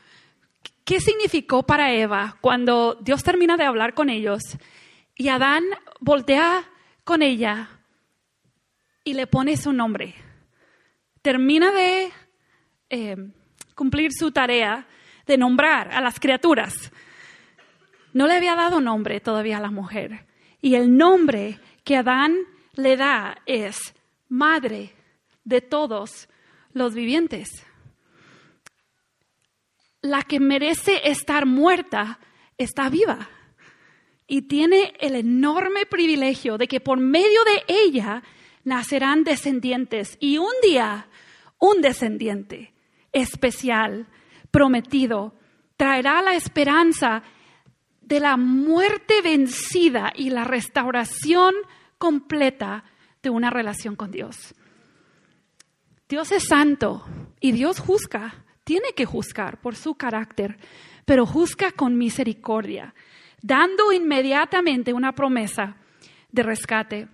qué 0.84 1.00
significó 1.00 1.64
para 1.64 1.92
Eva 1.92 2.36
cuando 2.40 2.96
Dios 3.00 3.24
termina 3.24 3.56
de 3.56 3.64
hablar 3.64 3.94
con 3.94 4.10
ellos 4.10 4.42
y 5.16 5.28
Adán 5.28 5.64
voltea 6.00 6.64
con 7.02 7.22
ella 7.22 7.68
y 9.02 9.14
le 9.14 9.26
pone 9.26 9.56
su 9.56 9.72
nombre. 9.72 10.14
Termina 11.22 11.72
de 11.72 12.12
eh, 12.90 13.16
cumplir 13.74 14.12
su 14.12 14.30
tarea 14.30 14.86
de 15.26 15.38
nombrar 15.38 15.90
a 15.92 16.00
las 16.00 16.20
criaturas. 16.20 16.92
No 18.12 18.26
le 18.26 18.36
había 18.36 18.54
dado 18.54 18.80
nombre 18.80 19.20
todavía 19.20 19.56
a 19.56 19.62
la 19.62 19.70
mujer. 19.70 20.26
Y 20.60 20.76
el 20.76 20.96
nombre 20.96 21.58
que 21.82 21.96
Adán 21.96 22.36
le 22.74 22.96
da 22.96 23.38
es 23.46 23.94
madre 24.28 24.94
de 25.44 25.60
todos 25.60 26.28
los 26.74 26.94
vivientes. 26.94 27.64
La 30.02 30.22
que 30.22 30.38
merece 30.38 31.08
estar 31.08 31.46
muerta 31.46 32.18
está 32.58 32.90
viva 32.90 33.30
y 34.26 34.42
tiene 34.42 34.92
el 35.00 35.14
enorme 35.14 35.86
privilegio 35.86 36.58
de 36.58 36.68
que 36.68 36.80
por 36.80 36.98
medio 36.98 37.40
de 37.44 37.64
ella 37.68 38.22
nacerán 38.64 39.24
descendientes 39.24 40.18
y 40.20 40.38
un 40.38 40.52
día 40.62 41.08
un 41.58 41.80
descendiente 41.80 42.74
especial, 43.12 44.06
prometido, 44.50 45.34
traerá 45.76 46.20
la 46.20 46.34
esperanza 46.34 47.22
de 48.00 48.20
la 48.20 48.36
muerte 48.36 49.22
vencida 49.22 50.12
y 50.14 50.30
la 50.30 50.44
restauración 50.44 51.54
completa 51.98 52.84
de 53.22 53.30
una 53.30 53.50
relación 53.50 53.96
con 53.96 54.10
Dios. 54.10 54.54
Dios 56.08 56.32
es 56.32 56.44
santo 56.44 57.04
y 57.40 57.52
Dios 57.52 57.78
juzga, 57.80 58.44
tiene 58.64 58.92
que 58.94 59.06
juzgar 59.06 59.60
por 59.60 59.74
su 59.74 59.94
carácter, 59.94 60.58
pero 61.04 61.24
juzga 61.24 61.72
con 61.72 61.96
misericordia, 61.96 62.94
dando 63.40 63.92
inmediatamente 63.92 64.92
una 64.92 65.12
promesa 65.12 65.76
de 66.30 66.42
rescate. 66.42 67.08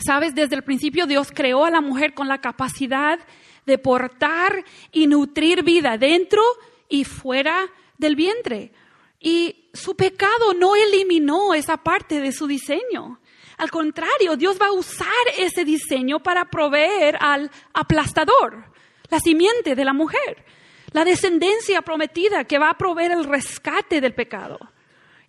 Sabes, 0.00 0.34
desde 0.34 0.56
el 0.56 0.62
principio 0.62 1.06
Dios 1.06 1.30
creó 1.34 1.64
a 1.64 1.70
la 1.70 1.80
mujer 1.80 2.14
con 2.14 2.28
la 2.28 2.40
capacidad 2.40 3.18
de 3.66 3.78
portar 3.78 4.64
y 4.92 5.06
nutrir 5.06 5.62
vida 5.62 5.98
dentro 5.98 6.42
y 6.88 7.04
fuera 7.04 7.66
del 7.98 8.16
vientre. 8.16 8.72
Y 9.20 9.68
su 9.74 9.96
pecado 9.96 10.54
no 10.54 10.76
eliminó 10.76 11.52
esa 11.52 11.78
parte 11.78 12.20
de 12.20 12.32
su 12.32 12.46
diseño. 12.46 13.20
Al 13.58 13.70
contrario, 13.70 14.36
Dios 14.36 14.56
va 14.60 14.68
a 14.68 14.72
usar 14.72 15.08
ese 15.36 15.64
diseño 15.64 16.20
para 16.20 16.44
proveer 16.46 17.18
al 17.20 17.50
aplastador, 17.74 18.72
la 19.10 19.20
simiente 19.20 19.74
de 19.74 19.84
la 19.84 19.92
mujer. 19.92 20.44
la 20.92 21.04
descendencia 21.04 21.82
prometida 21.82 22.44
que 22.44 22.58
va 22.58 22.70
a 22.70 22.78
proveer 22.78 23.12
el 23.12 23.24
rescate 23.24 24.00
del 24.00 24.14
pecado 24.14 24.58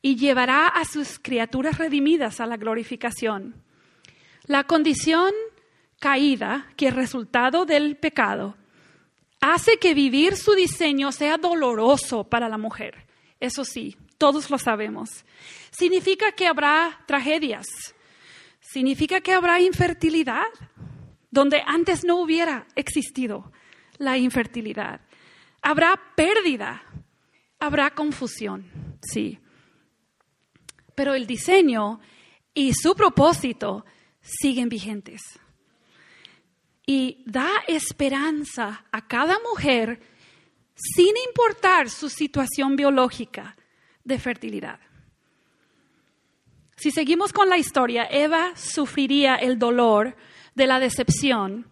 y 0.01 0.15
llevará 0.15 0.67
a 0.67 0.85
sus 0.85 1.19
criaturas 1.19 1.77
redimidas 1.77 2.39
a 2.39 2.45
la 2.45 2.57
glorificación. 2.57 3.61
La 4.45 4.63
condición 4.63 5.33
caída, 5.99 6.71
que 6.77 6.87
es 6.87 6.95
resultado 6.95 7.65
del 7.65 7.97
pecado, 7.97 8.55
hace 9.41 9.77
que 9.77 9.93
vivir 9.93 10.37
su 10.37 10.53
diseño 10.53 11.11
sea 11.11 11.37
doloroso 11.37 12.23
para 12.23 12.47
la 12.47 12.57
mujer. 12.57 13.05
Eso 13.39 13.65
sí, 13.65 13.97
todos 14.17 14.49
lo 14.49 14.57
sabemos. 14.57 15.25
Significa 15.71 16.31
que 16.31 16.47
habrá 16.47 17.01
tragedias, 17.05 17.65
significa 18.71 19.21
que 19.21 19.33
habrá 19.33 19.59
infertilidad, 19.59 20.45
donde 21.31 21.61
antes 21.65 22.03
no 22.03 22.17
hubiera 22.17 22.67
existido 22.75 23.51
la 23.97 24.17
infertilidad. 24.17 25.01
Habrá 25.61 25.99
pérdida, 26.15 26.83
habrá 27.59 27.89
confusión, 27.91 28.97
sí. 29.01 29.39
Pero 30.95 31.15
el 31.15 31.25
diseño 31.25 31.99
y 32.53 32.73
su 32.73 32.95
propósito 32.95 33.85
siguen 34.21 34.69
vigentes. 34.69 35.21
Y 36.85 37.23
da 37.25 37.49
esperanza 37.67 38.85
a 38.91 39.07
cada 39.07 39.39
mujer 39.39 39.99
sin 40.75 41.15
importar 41.27 41.89
su 41.89 42.09
situación 42.09 42.75
biológica 42.75 43.55
de 44.03 44.19
fertilidad. 44.19 44.79
Si 46.79 46.91
seguimos 46.91 47.33
con 47.33 47.49
la 47.49 47.57
historia, 47.57 48.07
Eva 48.09 48.53
sufriría 48.55 49.35
el 49.35 49.59
dolor 49.59 50.15
de 50.55 50.65
la 50.65 50.79
decepción 50.79 51.67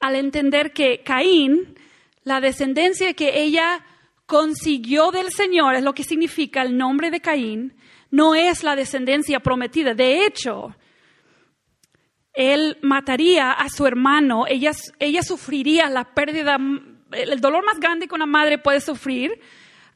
al 0.00 0.16
entender 0.16 0.72
que 0.72 1.04
Caín, 1.04 1.78
la 2.24 2.40
descendencia 2.40 3.14
que 3.14 3.42
ella 3.42 3.84
consiguió 4.26 5.12
del 5.12 5.30
Señor, 5.30 5.76
es 5.76 5.84
lo 5.84 5.92
que 5.92 6.02
significa 6.02 6.62
el 6.62 6.76
nombre 6.76 7.12
de 7.12 7.20
Caín, 7.20 7.76
no 8.10 8.34
es 8.34 8.64
la 8.64 8.74
descendencia 8.74 9.38
prometida. 9.38 9.94
De 9.94 10.26
hecho, 10.26 10.74
él 12.32 12.76
mataría 12.82 13.52
a 13.52 13.68
su 13.68 13.86
hermano, 13.86 14.46
ella, 14.48 14.72
ella 14.98 15.22
sufriría 15.22 15.88
la 15.88 16.12
pérdida, 16.12 16.58
el 17.12 17.40
dolor 17.40 17.64
más 17.64 17.78
grande 17.78 18.08
que 18.08 18.16
una 18.16 18.26
madre 18.26 18.58
puede 18.58 18.80
sufrir 18.80 19.30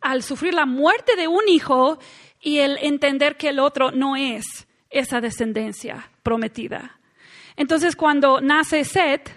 al 0.01 0.23
sufrir 0.23 0.55
la 0.55 0.67
muerte 0.67 1.17
de 1.17 1.27
un 1.27 1.49
hijo 1.49 1.99
y 2.45 2.59
el 2.59 2.79
entender 2.83 3.37
que 3.37 3.49
el 3.49 3.59
otro 3.59 3.91
no 3.91 4.15
es 4.15 4.69
esa 4.91 5.21
descendencia 5.21 6.11
prometida. 6.23 7.01
Entonces, 7.57 7.97
cuando 7.97 8.41
nace 8.43 8.85
Seth, 8.85 9.31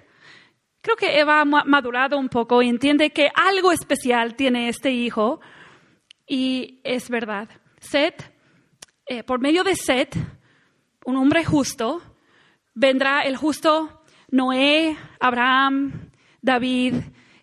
creo 0.82 0.98
que 0.98 1.18
Eva 1.18 1.42
ha 1.42 1.46
madurado 1.46 2.20
un 2.20 2.28
poco 2.28 2.62
y 2.62 2.68
entiende 2.68 3.12
que 3.12 3.32
algo 3.34 3.72
especial 3.72 4.36
tiene 4.36 4.68
este 4.68 4.92
hijo. 4.92 5.40
Y 6.28 6.82
es 6.84 7.10
verdad. 7.10 7.50
Seth, 7.80 8.30
eh, 9.06 9.24
por 9.24 9.40
medio 9.40 9.64
de 9.64 9.76
Seth, 9.76 10.18
un 11.06 11.16
hombre 11.16 11.46
justo, 11.46 12.02
vendrá 12.76 13.22
el 13.22 13.38
justo 13.38 14.04
Noé, 14.30 14.98
Abraham, 15.22 16.12
David 16.42 16.96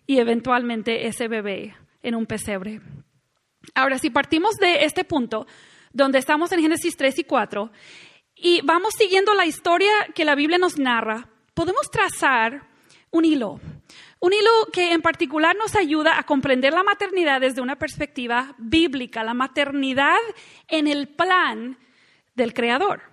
y 0.05 0.19
eventualmente 0.19 1.07
ese 1.07 1.27
bebé 1.27 1.75
en 2.03 2.13
un 2.13 2.27
pesebre. 2.27 2.81
Ahora, 3.73 3.97
si 3.97 4.09
partimos 4.09 4.55
de 4.55 4.85
este 4.85 5.03
punto, 5.03 5.47
donde 5.91 6.19
estamos 6.19 6.51
en 6.51 6.61
Génesis 6.61 6.95
3 6.97 7.19
y 7.19 7.23
4, 7.23 7.71
y 8.35 8.61
vamos 8.61 8.93
siguiendo 8.97 9.33
la 9.33 9.45
historia 9.45 9.91
que 10.13 10.25
la 10.25 10.35
Biblia 10.35 10.57
nos 10.57 10.77
narra, 10.77 11.29
podemos 11.53 11.89
trazar 11.89 12.67
un 13.11 13.25
hilo. 13.25 13.59
Un 14.19 14.33
hilo 14.33 14.49
que 14.73 14.91
en 14.91 15.01
particular 15.01 15.55
nos 15.55 15.75
ayuda 15.75 16.19
a 16.19 16.23
comprender 16.23 16.73
la 16.73 16.83
maternidad 16.83 17.41
desde 17.41 17.61
una 17.61 17.77
perspectiva 17.77 18.55
bíblica, 18.57 19.23
la 19.23 19.33
maternidad 19.33 20.17
en 20.67 20.87
el 20.87 21.07
plan 21.07 21.77
del 22.33 22.53
Creador. 22.53 23.03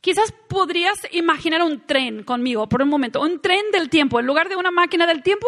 Quizás 0.00 0.32
podrías 0.48 0.98
imaginar 1.12 1.62
un 1.62 1.86
tren 1.86 2.24
conmigo 2.24 2.68
por 2.68 2.82
un 2.82 2.90
momento, 2.90 3.22
un 3.22 3.40
tren 3.40 3.70
del 3.72 3.88
tiempo. 3.88 4.20
En 4.20 4.26
lugar 4.26 4.48
de 4.48 4.56
una 4.56 4.70
máquina 4.70 5.06
del 5.06 5.22
tiempo, 5.22 5.46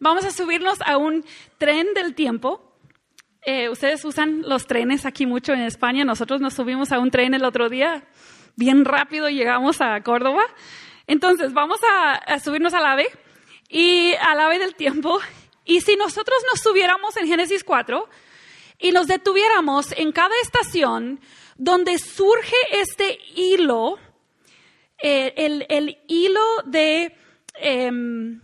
vamos 0.00 0.24
a 0.24 0.32
subirnos 0.32 0.80
a 0.82 0.96
un 0.96 1.24
tren 1.58 1.94
del 1.94 2.14
tiempo 2.14 2.71
eh, 3.44 3.68
ustedes 3.68 4.04
usan 4.04 4.42
los 4.42 4.66
trenes 4.66 5.04
aquí 5.06 5.26
mucho 5.26 5.52
en 5.52 5.60
España. 5.60 6.04
Nosotros 6.04 6.40
nos 6.40 6.54
subimos 6.54 6.92
a 6.92 6.98
un 6.98 7.10
tren 7.10 7.34
el 7.34 7.44
otro 7.44 7.68
día, 7.68 8.04
bien 8.56 8.84
rápido 8.84 9.28
llegamos 9.28 9.80
a 9.80 10.00
Córdoba. 10.02 10.44
Entonces, 11.06 11.52
vamos 11.52 11.80
a, 11.90 12.38
subirnos 12.38 12.74
al 12.74 12.86
ave 12.86 13.06
y 13.68 14.12
al 14.20 14.38
ave 14.40 14.58
del 14.58 14.74
tiempo. 14.74 15.18
Y 15.64 15.80
si 15.80 15.96
nosotros 15.96 16.38
nos 16.50 16.60
subiéramos 16.60 17.16
en 17.16 17.26
Génesis 17.26 17.64
4 17.64 18.08
y 18.78 18.92
nos 18.92 19.06
detuviéramos 19.06 19.92
en 19.92 20.12
cada 20.12 20.34
estación 20.42 21.20
donde 21.56 21.98
surge 21.98 22.56
este 22.70 23.18
hilo, 23.34 23.98
eh, 25.02 25.34
el, 25.36 25.98
hilo 26.06 26.44
de... 26.66 27.16
Em, 27.54 28.40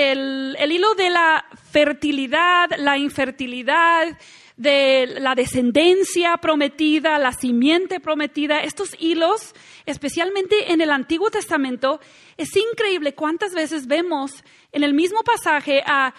el, 0.00 0.56
hilo 0.70 0.94
de 0.94 1.10
la 1.10 1.44
fertilidad, 1.70 2.70
la 2.78 2.98
infertilidad, 2.98 4.16
de 4.56 5.06
la 5.20 5.34
descendencia 5.34 6.36
prometida, 6.36 7.18
la 7.18 7.32
simiente 7.32 7.98
prometida, 7.98 8.60
estos 8.60 8.94
hilos, 8.98 9.54
especialmente 9.86 10.72
en 10.72 10.82
el 10.82 10.90
Antiguo 10.90 11.30
Testamento, 11.30 11.98
es 12.36 12.54
increíble 12.54 13.14
cuántas 13.14 13.54
veces 13.54 13.86
vemos 13.86 14.44
en 14.72 14.84
el 14.84 14.92
mismo 14.92 15.22
pasaje 15.22 15.82
a, 15.86 16.14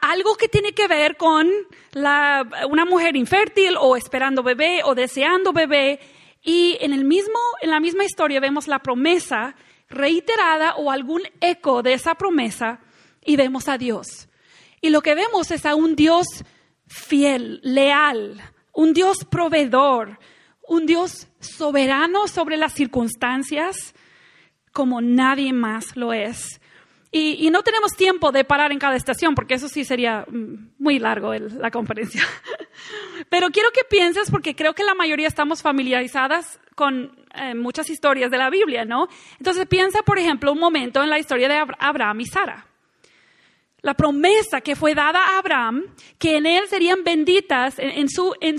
algo 0.00 0.36
que 0.36 0.48
tiene 0.48 0.72
que 0.74 0.86
ver 0.86 1.16
con 1.16 1.50
una 1.92 2.84
mujer 2.84 3.16
infértil 3.16 3.76
o 3.78 3.96
esperando 3.96 4.42
bebé 4.44 4.82
o 4.84 4.94
deseando 4.94 5.52
bebé. 5.52 5.98
Y 6.42 6.78
en, 6.80 6.92
el 6.92 7.04
mismo, 7.04 7.38
en 7.60 7.70
la 7.70 7.80
misma 7.80 8.04
historia 8.04 8.40
vemos 8.40 8.68
la 8.68 8.78
promesa 8.78 9.56
reiterada 9.88 10.76
o 10.76 10.90
algún 10.90 11.22
eco 11.40 11.82
de 11.82 11.94
esa 11.94 12.14
promesa 12.14 12.80
y 13.26 13.36
vemos 13.36 13.68
a 13.68 13.76
Dios. 13.76 14.28
Y 14.80 14.90
lo 14.90 15.02
que 15.02 15.14
vemos 15.14 15.50
es 15.50 15.66
a 15.66 15.74
un 15.74 15.96
Dios 15.96 16.26
fiel, 16.86 17.60
leal, 17.62 18.40
un 18.72 18.92
Dios 18.92 19.24
proveedor, 19.28 20.18
un 20.66 20.86
Dios 20.86 21.28
soberano 21.40 22.28
sobre 22.28 22.56
las 22.56 22.72
circunstancias 22.72 23.94
como 24.72 25.00
nadie 25.00 25.52
más 25.52 25.96
lo 25.96 26.12
es. 26.12 26.60
Y, 27.12 27.48
no 27.50 27.62
tenemos 27.62 27.92
tiempo 27.92 28.30
de 28.30 28.44
parar 28.44 28.72
en 28.72 28.78
cada 28.78 28.94
estación, 28.94 29.34
porque 29.34 29.54
eso 29.54 29.68
sí 29.68 29.84
sería 29.84 30.26
mm, 30.28 30.74
muy 30.78 30.98
largo 30.98 31.32
la 31.32 31.70
conferencia. 31.70 32.22
Pero 33.30 33.48
quiero 33.48 33.70
que 33.70 33.84
pienses, 33.88 34.30
porque 34.30 34.54
creo 34.54 34.74
que 34.74 34.84
la 34.84 34.94
mayoría 34.94 35.26
estamos 35.26 35.62
familiarizadas 35.62 36.60
con 36.74 37.16
eh, 37.34 37.54
muchas 37.54 37.88
historias 37.88 38.30
de 38.30 38.36
la 38.36 38.50
Biblia, 38.50 38.84
¿no? 38.84 39.08
Entonces 39.38 39.66
piensa, 39.66 40.02
por 40.02 40.18
ejemplo, 40.18 40.52
un 40.52 40.58
momento 40.58 41.02
en 41.02 41.08
la 41.08 41.18
historia 41.18 41.48
de 41.48 41.64
Abraham 41.78 42.20
y 42.20 42.26
Sara 42.26 42.66
la 43.86 43.94
promesa 43.94 44.62
que 44.62 44.74
fue 44.74 44.96
dada 44.96 45.20
a 45.20 45.38
Abraham, 45.38 45.84
que 46.18 46.38
en 46.38 46.44
él 46.44 46.64
serían 46.68 47.04
benditas, 47.04 47.76
en, 47.78 48.08
su 48.08 48.34
en 48.40 48.56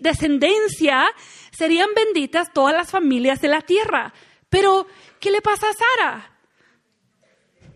descendencia 0.00 1.06
serían 1.52 1.90
benditas 1.94 2.52
todas 2.52 2.74
las 2.74 2.90
familias 2.90 3.40
de 3.40 3.46
la 3.46 3.60
tierra. 3.60 4.12
Pero, 4.48 4.88
¿qué 5.20 5.30
le 5.30 5.40
pasa 5.40 5.68
a 5.70 5.72
Sara? 5.72 6.32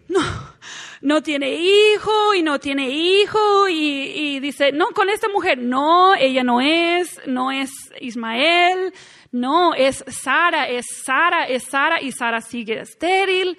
No, 0.09 0.21
no 1.01 1.23
tiene 1.23 1.55
hijo 1.55 2.35
y 2.35 2.43
no 2.43 2.59
tiene 2.59 2.91
hijo 2.91 3.69
y, 3.69 3.77
y 3.77 4.41
dice, 4.41 4.73
no, 4.73 4.89
con 4.89 5.09
esta 5.11 5.29
mujer, 5.29 5.59
no, 5.59 6.17
ella 6.17 6.43
no 6.43 6.61
es, 6.61 7.21
no 7.25 7.53
es 7.53 7.71
Ismael, 8.01 8.93
no, 9.31 9.75
es 9.75 10.05
Sara, 10.09 10.69
es 10.69 10.87
Sara, 11.05 11.45
es 11.45 11.63
Sara 11.63 12.03
y 12.03 12.11
Sara 12.11 12.41
sigue 12.41 12.81
estéril. 12.81 13.57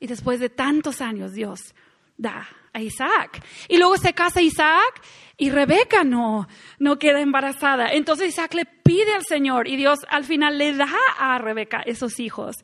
Y 0.00 0.08
después 0.08 0.40
de 0.40 0.50
tantos 0.50 1.00
años, 1.00 1.32
Dios 1.32 1.75
da 2.16 2.48
a 2.72 2.80
Isaac. 2.80 3.42
Y 3.68 3.78
luego 3.78 3.96
se 3.96 4.12
casa 4.12 4.42
Isaac 4.42 5.02
y 5.36 5.50
Rebeca 5.50 6.04
no, 6.04 6.48
no 6.78 6.98
queda 6.98 7.20
embarazada. 7.20 7.88
Entonces 7.92 8.28
Isaac 8.28 8.54
le 8.54 8.64
pide 8.64 9.12
al 9.14 9.24
Señor 9.24 9.68
y 9.68 9.76
Dios 9.76 9.98
al 10.08 10.24
final 10.24 10.58
le 10.58 10.74
da 10.74 10.88
a 11.18 11.38
Rebeca 11.38 11.82
esos 11.84 12.20
hijos. 12.20 12.56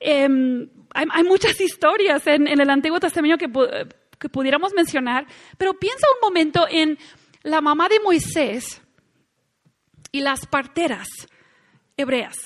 Em, 0.00 0.68
hay, 0.94 1.24
muchas 1.24 1.60
historias 1.60 2.26
en, 2.26 2.48
el 2.48 2.70
Antiguo 2.70 3.00
Testamento 3.00 3.38
que, 3.38 3.50
que 4.18 4.28
pudiéramos 4.28 4.72
mencionar, 4.74 5.26
pero 5.56 5.74
piensa 5.74 6.06
un 6.14 6.28
momento 6.28 6.66
en 6.68 6.98
la 7.42 7.60
mamá 7.60 7.88
de 7.88 8.00
Moisés 8.00 8.82
y 10.12 10.20
las 10.20 10.46
parteras 10.46 11.08
hebreas. 11.96 12.36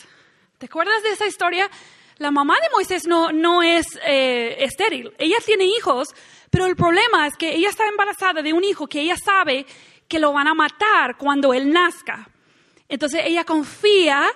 ¿Te 0.59 0.67
acuerdas 0.67 1.03
de 1.03 1.11
esa 1.11 1.27
historia? 1.27 1.71
La 2.19 2.31
mamá 2.31 2.55
de 2.61 2.69
Moisés 2.73 3.07
no, 3.07 3.33
no 3.33 3.63
es 3.63 3.87
eh, 4.07 4.57
estéril. 4.61 5.13
Ella 5.19 5.37
tiene 5.45 5.65
hijos, 5.65 6.09
pero 6.51 6.67
el 6.67 6.77
problema 6.77 7.27
es 7.27 7.37
que 7.37 7.55
ella 7.55 7.69
está 7.69 7.87
embarazada 7.89 8.43
de 8.43 8.53
un 8.53 8.65
hijo 8.65 8.87
que 8.87 9.01
ella 9.01 9.17
sabe 9.17 9.67
que 10.09 10.19
lo 10.19 10.33
van 10.33 10.49
a 10.49 10.55
matar 10.55 11.17
cuando 11.17 11.55
él 11.55 11.73
nazca. 11.73 12.29
Entonces 12.89 13.23
ella 13.25 13.45
confía 13.45 14.27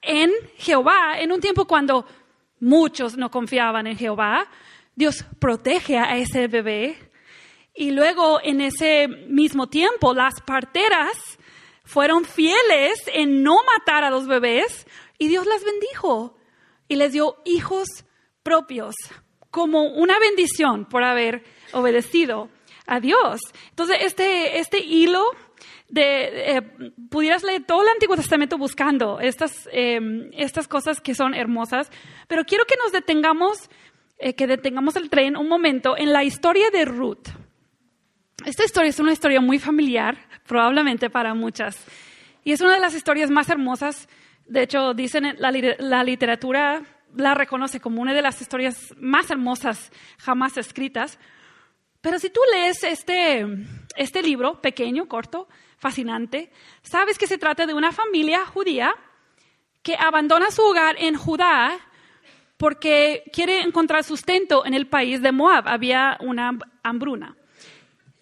en 0.00 0.32
Jehová 0.56 1.18
en 1.18 1.32
un 1.32 1.40
tiempo 1.40 1.66
cuando 1.66 2.06
muchos 2.60 3.16
no 3.16 3.30
confiaban 3.30 3.86
en 3.86 3.98
Jehová. 3.98 4.48
Dios 4.94 5.24
protege 5.38 5.98
a 5.98 6.16
ese 6.16 6.48
bebé 6.48 6.96
Y 7.74 7.90
luego 7.90 8.40
en 8.42 8.62
ese 8.62 9.08
mismo 9.08 9.68
tiempo 9.68 10.14
las 10.14 10.40
parteras 10.40 11.38
fueron 11.84 12.24
fieles 12.24 13.02
en 13.12 13.42
no 13.42 13.58
matar 13.62 14.02
a 14.02 14.10
los 14.10 14.26
bebés 14.26 14.86
y 15.18 15.28
Dios 15.28 15.46
las 15.46 15.62
bendijo 15.62 16.35
y 16.88 16.96
les 16.96 17.12
dio 17.12 17.36
hijos 17.44 17.88
propios 18.42 18.94
como 19.50 19.84
una 19.84 20.18
bendición 20.18 20.84
por 20.84 21.02
haber 21.02 21.44
obedecido 21.72 22.50
a 22.86 23.00
Dios. 23.00 23.40
Entonces, 23.70 23.98
este, 24.02 24.58
este 24.58 24.78
hilo 24.78 25.24
de, 25.88 26.56
eh, 26.56 26.62
pudieras 27.10 27.42
leer 27.42 27.64
todo 27.64 27.82
el 27.82 27.88
Antiguo 27.88 28.16
Testamento 28.16 28.58
buscando 28.58 29.20
estas, 29.20 29.68
em, 29.72 30.30
estas 30.32 30.68
cosas 30.68 31.00
que 31.00 31.14
son 31.14 31.34
hermosas, 31.34 31.90
pero 32.28 32.44
quiero 32.44 32.64
que 32.64 32.76
nos 32.76 32.92
detengamos, 32.92 33.70
eh, 34.18 34.34
que 34.34 34.46
detengamos 34.46 34.96
el 34.96 35.10
tren 35.10 35.36
un 35.36 35.48
momento 35.48 35.96
en 35.96 36.12
la 36.12 36.24
historia 36.24 36.70
de 36.70 36.84
Ruth. 36.84 37.28
Esta 38.44 38.64
historia 38.64 38.90
es 38.90 39.00
una 39.00 39.12
historia 39.12 39.40
muy 39.40 39.58
familiar, 39.58 40.18
probablemente 40.46 41.10
para 41.10 41.34
muchas, 41.34 41.84
y 42.44 42.52
es 42.52 42.60
una 42.60 42.74
de 42.74 42.80
las 42.80 42.94
historias 42.94 43.30
más 43.30 43.48
hermosas. 43.48 44.08
De 44.48 44.62
hecho, 44.62 44.94
dicen 44.94 45.36
la, 45.38 46.02
literatura 46.04 46.82
la 47.14 47.34
reconoce 47.34 47.80
como 47.80 48.00
una 48.00 48.14
de 48.14 48.22
las 48.22 48.40
historias 48.40 48.94
más 48.98 49.30
hermosas 49.30 49.90
jamás 50.18 50.56
escritas. 50.56 51.18
Pero 52.00 52.18
si 52.18 52.30
tú 52.30 52.40
lees 52.52 52.84
este, 52.84 53.44
este 53.96 54.22
libro 54.22 54.60
pequeño, 54.60 55.08
corto, 55.08 55.48
fascinante, 55.78 56.50
sabes 56.82 57.18
que 57.18 57.26
se 57.26 57.38
trata 57.38 57.66
de 57.66 57.74
una 57.74 57.90
familia 57.90 58.46
judía 58.46 58.94
que 59.82 59.96
abandona 59.98 60.50
su 60.50 60.62
hogar 60.62 60.96
en 60.98 61.16
Judá 61.16 61.78
porque 62.56 63.24
quiere 63.32 63.60
encontrar 63.60 64.04
sustento 64.04 64.64
en 64.64 64.74
el 64.74 64.86
país 64.86 65.20
de 65.22 65.32
Moab. 65.32 65.68
Había 65.68 66.16
una 66.20 66.56
hambruna. 66.82 67.36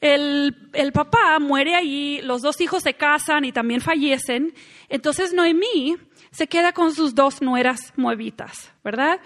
El, 0.01 0.69
el, 0.75 0.93
papá 0.93 1.39
muere 1.39 1.75
allí, 1.75 2.21
los 2.23 2.43
dos 2.43 2.61
hijos 2.61 2.83
se 2.83 2.95
casan 2.95 3.45
y 3.45 3.53
también 3.53 3.81
fallecen. 3.81 4.55
Entonces 4.89 5.33
Noemí 5.33 5.97
se 6.35 6.49
queda 6.49 6.73
con 6.73 6.93
sus 6.93 7.15
dos 7.15 7.41
nueras 7.41 7.93
moabitas, 7.97 8.73
¿verdad? 8.83 9.21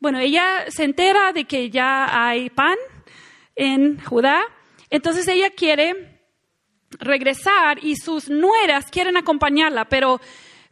Bueno, 0.00 0.18
ella 0.18 0.64
se 0.68 0.82
entera 0.82 1.32
de 1.32 1.44
que 1.44 1.70
ya 1.70 2.08
hay 2.10 2.50
pan 2.50 2.76
en 3.54 4.02
Judá, 4.04 4.42
entonces 4.90 5.28
ella 5.28 5.50
quiere 5.50 6.20
regresar 6.98 7.78
y 7.82 7.94
sus 7.94 8.28
nueras 8.28 8.90
quieren 8.90 9.16
acompañarla, 9.16 9.84
pero 9.84 10.20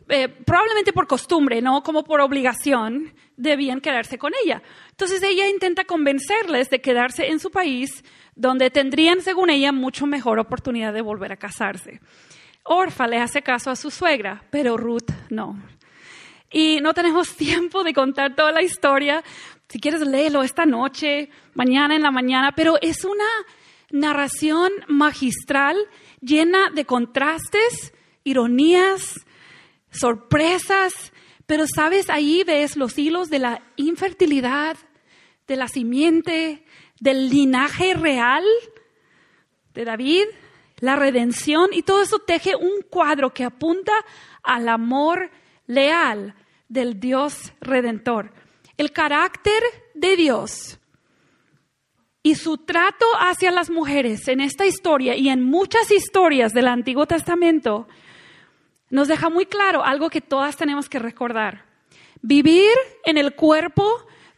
eh, 0.09 0.29
probablemente 0.29 0.93
por 0.93 1.07
costumbre, 1.07 1.63
no 1.63 1.85
como 1.85 2.03
por 2.03 2.21
obligación, 2.21 3.15
debían 3.37 3.81
quedarse 3.81 4.19
con 4.19 4.33
ella. 4.45 4.63
Entonces 4.91 5.23
ella 5.23 5.49
intenta 5.49 5.85
convencerles 5.85 6.69
de 6.69 6.81
quedarse 6.81 7.29
en 7.29 7.39
su 7.39 7.53
país, 7.53 8.05
donde 8.35 8.71
tendrían, 8.71 9.21
según 9.21 9.51
ella, 9.51 9.71
mucho 9.71 10.07
mejor 10.07 10.41
oportunidad 10.41 10.93
de 10.93 11.03
volver 11.03 11.31
a 11.31 11.37
casarse. 11.37 12.01
Orfa 12.65 13.07
le 13.07 13.19
hace 13.19 13.43
caso 13.43 13.71
a 13.71 13.77
su 13.77 13.93
suegra, 13.93 14.43
pero 14.51 14.77
Ruth 14.77 15.11
no. 15.31 15.57
Y 16.51 16.81
no 16.81 16.95
tenemos 16.95 17.35
tiempo 17.37 17.85
de 17.85 17.93
contar 17.93 18.35
toda 18.35 18.53
la 18.53 18.63
historia. 18.63 19.23
Si 19.69 19.81
quieres, 19.81 20.01
léelo 20.01 20.43
esta 20.43 20.67
noche, 20.67 21.31
mañana 21.55 21.97
en 21.97 22.03
la 22.03 22.11
mañana, 22.11 22.53
pero 22.55 22.77
es 22.81 23.05
una 23.05 23.25
narración 23.91 24.73
magistral 24.89 25.77
llena 26.21 26.71
de 26.71 26.85
contrastes, 26.85 27.93
ironías, 28.25 29.27
sorpresas, 29.91 31.13
pero 31.47 31.67
sabes, 31.73 32.11
ahí 32.11 32.43
ves 32.45 32.77
los 32.77 32.99
hilos 32.99 33.31
de 33.31 33.39
la 33.39 33.63
infertilidad, 33.77 34.77
de 35.47 35.57
la 35.57 35.69
simiente, 35.69 36.65
del 37.01 37.29
linaje 37.29 37.95
real 37.95 38.45
de 39.75 39.85
David, 39.85 40.25
la 40.79 40.97
redención, 40.97 41.71
y 41.73 41.83
todo 41.83 42.03
eso 42.03 42.19
teje 42.19 42.57
un 42.57 42.83
cuadro 42.91 43.33
que 43.33 43.45
apunta 43.45 43.93
al 44.43 44.69
amor 44.69 45.31
leal 45.67 46.35
del 46.69 46.99
Dios 47.01 47.53
redentor. 47.61 48.33
El 48.77 48.93
carácter 48.93 49.63
de 49.95 50.17
Dios 50.17 50.79
y 52.23 52.35
su 52.35 52.59
trato 52.59 53.07
hacia 53.21 53.51
las 53.51 53.71
mujeres 53.71 54.27
en 54.29 54.41
esta 54.41 54.67
historia 54.67 55.15
y 55.15 55.29
en 55.29 55.45
muchas 55.45 55.91
historias 55.91 56.53
del 56.53 56.67
Antiguo 56.67 57.07
Testamento 57.07 57.87
nos 58.91 59.09
deja 59.09 59.31
muy 59.31 59.47
claro 59.47 59.85
algo 59.85 60.11
que 60.11 60.21
todas 60.21 60.57
tenemos 60.57 60.89
que 60.89 60.99
recordar. 60.99 61.65
Vivir 62.23 62.73
en 63.05 63.17
el 63.17 63.35
cuerpo 63.35 63.89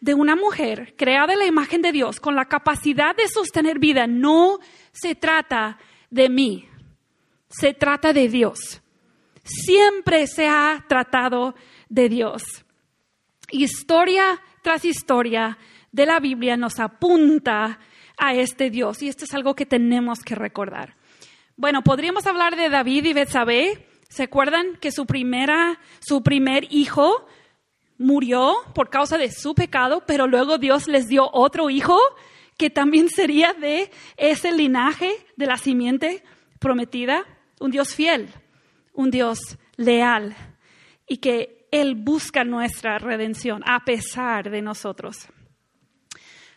de 0.01 0.15
una 0.15 0.37
mujer 0.37 0.95
creada 0.97 1.33
en 1.33 1.39
la 1.39 1.47
imagen 1.47 1.83
de 1.83 1.93
Dios 1.93 2.21
con 2.21 2.37
la 2.37 2.47
capacidad 2.47 3.17
de 3.17 3.29
sostener 3.29 3.79
vida 3.79 4.07
no 4.07 4.59
se 4.93 5.15
trata 5.15 5.79
de 6.11 6.29
mí, 6.29 6.69
se 7.49 7.75
trata 7.75 8.13
de 8.13 8.29
Dios. 8.29 8.83
Siempre 9.49 10.27
se 10.27 10.47
ha 10.47 10.85
tratado 10.89 11.55
de 11.89 12.11
Dios. 12.11 12.43
Historia 13.51 14.41
tras 14.63 14.85
historia 14.85 15.57
de 15.91 16.05
la 16.05 16.21
Biblia 16.21 16.59
nos 16.59 16.79
apunta 16.79 17.79
a 18.19 18.35
este 18.35 18.69
Dios 18.69 19.03
y 19.03 19.09
esto 19.09 19.25
es 19.25 19.33
algo 19.33 19.55
que 19.55 19.65
tenemos 19.65 20.21
que 20.21 20.35
recordar. 20.35 20.97
Bueno, 21.57 21.83
podríamos 21.83 22.27
hablar 22.27 22.57
de 22.57 22.69
David 22.69 23.07
y 23.07 23.13
Betsabé. 23.15 23.87
¿Se 24.11 24.25
acuerdan 24.25 24.77
que 24.81 24.93
su 24.93 25.07
primera, 25.07 25.81
su 26.01 26.23
primer 26.23 26.67
hijo 26.71 27.27
murió 27.97 28.55
por 28.75 28.91
causa 28.91 29.17
de 29.17 29.31
su 29.31 29.55
pecado, 29.55 30.05
pero 30.07 30.27
luego 30.27 30.59
Dios 30.59 30.89
les 30.89 31.09
dio 31.09 31.31
otro 31.33 31.71
hijo 31.71 31.99
que 32.59 32.69
también 32.69 33.09
sería 33.09 33.55
de 33.55 33.91
ese 34.19 34.53
linaje 34.53 35.11
de 35.37 35.47
la 35.47 35.57
simiente 35.57 36.23
prometida? 36.59 37.25
Un 37.61 37.71
Dios 37.71 37.95
fiel, 37.95 38.29
un 38.99 39.13
Dios 39.13 39.39
leal 39.77 40.37
y 41.07 41.19
que 41.19 41.69
Él 41.71 41.95
busca 41.95 42.43
nuestra 42.43 42.99
redención 42.99 43.63
a 43.65 43.85
pesar 43.85 44.51
de 44.51 44.61
nosotros. 44.61 45.29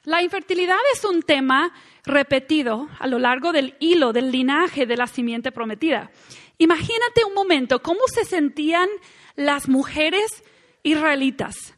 La 0.06 0.24
infertilidad 0.24 0.80
es 0.92 1.06
un 1.06 1.22
tema 1.22 1.72
repetido 2.04 2.90
a 2.98 3.06
lo 3.06 3.20
largo 3.20 3.52
del 3.52 3.76
hilo 3.80 4.12
del 4.12 4.32
linaje 4.32 4.88
de 4.88 4.98
la 4.98 5.06
simiente 5.06 5.52
prometida. 5.52 6.10
Imagínate 6.58 7.24
un 7.28 7.36
momento 7.36 7.84
cómo 7.84 8.08
se 8.08 8.26
sentían 8.26 8.90
las 9.36 9.70
mujeres 9.70 10.44
israelitas 10.82 11.76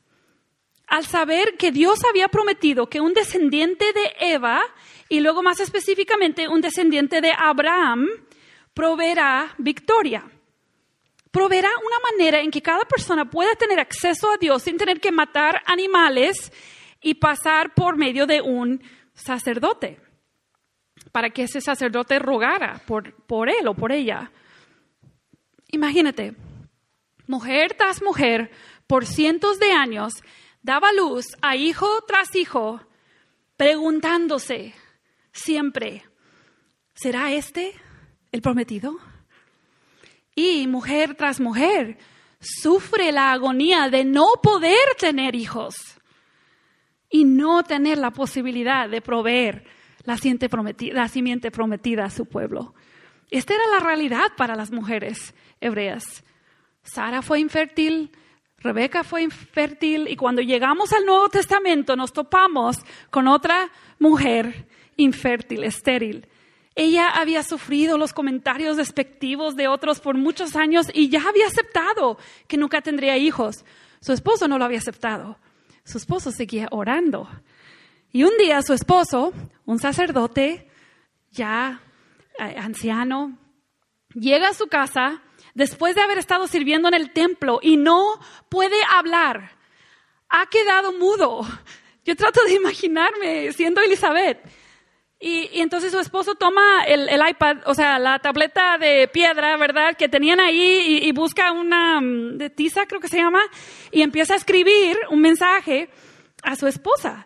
al 0.87 1.05
saber 1.05 1.57
que 1.57 1.71
Dios 1.71 1.99
había 2.09 2.29
prometido 2.29 2.87
que 2.87 3.01
un 3.01 3.13
descendiente 3.13 3.83
de 3.91 4.33
Eva 4.33 4.61
y 5.09 5.19
luego 5.19 5.43
más 5.43 5.59
específicamente 5.59 6.47
un 6.47 6.61
descendiente 6.61 7.19
de 7.19 7.33
Abraham 7.37 8.07
proveerá 8.73 9.55
victoria. 9.57 10.23
Proveerá 11.33 11.69
una 11.79 11.97
manera 12.11 12.41
en 12.41 12.51
que 12.51 12.61
cada 12.61 12.85
persona 12.85 13.27
pueda 13.27 13.55
tener 13.55 13.79
acceso 13.79 14.31
a 14.31 14.37
Dios 14.37 14.61
sin 14.61 14.77
tener 14.77 15.01
que 15.01 15.11
matar 15.11 15.63
animales 15.65 16.53
y 17.01 17.15
pasar 17.15 17.73
por 17.73 17.97
medio 17.97 18.27
de 18.27 18.39
un 18.39 18.83
sacerdote, 19.15 19.99
para 21.11 21.31
que 21.31 21.45
ese 21.45 21.59
sacerdote 21.59 22.19
rogara 22.19 22.83
por, 22.85 23.15
por 23.25 23.49
él 23.49 23.67
o 23.67 23.73
por 23.73 23.91
ella. 23.91 24.31
Imagínate, 25.69 26.35
mujer 27.25 27.73
tras 27.75 28.03
mujer, 28.03 28.51
por 28.85 29.07
cientos 29.07 29.57
de 29.57 29.71
años, 29.71 30.13
daba 30.61 30.93
luz 30.93 31.25
a 31.41 31.55
hijo 31.55 31.87
tras 32.07 32.35
hijo, 32.35 32.79
preguntándose 33.57 34.75
siempre, 35.31 36.03
¿será 36.93 37.31
este 37.31 37.73
el 38.31 38.43
prometido? 38.43 38.99
Y 40.35 40.67
mujer 40.67 41.15
tras 41.15 41.39
mujer, 41.39 41.97
sufre 42.39 43.11
la 43.11 43.31
agonía 43.31 43.89
de 43.89 44.05
no 44.05 44.25
poder 44.41 44.95
tener 44.99 45.35
hijos 45.35 45.75
y 47.09 47.25
no 47.25 47.63
tener 47.63 47.97
la 47.97 48.11
posibilidad 48.11 48.89
de 48.89 49.01
proveer 49.01 49.65
la 50.03 50.17
simiente 50.17 50.49
prometida, 50.49 51.07
prometida 51.51 52.05
a 52.05 52.09
su 52.09 52.25
pueblo. 52.25 52.73
Esta 53.29 53.53
era 53.53 53.63
la 53.67 53.79
realidad 53.79 54.31
para 54.35 54.55
las 54.55 54.71
mujeres 54.71 55.33
hebreas. 55.61 56.23
Sara 56.83 57.21
fue 57.21 57.39
infértil, 57.39 58.11
Rebeca 58.57 59.03
fue 59.03 59.23
infértil 59.23 60.07
y 60.07 60.15
cuando 60.15 60.41
llegamos 60.41 60.93
al 60.93 61.05
Nuevo 61.05 61.29
Testamento 61.29 61.95
nos 61.95 62.13
topamos 62.13 62.77
con 63.09 63.27
otra 63.27 63.69
mujer 63.99 64.67
infértil, 64.95 65.63
estéril. 65.63 66.27
Ella 66.75 67.09
había 67.09 67.43
sufrido 67.43 67.97
los 67.97 68.13
comentarios 68.13 68.77
despectivos 68.77 69.55
de 69.55 69.67
otros 69.67 69.99
por 69.99 70.17
muchos 70.17 70.55
años 70.55 70.87
y 70.93 71.09
ya 71.09 71.21
había 71.27 71.47
aceptado 71.47 72.17
que 72.47 72.57
nunca 72.57 72.81
tendría 72.81 73.17
hijos. 73.17 73.63
Su 74.01 74.13
esposo 74.13 74.47
no 74.47 74.57
lo 74.57 74.65
había 74.65 74.79
aceptado 74.79 75.37
su 75.83 75.97
esposo 75.97 76.31
seguía 76.31 76.67
orando. 76.71 77.29
Y 78.11 78.23
un 78.23 78.37
día 78.37 78.61
su 78.61 78.73
esposo, 78.73 79.33
un 79.65 79.79
sacerdote 79.79 80.69
ya 81.31 81.81
eh, 82.39 82.55
anciano, 82.57 83.37
llega 84.13 84.49
a 84.49 84.53
su 84.53 84.67
casa 84.67 85.21
después 85.55 85.95
de 85.95 86.01
haber 86.01 86.17
estado 86.17 86.47
sirviendo 86.47 86.87
en 86.87 86.93
el 86.93 87.11
templo 87.11 87.59
y 87.61 87.77
no 87.77 88.19
puede 88.49 88.77
hablar. 88.91 89.57
Ha 90.29 90.45
quedado 90.47 90.93
mudo. 90.93 91.45
Yo 92.05 92.15
trato 92.15 92.43
de 92.43 92.53
imaginarme 92.53 93.51
siendo 93.53 93.81
Elizabeth. 93.81 94.39
Y, 95.25 95.49
y 95.53 95.61
entonces 95.61 95.93
su 95.93 95.99
esposo 95.99 96.35
toma 96.35 96.83
el, 96.83 97.07
el 97.07 97.21
iPad, 97.29 97.59
o 97.65 97.73
sea, 97.73 97.97
la 97.97 98.19
tableta 98.19 98.77
de 98.77 99.07
piedra, 99.07 99.55
¿verdad? 99.55 99.95
Que 99.95 100.09
tenían 100.09 100.41
ahí 100.41 100.83
y, 100.85 101.07
y 101.07 101.11
busca 101.13 101.53
una 101.53 102.01
mm, 102.01 102.37
de 102.37 102.49
tiza, 102.49 102.85
creo 102.87 102.99
que 102.99 103.07
se 103.07 103.19
llama, 103.19 103.41
y 103.89 104.01
empieza 104.01 104.33
a 104.33 104.35
escribir 104.35 104.97
un 105.09 105.21
mensaje 105.21 105.87
a 106.41 106.57
su 106.57 106.67
esposa. 106.67 107.25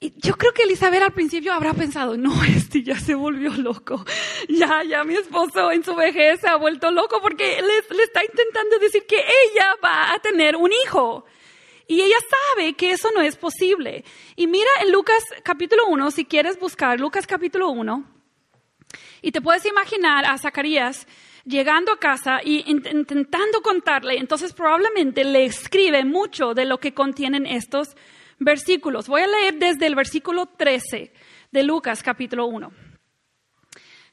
Y 0.00 0.12
yo 0.16 0.36
creo 0.36 0.52
que 0.52 0.64
Elizabeth 0.64 1.02
al 1.02 1.14
principio 1.14 1.54
habrá 1.54 1.72
pensado, 1.72 2.14
no, 2.18 2.44
este 2.56 2.82
ya 2.82 3.00
se 3.00 3.14
volvió 3.14 3.52
loco. 3.52 4.04
Ya, 4.50 4.82
ya 4.84 5.02
mi 5.04 5.14
esposo 5.14 5.72
en 5.72 5.82
su 5.82 5.94
vejez 5.94 6.40
se 6.42 6.48
ha 6.48 6.56
vuelto 6.56 6.90
loco 6.90 7.22
porque 7.22 7.62
le, 7.62 7.96
le 7.96 8.02
está 8.02 8.22
intentando 8.22 8.78
decir 8.78 9.06
que 9.06 9.16
ella 9.16 9.76
va 9.82 10.12
a 10.12 10.18
tener 10.18 10.56
un 10.56 10.70
hijo. 10.84 11.24
Y 11.90 12.02
ella 12.02 12.18
sabe 12.54 12.74
que 12.74 12.92
eso 12.92 13.08
no 13.12 13.20
es 13.20 13.34
posible. 13.34 14.04
Y 14.36 14.46
mira 14.46 14.70
en 14.80 14.92
Lucas 14.92 15.24
capítulo 15.42 15.86
1, 15.88 16.12
si 16.12 16.24
quieres 16.24 16.56
buscar 16.60 17.00
Lucas 17.00 17.26
capítulo 17.26 17.68
1, 17.70 18.04
y 19.22 19.32
te 19.32 19.40
puedes 19.40 19.66
imaginar 19.66 20.24
a 20.24 20.38
Zacarías 20.38 21.08
llegando 21.44 21.90
a 21.90 21.98
casa 21.98 22.42
y 22.44 22.62
int- 22.66 22.92
intentando 22.92 23.60
contarle, 23.60 24.18
entonces 24.18 24.52
probablemente 24.52 25.24
le 25.24 25.44
escribe 25.44 26.04
mucho 26.04 26.54
de 26.54 26.64
lo 26.64 26.78
que 26.78 26.94
contienen 26.94 27.44
estos 27.44 27.96
versículos. 28.38 29.08
Voy 29.08 29.22
a 29.22 29.26
leer 29.26 29.54
desde 29.58 29.86
el 29.88 29.96
versículo 29.96 30.46
13 30.46 31.12
de 31.50 31.62
Lucas 31.64 32.04
capítulo 32.04 32.46
1. 32.46 32.70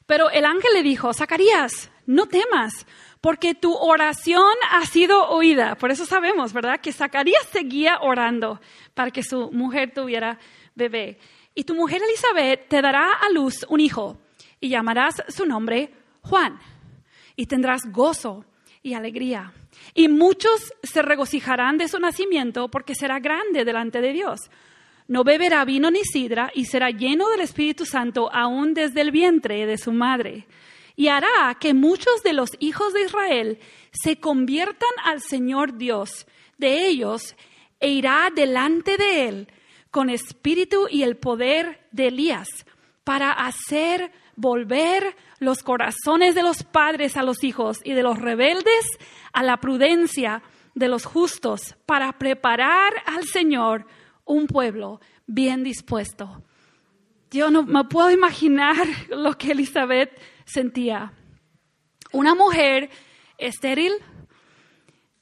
Pero 0.07 0.31
el 0.31 0.45
ángel 0.45 0.73
le 0.73 0.81
dijo, 0.81 1.13
Zacarías, 1.13 1.91
no 2.07 2.25
temas, 2.25 2.87
porque 3.21 3.55
tu 3.55 3.73
oración 3.73 4.53
ha 4.71 4.85
sido 4.85 5.29
oída. 5.29 5.75
Por 5.75 5.91
eso 5.91 6.05
sabemos, 6.05 6.53
¿verdad? 6.53 6.79
Que 6.79 6.93
Zacarías 6.93 7.45
seguía 7.51 7.99
orando 8.01 8.61
para 8.93 9.11
que 9.11 9.23
su 9.23 9.51
mujer 9.51 9.93
tuviera 9.93 10.39
bebé. 10.75 11.17
Y 11.55 11.63
tu 11.63 11.73
mujer 11.73 12.01
Elizabeth 12.03 12.67
te 12.67 12.81
dará 12.81 13.11
a 13.13 13.29
luz 13.29 13.65
un 13.69 13.79
hijo 13.79 14.19
y 14.59 14.69
llamarás 14.69 15.23
su 15.29 15.45
nombre 15.45 15.91
Juan. 16.21 16.59
Y 17.35 17.47
tendrás 17.47 17.91
gozo 17.91 18.45
y 18.83 18.93
alegría. 18.93 19.53
Y 19.93 20.07
muchos 20.07 20.73
se 20.83 21.01
regocijarán 21.01 21.77
de 21.77 21.87
su 21.87 21.99
nacimiento 21.99 22.69
porque 22.69 22.95
será 22.95 23.19
grande 23.19 23.65
delante 23.65 24.01
de 24.01 24.13
Dios. 24.13 24.39
No 25.07 25.23
beberá 25.23 25.63
vino 25.65 25.89
ni 25.89 26.03
sidra 26.03 26.51
y 26.53 26.65
será 26.65 26.89
lleno 26.89 27.29
del 27.29 27.41
Espíritu 27.41 27.85
Santo 27.85 28.29
aún 28.33 28.73
desde 28.73 29.01
el 29.01 29.11
vientre 29.11 29.65
de 29.65 29.77
su 29.77 29.91
madre. 29.91 30.45
Y 30.97 31.07
hará 31.07 31.55
que 31.59 31.73
muchos 31.73 32.23
de 32.23 32.33
los 32.33 32.49
hijos 32.59 32.91
de 32.91 33.03
Israel 33.03 33.59
se 33.91 34.19
conviertan 34.19 34.89
al 35.05 35.21
Señor 35.21 35.77
Dios 35.77 36.27
de 36.57 36.87
ellos 36.87 37.37
e 37.79 37.89
irá 37.89 38.29
delante 38.35 38.97
de 38.97 39.29
él 39.29 39.47
con 39.91 40.09
espíritu 40.09 40.87
y 40.89 41.03
el 41.03 41.15
poder 41.15 41.87
de 41.91 42.07
Elías 42.07 42.49
para 43.03 43.31
hacer 43.31 44.11
volver 44.35 45.15
los 45.39 45.63
corazones 45.63 46.35
de 46.35 46.43
los 46.43 46.63
padres 46.63 47.15
a 47.15 47.23
los 47.23 47.43
hijos 47.43 47.79
y 47.83 47.93
de 47.93 48.03
los 48.03 48.17
rebeldes 48.17 48.85
a 49.33 49.43
la 49.43 49.57
prudencia 49.57 50.41
de 50.75 50.87
los 50.87 51.05
justos 51.05 51.75
para 51.85 52.17
preparar 52.17 52.93
al 53.05 53.23
Señor 53.25 53.85
un 54.25 54.47
pueblo 54.47 54.99
bien 55.25 55.63
dispuesto. 55.63 56.43
Yo 57.31 57.49
no 57.49 57.63
me 57.63 57.83
puedo 57.85 58.11
imaginar 58.11 58.75
lo 59.09 59.37
que 59.37 59.51
Elizabeth 59.51 60.11
sentía. 60.47 61.13
Una 62.11 62.33
mujer 62.33 62.89
estéril 63.37 63.93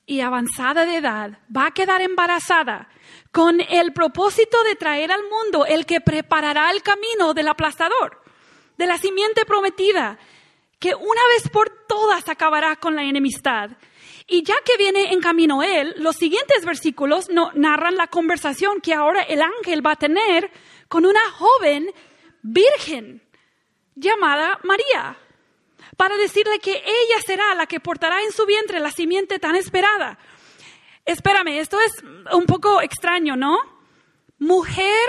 y 0.05 0.21
avanzada 0.21 0.86
de 0.86 0.97
edad 0.97 1.39
va 1.55 1.67
a 1.67 1.73
quedar 1.73 2.01
embarazada 2.01 2.88
con 3.32 3.59
el 3.59 3.91
propósito 3.91 4.63
de 4.63 4.76
traer 4.76 5.11
al 5.11 5.23
mundo 5.23 5.65
el 5.65 5.86
que 5.86 5.99
preparará 5.99 6.71
el 6.71 6.84
camino 6.84 7.34
del 7.34 7.47
aplastador, 7.47 8.21
de 8.78 8.86
la 8.86 8.97
simiente 8.97 9.45
prometida, 9.45 10.17
que 10.80 10.93
una 10.93 11.21
vez 11.36 11.49
por 11.51 11.69
todas 11.88 12.30
acabará 12.30 12.76
con 12.76 12.95
la 12.95 13.03
enemistad. 13.03 13.71
Y 14.28 14.43
ya 14.43 14.55
que 14.63 14.78
viene 14.78 15.13
en 15.13 15.21
camino 15.21 15.63
él, 15.63 15.95
los 15.97 16.15
siguientes 16.15 16.65
versículos 16.65 17.28
narran 17.55 17.95
la 17.95 18.07
conversación 18.07 18.82
que 18.82 18.93
ahora 18.93 19.21
el 19.23 19.41
ángel 19.41 19.86
va 19.86 19.91
a 19.91 19.97
tener 19.97 20.51
con 20.88 21.05
una 21.05 21.23
joven 21.32 21.91
virgen 22.41 23.24
llamada 23.96 24.60
María, 24.64 25.18
para 25.98 26.18
decirle 26.18 26.60
que 26.60 26.72
ella 26.72 27.22
será 27.26 27.56
la 27.56 27.66
que 27.66 27.80
portará 27.80 28.22
en 28.22 28.32
su 28.32 28.46
vientre 28.46 28.80
la 28.80 28.91
simiente 28.91 29.39
tan 29.39 29.56
esperada. 29.56 30.20
Espérame, 31.06 31.60
esto 31.60 31.80
es 31.80 32.04
un 32.34 32.46
poco 32.46 32.82
extraño, 32.82 33.36
¿no? 33.36 33.58
Mujer 34.39 35.08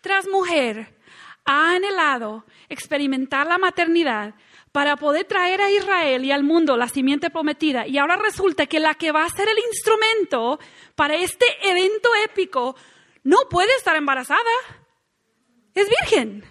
tras 0.00 0.28
mujer 0.28 0.96
ha 1.44 1.72
anhelado 1.72 2.44
experimentar 2.68 3.46
la 3.46 3.58
maternidad 3.58 4.34
para 4.72 4.96
poder 4.96 5.24
traer 5.24 5.60
a 5.60 5.70
Israel 5.70 6.24
y 6.24 6.30
al 6.30 6.44
mundo 6.44 6.76
la 6.76 6.88
simiente 6.88 7.30
prometida. 7.30 7.86
Y 7.86 7.98
ahora 7.98 8.16
resulta 8.16 8.66
que 8.66 8.78
la 8.78 8.94
que 8.94 9.10
va 9.10 9.24
a 9.24 9.30
ser 9.30 9.48
el 9.48 9.58
instrumento 9.58 10.60
para 10.94 11.16
este 11.16 11.46
evento 11.62 12.08
épico 12.24 12.76
no 13.24 13.48
puede 13.50 13.74
estar 13.76 13.96
embarazada. 13.96 14.40
Es 15.74 15.88
virgen. 15.88 16.44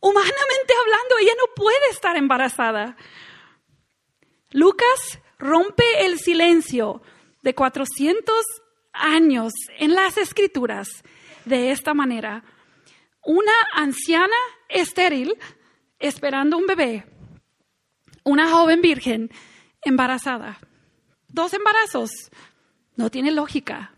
Humanamente 0.00 0.74
hablando, 0.80 1.18
ella 1.20 1.32
no 1.38 1.54
puede 1.54 1.88
estar 1.90 2.16
embarazada. 2.16 2.96
Lucas 4.50 5.20
rompe 5.38 6.06
el 6.06 6.18
silencio 6.18 7.02
de 7.42 7.54
400 7.54 8.34
años 8.92 9.52
en 9.78 9.94
las 9.94 10.16
escrituras 10.16 10.88
de 11.44 11.70
esta 11.70 11.94
manera. 11.94 12.44
Una 13.24 13.52
anciana 13.74 14.36
estéril 14.68 15.36
esperando 15.98 16.56
un 16.56 16.66
bebé, 16.66 17.04
una 18.24 18.50
joven 18.50 18.80
virgen 18.80 19.30
embarazada. 19.82 20.58
Dos 21.28 21.52
embarazos. 21.54 22.10
No 22.96 23.10
tiene 23.10 23.30
lógica. 23.30 23.94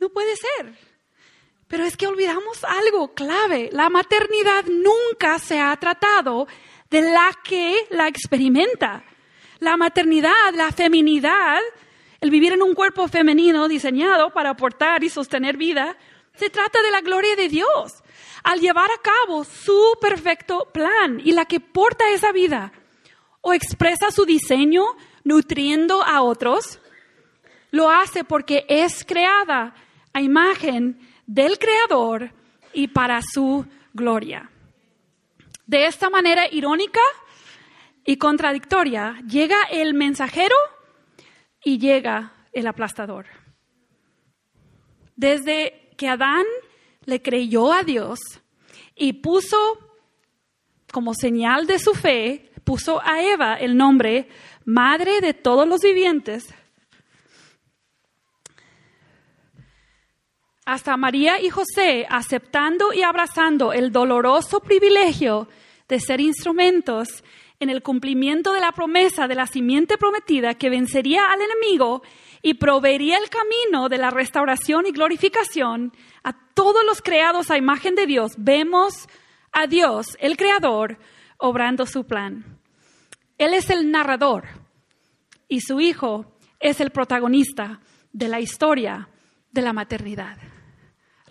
No 0.00 0.08
puede 0.08 0.34
ser. 0.36 0.91
Pero 1.72 1.86
es 1.86 1.96
que 1.96 2.06
olvidamos 2.06 2.62
algo 2.64 3.14
clave. 3.14 3.70
La 3.72 3.88
maternidad 3.88 4.66
nunca 4.66 5.38
se 5.38 5.58
ha 5.58 5.74
tratado 5.78 6.46
de 6.90 7.00
la 7.00 7.30
que 7.42 7.86
la 7.88 8.08
experimenta. 8.08 9.02
La 9.58 9.78
maternidad, 9.78 10.52
la 10.52 10.70
feminidad, 10.70 11.60
el 12.20 12.28
vivir 12.28 12.52
en 12.52 12.60
un 12.60 12.74
cuerpo 12.74 13.08
femenino 13.08 13.68
diseñado 13.68 14.34
para 14.34 14.50
aportar 14.50 15.02
y 15.02 15.08
sostener 15.08 15.56
vida, 15.56 15.96
se 16.34 16.50
trata 16.50 16.82
de 16.82 16.90
la 16.90 17.00
gloria 17.00 17.36
de 17.36 17.48
Dios 17.48 18.02
al 18.42 18.60
llevar 18.60 18.90
a 18.90 19.00
cabo 19.00 19.42
su 19.44 19.96
perfecto 19.98 20.68
plan 20.74 21.22
y 21.24 21.32
la 21.32 21.46
que 21.46 21.60
porta 21.60 22.04
esa 22.10 22.32
vida 22.32 22.70
o 23.40 23.54
expresa 23.54 24.10
su 24.10 24.26
diseño 24.26 24.84
nutriendo 25.24 26.02
a 26.02 26.20
otros, 26.20 26.80
lo 27.70 27.88
hace 27.88 28.24
porque 28.24 28.66
es 28.68 29.06
creada 29.06 29.74
a 30.12 30.20
imagen 30.20 31.08
del 31.26 31.58
Creador 31.58 32.32
y 32.72 32.88
para 32.88 33.20
su 33.22 33.66
gloria. 33.92 34.50
De 35.66 35.86
esta 35.86 36.10
manera 36.10 36.46
irónica 36.50 37.00
y 38.04 38.16
contradictoria 38.16 39.22
llega 39.28 39.56
el 39.70 39.94
mensajero 39.94 40.56
y 41.64 41.78
llega 41.78 42.32
el 42.52 42.66
aplastador. 42.66 43.26
Desde 45.16 45.90
que 45.96 46.08
Adán 46.08 46.44
le 47.04 47.22
creyó 47.22 47.72
a 47.72 47.82
Dios 47.82 48.18
y 48.94 49.14
puso 49.14 49.56
como 50.92 51.14
señal 51.14 51.66
de 51.66 51.78
su 51.78 51.94
fe, 51.94 52.50
puso 52.64 53.00
a 53.02 53.22
Eva 53.22 53.54
el 53.54 53.76
nombre 53.76 54.28
Madre 54.64 55.20
de 55.20 55.34
todos 55.34 55.66
los 55.66 55.80
vivientes, 55.80 56.54
hasta 60.72 60.96
María 60.96 61.38
y 61.38 61.50
José 61.50 62.06
aceptando 62.08 62.94
y 62.94 63.02
abrazando 63.02 63.74
el 63.74 63.92
doloroso 63.92 64.60
privilegio 64.60 65.46
de 65.86 66.00
ser 66.00 66.18
instrumentos 66.22 67.22
en 67.60 67.68
el 67.68 67.82
cumplimiento 67.82 68.54
de 68.54 68.60
la 68.60 68.72
promesa 68.72 69.28
de 69.28 69.34
la 69.34 69.46
simiente 69.46 69.98
prometida 69.98 70.54
que 70.54 70.70
vencería 70.70 71.26
al 71.30 71.42
enemigo 71.42 72.02
y 72.40 72.54
proveería 72.54 73.18
el 73.18 73.28
camino 73.28 73.90
de 73.90 73.98
la 73.98 74.08
restauración 74.08 74.86
y 74.86 74.92
glorificación 74.92 75.92
a 76.24 76.32
todos 76.54 76.86
los 76.86 77.02
creados 77.02 77.50
a 77.50 77.58
imagen 77.58 77.94
de 77.94 78.06
Dios, 78.06 78.32
vemos 78.38 79.08
a 79.52 79.66
Dios, 79.66 80.16
el 80.20 80.38
Creador, 80.38 80.98
obrando 81.36 81.84
su 81.84 82.06
plan. 82.06 82.58
Él 83.36 83.52
es 83.52 83.68
el 83.68 83.90
narrador 83.90 84.44
y 85.48 85.60
su 85.60 85.80
Hijo 85.80 86.34
es 86.60 86.80
el 86.80 86.92
protagonista 86.92 87.80
de 88.14 88.28
la 88.28 88.40
historia 88.40 89.10
de 89.50 89.60
la 89.60 89.74
maternidad. 89.74 90.51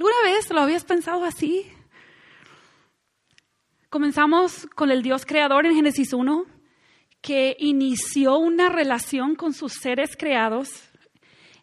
¿Alguna 0.02 0.24
vez 0.24 0.50
lo 0.50 0.62
habías 0.62 0.84
pensado 0.84 1.24
así? 1.26 1.72
Comenzamos 3.88 4.66
con 4.74 4.90
el 4.90 5.04
Dios 5.04 5.28
creador 5.28 5.68
en 5.68 5.76
Génesis 5.76 6.12
1, 6.12 6.48
que 7.22 7.56
inició 7.60 8.40
una 8.40 8.70
relación 8.70 9.36
con 9.36 9.54
sus 9.54 9.74
seres 9.74 10.18
creados 10.18 10.72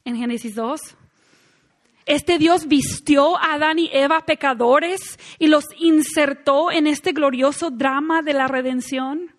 en 0.04 0.14
Génesis 0.14 0.54
2. 0.54 0.80
este 2.06 2.38
Dios 2.38 2.68
vistió 2.68 3.36
a 3.36 3.54
Adán 3.54 3.80
y 3.80 3.90
Eva 3.92 4.24
pecadores 4.24 5.18
y 5.40 5.48
los 5.48 5.64
insertó 5.76 6.70
en 6.70 6.86
este 6.86 7.10
glorioso 7.10 7.70
drama 7.72 8.22
de 8.22 8.34
la 8.34 8.46
redención. 8.46 9.34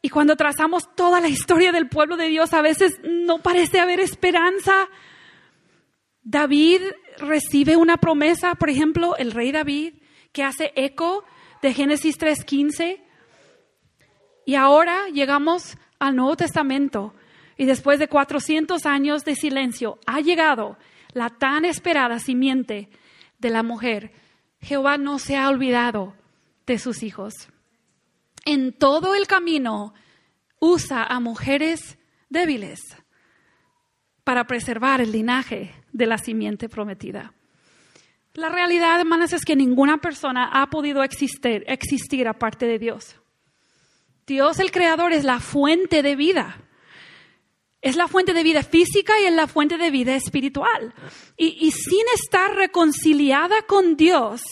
Y 0.00 0.08
cuando 0.08 0.36
trazamos 0.36 0.88
toda 0.96 1.20
la 1.20 1.28
historia 1.28 1.70
del 1.70 1.90
pueblo 1.90 2.16
de 2.16 2.28
Dios, 2.28 2.54
a 2.54 2.62
veces 2.62 2.98
no 3.04 3.42
parece 3.42 3.78
haber 3.78 4.00
esperanza. 4.00 4.88
David 6.22 6.80
recibe 7.18 7.76
una 7.76 7.96
promesa, 7.96 8.54
por 8.54 8.70
ejemplo, 8.70 9.16
el 9.16 9.32
rey 9.32 9.52
David, 9.52 9.94
que 10.32 10.44
hace 10.44 10.72
eco 10.76 11.24
de 11.62 11.74
Génesis 11.74 12.18
3.15. 12.18 13.00
Y 14.46 14.54
ahora 14.54 15.08
llegamos 15.08 15.76
al 15.98 16.16
Nuevo 16.16 16.36
Testamento 16.36 17.14
y 17.56 17.66
después 17.66 17.98
de 17.98 18.08
400 18.08 18.86
años 18.86 19.24
de 19.24 19.34
silencio 19.34 19.98
ha 20.06 20.20
llegado 20.20 20.78
la 21.12 21.30
tan 21.30 21.64
esperada 21.64 22.18
simiente 22.18 22.88
de 23.38 23.50
la 23.50 23.62
mujer. 23.62 24.12
Jehová 24.60 24.96
no 24.98 25.18
se 25.18 25.36
ha 25.36 25.48
olvidado 25.48 26.14
de 26.66 26.78
sus 26.78 27.02
hijos. 27.02 27.34
En 28.44 28.72
todo 28.72 29.14
el 29.14 29.26
camino 29.26 29.94
usa 30.60 31.04
a 31.04 31.20
mujeres 31.20 31.98
débiles 32.28 32.80
para 34.24 34.46
preservar 34.46 35.00
el 35.00 35.12
linaje 35.12 35.74
de 35.98 36.06
la 36.06 36.16
simiente 36.16 36.68
prometida. 36.68 37.34
La 38.34 38.48
realidad, 38.48 39.00
hermanas, 39.00 39.32
es 39.32 39.44
que 39.44 39.56
ninguna 39.56 39.98
persona 39.98 40.48
ha 40.52 40.70
podido 40.70 41.02
existir, 41.02 41.64
existir 41.66 42.28
aparte 42.28 42.66
de 42.66 42.78
Dios. 42.78 43.16
Dios 44.26 44.60
el 44.60 44.70
Creador 44.70 45.12
es 45.12 45.24
la 45.24 45.40
fuente 45.40 46.02
de 46.02 46.14
vida. 46.14 46.62
Es 47.82 47.96
la 47.96 48.06
fuente 48.06 48.32
de 48.32 48.44
vida 48.44 48.62
física 48.62 49.20
y 49.20 49.24
es 49.24 49.32
la 49.32 49.48
fuente 49.48 49.76
de 49.76 49.90
vida 49.90 50.14
espiritual. 50.14 50.94
Y, 51.36 51.66
y, 51.66 51.72
sin 51.72 52.04
estar 52.14 52.54
reconciliada 52.54 53.62
con 53.62 53.96
Dios, 53.96 54.42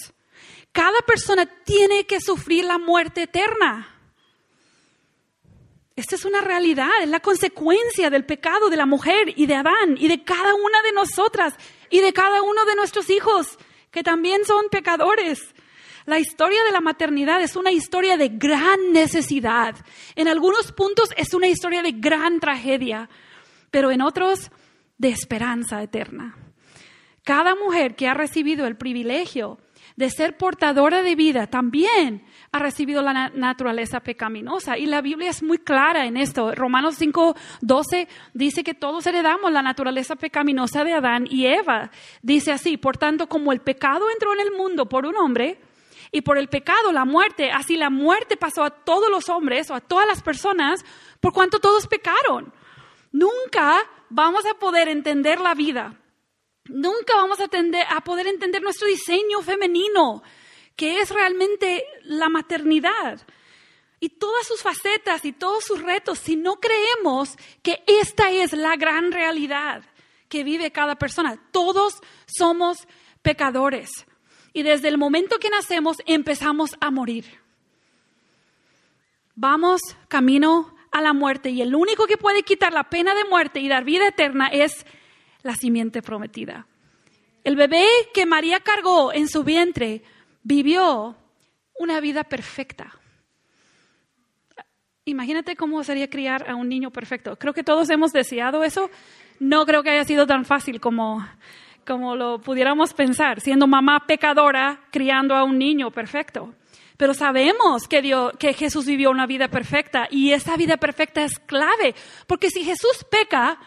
cada 0.73 1.01
persona 1.03 1.47
tiene 1.65 2.07
que 2.07 2.21
sufrir 2.21 2.65
la 2.65 2.79
muerte 2.79 3.23
eterna. 3.23 3.96
Esta 5.97 6.15
es 6.15 6.27
una 6.27 6.43
realidad, 6.43 6.91
es 7.03 7.09
la 7.09 7.21
consecuencia 7.21 8.11
del 8.11 8.27
pecado 8.27 8.69
de 8.69 8.77
la 8.77 8.85
mujer 8.85 9.33
y 9.35 9.47
de 9.47 9.55
Adán 9.55 9.97
y 9.99 10.09
de 10.09 10.23
cada 10.25 10.55
una 10.55 10.83
de 10.83 10.93
nosotras 10.93 11.55
y 11.89 12.01
de 12.01 12.13
cada 12.13 12.43
uno 12.43 12.67
de 12.67 12.77
nuestros 12.77 13.09
hijos, 13.09 13.59
que 13.91 14.03
también 14.03 14.45
son 14.45 14.69
pecadores. 14.71 15.55
La 16.05 16.19
historia 16.19 16.63
de 16.65 16.71
la 16.73 16.83
maternidad 16.83 17.41
es 17.41 17.57
una 17.57 17.73
historia 17.73 18.19
de 18.19 18.29
gran 18.29 18.93
necesidad. 18.93 19.75
En 20.17 20.29
algunos 20.29 20.71
puntos 20.73 21.09
es 21.17 21.33
una 21.33 21.49
historia 21.49 21.83
de 21.83 21.93
gran 21.93 22.41
tragedia, 22.41 23.09
pero 23.71 23.91
en 23.91 24.03
otros 24.03 24.51
de 24.99 25.09
esperanza 25.09 25.83
eterna. 25.83 26.37
Cada 27.25 27.55
mujer 27.55 27.97
que 27.97 28.07
ha 28.07 28.15
recibido 28.15 28.67
el 28.67 28.77
privilegio 28.77 29.59
de 29.97 30.11
ser 30.11 30.37
portadora 30.37 31.03
de 31.03 31.17
vida 31.17 31.47
también 31.47 32.25
ha 32.53 32.59
recibido 32.59 33.03
la 33.03 33.31
naturaleza 33.31 34.01
pecaminosa. 34.01 34.79
Y 34.79 34.87
la 34.87 35.01
Biblia 35.01 35.31
es 35.31 35.43
muy 35.43 35.59
clara 35.59 36.07
en 36.07 36.17
esto. 36.17 36.55
Romanos 36.55 36.97
5, 36.99 37.35
12 37.63 38.09
dice 38.35 38.63
que 38.63 38.75
todos 38.75 39.07
heredamos 39.07 39.51
la 39.51 39.63
naturaleza 39.63 40.17
pecaminosa 40.17 40.85
de 40.85 40.93
Adán 40.93 41.27
y 41.29 41.47
Eva. 41.47 41.91
Dice 42.23 42.53
así, 42.53 42.77
por 42.77 42.99
tanto, 42.99 43.27
como 43.29 43.53
el 43.53 43.61
pecado 43.61 44.11
entró 44.11 44.35
en 44.35 44.41
el 44.41 44.53
mundo 44.53 44.89
por 44.89 45.07
un 45.07 45.17
hombre, 45.17 45.59
y 46.13 46.23
por 46.23 46.39
el 46.39 46.49
pecado, 46.49 46.93
la 46.93 47.05
muerte, 47.05 47.51
así 47.51 47.77
la 47.77 47.91
muerte 47.91 48.37
pasó 48.37 48.63
a 48.63 48.71
todos 48.71 49.11
los 49.11 49.29
hombres 49.29 49.71
o 49.71 49.75
a 49.75 49.81
todas 49.81 50.07
las 50.07 50.23
personas 50.23 50.85
por 51.21 51.33
cuanto 51.33 51.59
todos 51.59 51.89
pecaron. 51.89 52.53
Nunca 53.13 53.79
vamos 54.09 54.47
a 54.47 54.55
poder 54.55 54.89
entender 54.89 55.41
la 55.41 55.55
vida. 55.55 55.99
Nunca 56.69 57.15
vamos 57.17 57.39
a, 57.41 58.01
poder 58.01 58.27
entender 58.27 58.63
nuestro 58.63 58.87
diseño 58.89 59.43
femenino, 59.43 60.23
que 60.75 61.01
es 61.01 61.11
realmente 61.11 61.85
la 62.03 62.29
maternidad 62.29 63.21
y 64.01 64.11
todas 64.11 64.47
sus 64.47 64.63
facetas 64.63 65.25
y 65.25 65.33
todos 65.33 65.65
sus 65.65 65.83
retos 65.83 66.19
si 66.19 66.37
no 66.37 66.57
creemos 66.61 67.37
que 67.63 67.83
esta 67.87 68.31
es 68.31 68.53
la 68.53 68.77
gran 68.77 69.13
realidad 69.13 69.85
que 70.29 70.45
vive 70.45 70.71
cada 70.73 70.97
persona. 70.97 71.41
Todos 71.51 72.01
somos 72.27 72.87
pecadores 73.23 73.91
y 74.53 74.63
desde 74.63 74.89
el 74.89 74.99
momento 74.99 75.39
que 75.39 75.51
nacemos 75.51 75.97
empezamos 76.07 76.77
a 76.81 76.91
morir. 76.91 77.41
Vamos 79.35 79.81
camino 80.09 80.75
a 80.91 81.01
la 81.01 81.13
muerte 81.13 81.51
y 81.51 81.61
el 81.61 81.75
único 81.75 82.07
que 82.07 82.17
puede 82.17 82.43
quitar 82.43 82.73
la 82.73 82.89
pena 82.89 83.15
de 83.15 83.25
muerte 83.25 83.61
y 83.61 83.69
dar 83.69 83.85
vida 83.85 84.09
eterna 84.09 84.49
es 84.49 84.87
la 85.47 85.55
simiente 85.55 86.03
prometida. 86.03 86.67
El 87.45 87.57
bebé 87.57 87.87
que 88.13 88.27
María 88.27 88.61
cargó 88.61 89.13
en 89.13 89.29
su 89.29 89.45
vientre 89.45 90.03
vivió 90.43 91.17
una 91.79 92.01
vida 92.01 92.25
perfecta. 92.25 92.93
Imagínate 95.05 95.55
cómo 95.55 95.85
sería 95.85 96.11
criar 96.11 96.51
a 96.51 96.57
un 96.57 96.69
niño 96.69 96.91
perfecto. 96.91 97.37
Creo 97.37 97.55
que 97.55 97.63
todos 97.63 97.89
hemos 97.91 98.13
deseado 98.13 98.65
eso. 98.65 98.91
No 99.39 99.65
creo 99.65 99.85
que 99.85 99.91
haya 99.91 100.05
sido 100.05 100.27
tan 100.27 100.45
fácil 100.45 100.81
como 100.81 101.25
como 101.87 102.17
lo 102.17 102.41
pudiéramos 102.41 102.93
pensar, 102.93 103.41
siendo 103.41 103.69
mamá 103.69 104.07
pecadora, 104.07 104.81
criando 104.91 105.37
a 105.37 105.45
un 105.45 105.57
niño 105.57 105.93
perfecto. 105.93 106.53
Pero 106.97 107.15
sabemos 107.15 107.87
que, 107.87 108.03
Dios, 108.03 108.33
que 108.39 108.55
Jesús 108.55 108.87
vivió 108.87 109.11
una 109.11 109.27
vida 109.27 109.49
perfecta 109.49 110.09
y 110.11 110.33
esa 110.33 110.57
vida 110.57 110.79
perfecta 110.79 111.23
es 111.23 111.39
clave, 111.39 111.95
porque 112.27 112.51
si 112.51 112.65
Jesús 112.65 113.07
peca, 113.09 113.59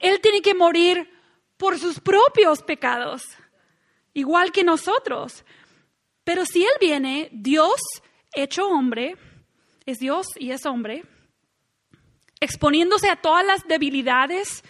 Él 0.00 0.20
tiene 0.20 0.42
que 0.42 0.54
morir 0.54 1.10
por 1.56 1.78
sus 1.78 2.00
propios 2.00 2.62
pecados, 2.62 3.22
igual 4.12 4.52
que 4.52 4.64
nosotros. 4.64 5.44
Pero 6.24 6.44
si 6.46 6.62
Él 6.62 6.72
viene, 6.80 7.28
Dios 7.32 7.80
hecho 8.34 8.68
hombre, 8.68 9.16
es 9.86 9.98
Dios 9.98 10.26
y 10.36 10.50
es 10.50 10.66
hombre, 10.66 11.04
exponiéndose 12.40 13.08
a 13.08 13.16
todas 13.16 13.44
las 13.44 13.66
debilidades, 13.66 14.64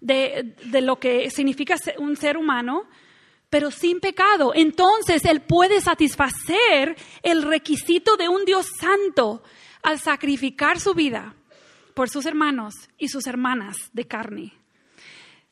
de, 0.00 0.54
lo 0.80 0.98
que 0.98 1.30
significa 1.30 1.76
un 1.98 2.16
ser 2.16 2.36
humano, 2.36 2.88
pero 3.50 3.70
sin 3.70 4.00
pecado. 4.00 4.52
Entonces 4.54 5.24
Él 5.24 5.40
puede 5.40 5.80
satisfacer 5.80 6.96
el 7.22 7.42
requisito 7.42 8.16
de 8.16 8.28
un 8.28 8.44
Dios 8.44 8.66
santo 8.78 9.42
al 9.82 9.98
sacrificar 9.98 10.80
su 10.80 10.94
vida 10.94 11.34
por 11.94 12.08
sus 12.08 12.26
hermanos 12.26 12.74
y 12.96 13.08
sus 13.08 13.26
hermanas 13.26 13.76
de 13.92 14.06
carne. 14.06 14.57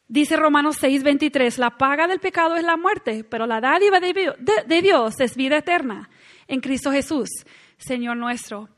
Dice 0.09 0.37
Romanos 0.37 0.77
6:23, 0.81 1.59
la 1.59 1.77
paga 1.77 2.07
del 2.07 2.21
pecado 2.21 2.55
es 2.57 2.65
la 2.65 2.77
muerte, 2.77 3.25
pero 3.25 3.47
la 3.47 3.61
dádiva 3.61 3.99
de 3.99 4.83
Dios 4.83 5.19
es 5.19 5.35
vida 5.35 5.59
eterna 5.59 6.09
en 6.47 6.61
Cristo 6.61 6.93
Jesús, 6.93 7.29
Señor 7.77 8.17
nuestro. 8.17 8.69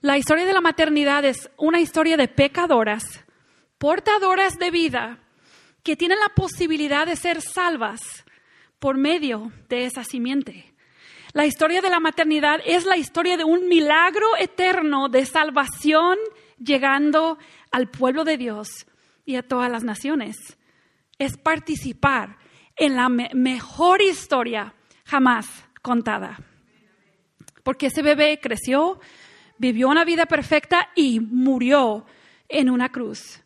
La 0.00 0.18
historia 0.18 0.44
de 0.44 0.52
la 0.52 0.60
maternidad 0.60 1.24
es 1.24 1.50
una 1.56 1.80
historia 1.80 2.16
de 2.16 2.28
pecadoras 2.28 3.24
portadoras 3.78 4.58
de 4.58 4.70
vida 4.70 5.18
que 5.82 5.96
tienen 5.96 6.18
la 6.20 6.32
posibilidad 6.34 7.06
de 7.06 7.16
ser 7.16 7.42
salvas 7.42 8.24
por 8.78 8.96
medio 8.96 9.52
de 9.68 9.84
esa 9.84 10.04
simiente. 10.04 10.74
La 11.32 11.44
historia 11.44 11.80
de 11.80 11.90
la 11.90 12.00
maternidad 12.00 12.60
es 12.64 12.86
la 12.86 12.96
historia 12.96 13.36
de 13.36 13.44
un 13.44 13.68
milagro 13.68 14.26
eterno 14.38 15.08
de 15.08 15.26
salvación 15.26 16.18
llegando 16.58 17.36
al 17.70 17.90
pueblo 17.90 18.24
de 18.24 18.36
Dios 18.36 18.86
y 19.26 19.36
a 19.36 19.46
todas 19.46 19.70
las 19.70 19.84
naciones. 19.84 20.36
Es 21.18 21.36
participar 21.36 22.38
en 22.76 22.96
la 22.96 23.10
mejor 23.10 24.00
historia 24.00 24.74
jamás 25.04 25.46
contada. 25.82 26.38
Porque 27.62 27.86
ese 27.86 28.00
bebé 28.00 28.40
creció, 28.40 29.00
vivió 29.58 29.88
una 29.88 30.04
vida 30.04 30.24
perfecta 30.24 30.88
y 30.94 31.20
murió 31.20 32.06
en 32.48 32.70
una 32.70 32.90
cruz 32.90 33.42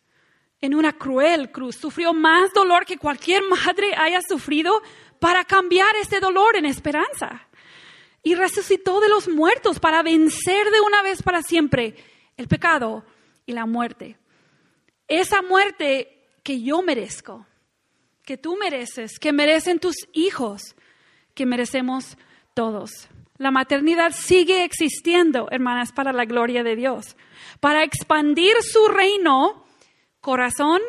en 0.60 0.74
una 0.74 0.92
cruel 0.92 1.50
cruz, 1.50 1.76
sufrió 1.76 2.12
más 2.12 2.52
dolor 2.52 2.84
que 2.84 2.98
cualquier 2.98 3.42
madre 3.48 3.94
haya 3.96 4.20
sufrido 4.20 4.82
para 5.18 5.44
cambiar 5.44 5.94
ese 5.96 6.20
dolor 6.20 6.56
en 6.56 6.66
esperanza. 6.66 7.48
Y 8.22 8.34
resucitó 8.34 9.00
de 9.00 9.08
los 9.08 9.28
muertos 9.28 9.80
para 9.80 10.02
vencer 10.02 10.70
de 10.70 10.80
una 10.80 11.02
vez 11.02 11.22
para 11.22 11.42
siempre 11.42 11.94
el 12.36 12.48
pecado 12.48 13.04
y 13.46 13.52
la 13.52 13.64
muerte. 13.64 14.18
Esa 15.10 15.42
muerte 15.42 16.22
que 16.44 16.62
yo 16.62 16.82
merezco, 16.82 17.44
que 18.24 18.36
tú 18.36 18.56
mereces, 18.56 19.18
que 19.18 19.32
merecen 19.32 19.80
tus 19.80 19.96
hijos, 20.12 20.76
que 21.34 21.46
merecemos 21.46 22.16
todos. 22.54 23.08
La 23.36 23.50
maternidad 23.50 24.12
sigue 24.12 24.62
existiendo, 24.62 25.48
hermanas, 25.50 25.90
para 25.90 26.12
la 26.12 26.26
gloria 26.26 26.62
de 26.62 26.76
Dios, 26.76 27.16
para 27.58 27.82
expandir 27.82 28.54
su 28.62 28.86
reino 28.86 29.64
corazón 30.20 30.80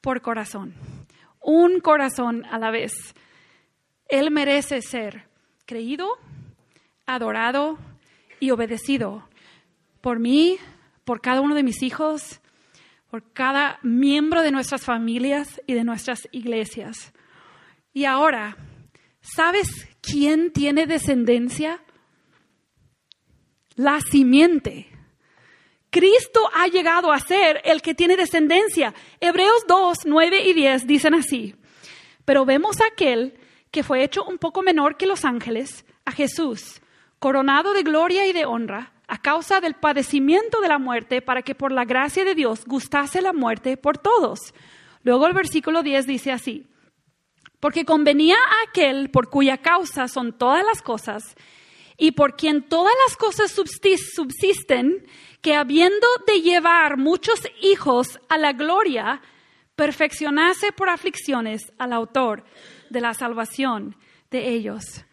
por 0.00 0.22
corazón, 0.22 0.74
un 1.42 1.80
corazón 1.80 2.46
a 2.46 2.58
la 2.58 2.70
vez. 2.70 2.94
Él 4.08 4.30
merece 4.30 4.80
ser 4.80 5.26
creído, 5.66 6.08
adorado 7.04 7.76
y 8.40 8.50
obedecido 8.50 9.28
por 10.00 10.20
mí, 10.20 10.56
por 11.04 11.20
cada 11.20 11.42
uno 11.42 11.54
de 11.54 11.64
mis 11.64 11.82
hijos, 11.82 12.40
por 13.12 13.30
cada 13.34 13.78
miembro 13.82 14.40
de 14.40 14.50
nuestras 14.50 14.86
familias 14.86 15.60
y 15.66 15.74
de 15.74 15.84
nuestras 15.84 16.26
iglesias. 16.32 17.12
Y 17.92 18.06
ahora, 18.06 18.56
¿sabes 19.20 19.68
quién 20.00 20.50
tiene 20.50 20.86
descendencia? 20.86 21.82
La 23.74 24.00
simiente. 24.00 24.88
Cristo 25.90 26.40
ha 26.54 26.68
llegado 26.68 27.12
a 27.12 27.18
ser 27.20 27.60
el 27.66 27.82
que 27.82 27.94
tiene 27.94 28.16
descendencia. 28.16 28.94
Hebreos 29.20 29.66
2, 29.68 30.06
9 30.06 30.44
y 30.46 30.54
10 30.54 30.86
dicen 30.86 31.12
así. 31.12 31.54
Pero 32.24 32.46
vemos 32.46 32.80
a 32.80 32.86
aquel 32.86 33.38
que 33.70 33.82
fue 33.82 34.04
hecho 34.04 34.24
un 34.24 34.38
poco 34.38 34.62
menor 34.62 34.96
que 34.96 35.04
los 35.04 35.26
ángeles, 35.26 35.84
a 36.06 36.12
Jesús, 36.12 36.80
coronado 37.18 37.74
de 37.74 37.82
gloria 37.82 38.26
y 38.26 38.32
de 38.32 38.46
honra, 38.46 38.94
a 39.12 39.18
causa 39.18 39.60
del 39.60 39.74
padecimiento 39.74 40.62
de 40.62 40.68
la 40.68 40.78
muerte, 40.78 41.20
para 41.20 41.42
que 41.42 41.54
por 41.54 41.70
la 41.70 41.84
gracia 41.84 42.24
de 42.24 42.34
Dios 42.34 42.64
gustase 42.64 43.20
la 43.20 43.34
muerte 43.34 43.76
por 43.76 43.98
todos. 43.98 44.54
Luego 45.02 45.26
el 45.26 45.34
versículo 45.34 45.82
10 45.82 46.06
dice 46.06 46.32
así, 46.32 46.66
porque 47.60 47.84
convenía 47.84 48.36
a 48.36 48.70
aquel 48.70 49.10
por 49.10 49.28
cuya 49.28 49.58
causa 49.58 50.08
son 50.08 50.32
todas 50.32 50.64
las 50.64 50.80
cosas, 50.80 51.36
y 51.98 52.12
por 52.12 52.36
quien 52.36 52.62
todas 52.62 52.94
las 53.06 53.18
cosas 53.18 53.52
subsisten, 53.52 55.06
que 55.42 55.56
habiendo 55.56 56.06
de 56.26 56.40
llevar 56.40 56.96
muchos 56.96 57.42
hijos 57.60 58.18
a 58.30 58.38
la 58.38 58.54
gloria, 58.54 59.20
perfeccionase 59.76 60.72
por 60.72 60.88
aflicciones 60.88 61.70
al 61.76 61.92
autor 61.92 62.44
de 62.88 63.02
la 63.02 63.12
salvación 63.12 63.94
de 64.30 64.48
ellos. 64.48 65.04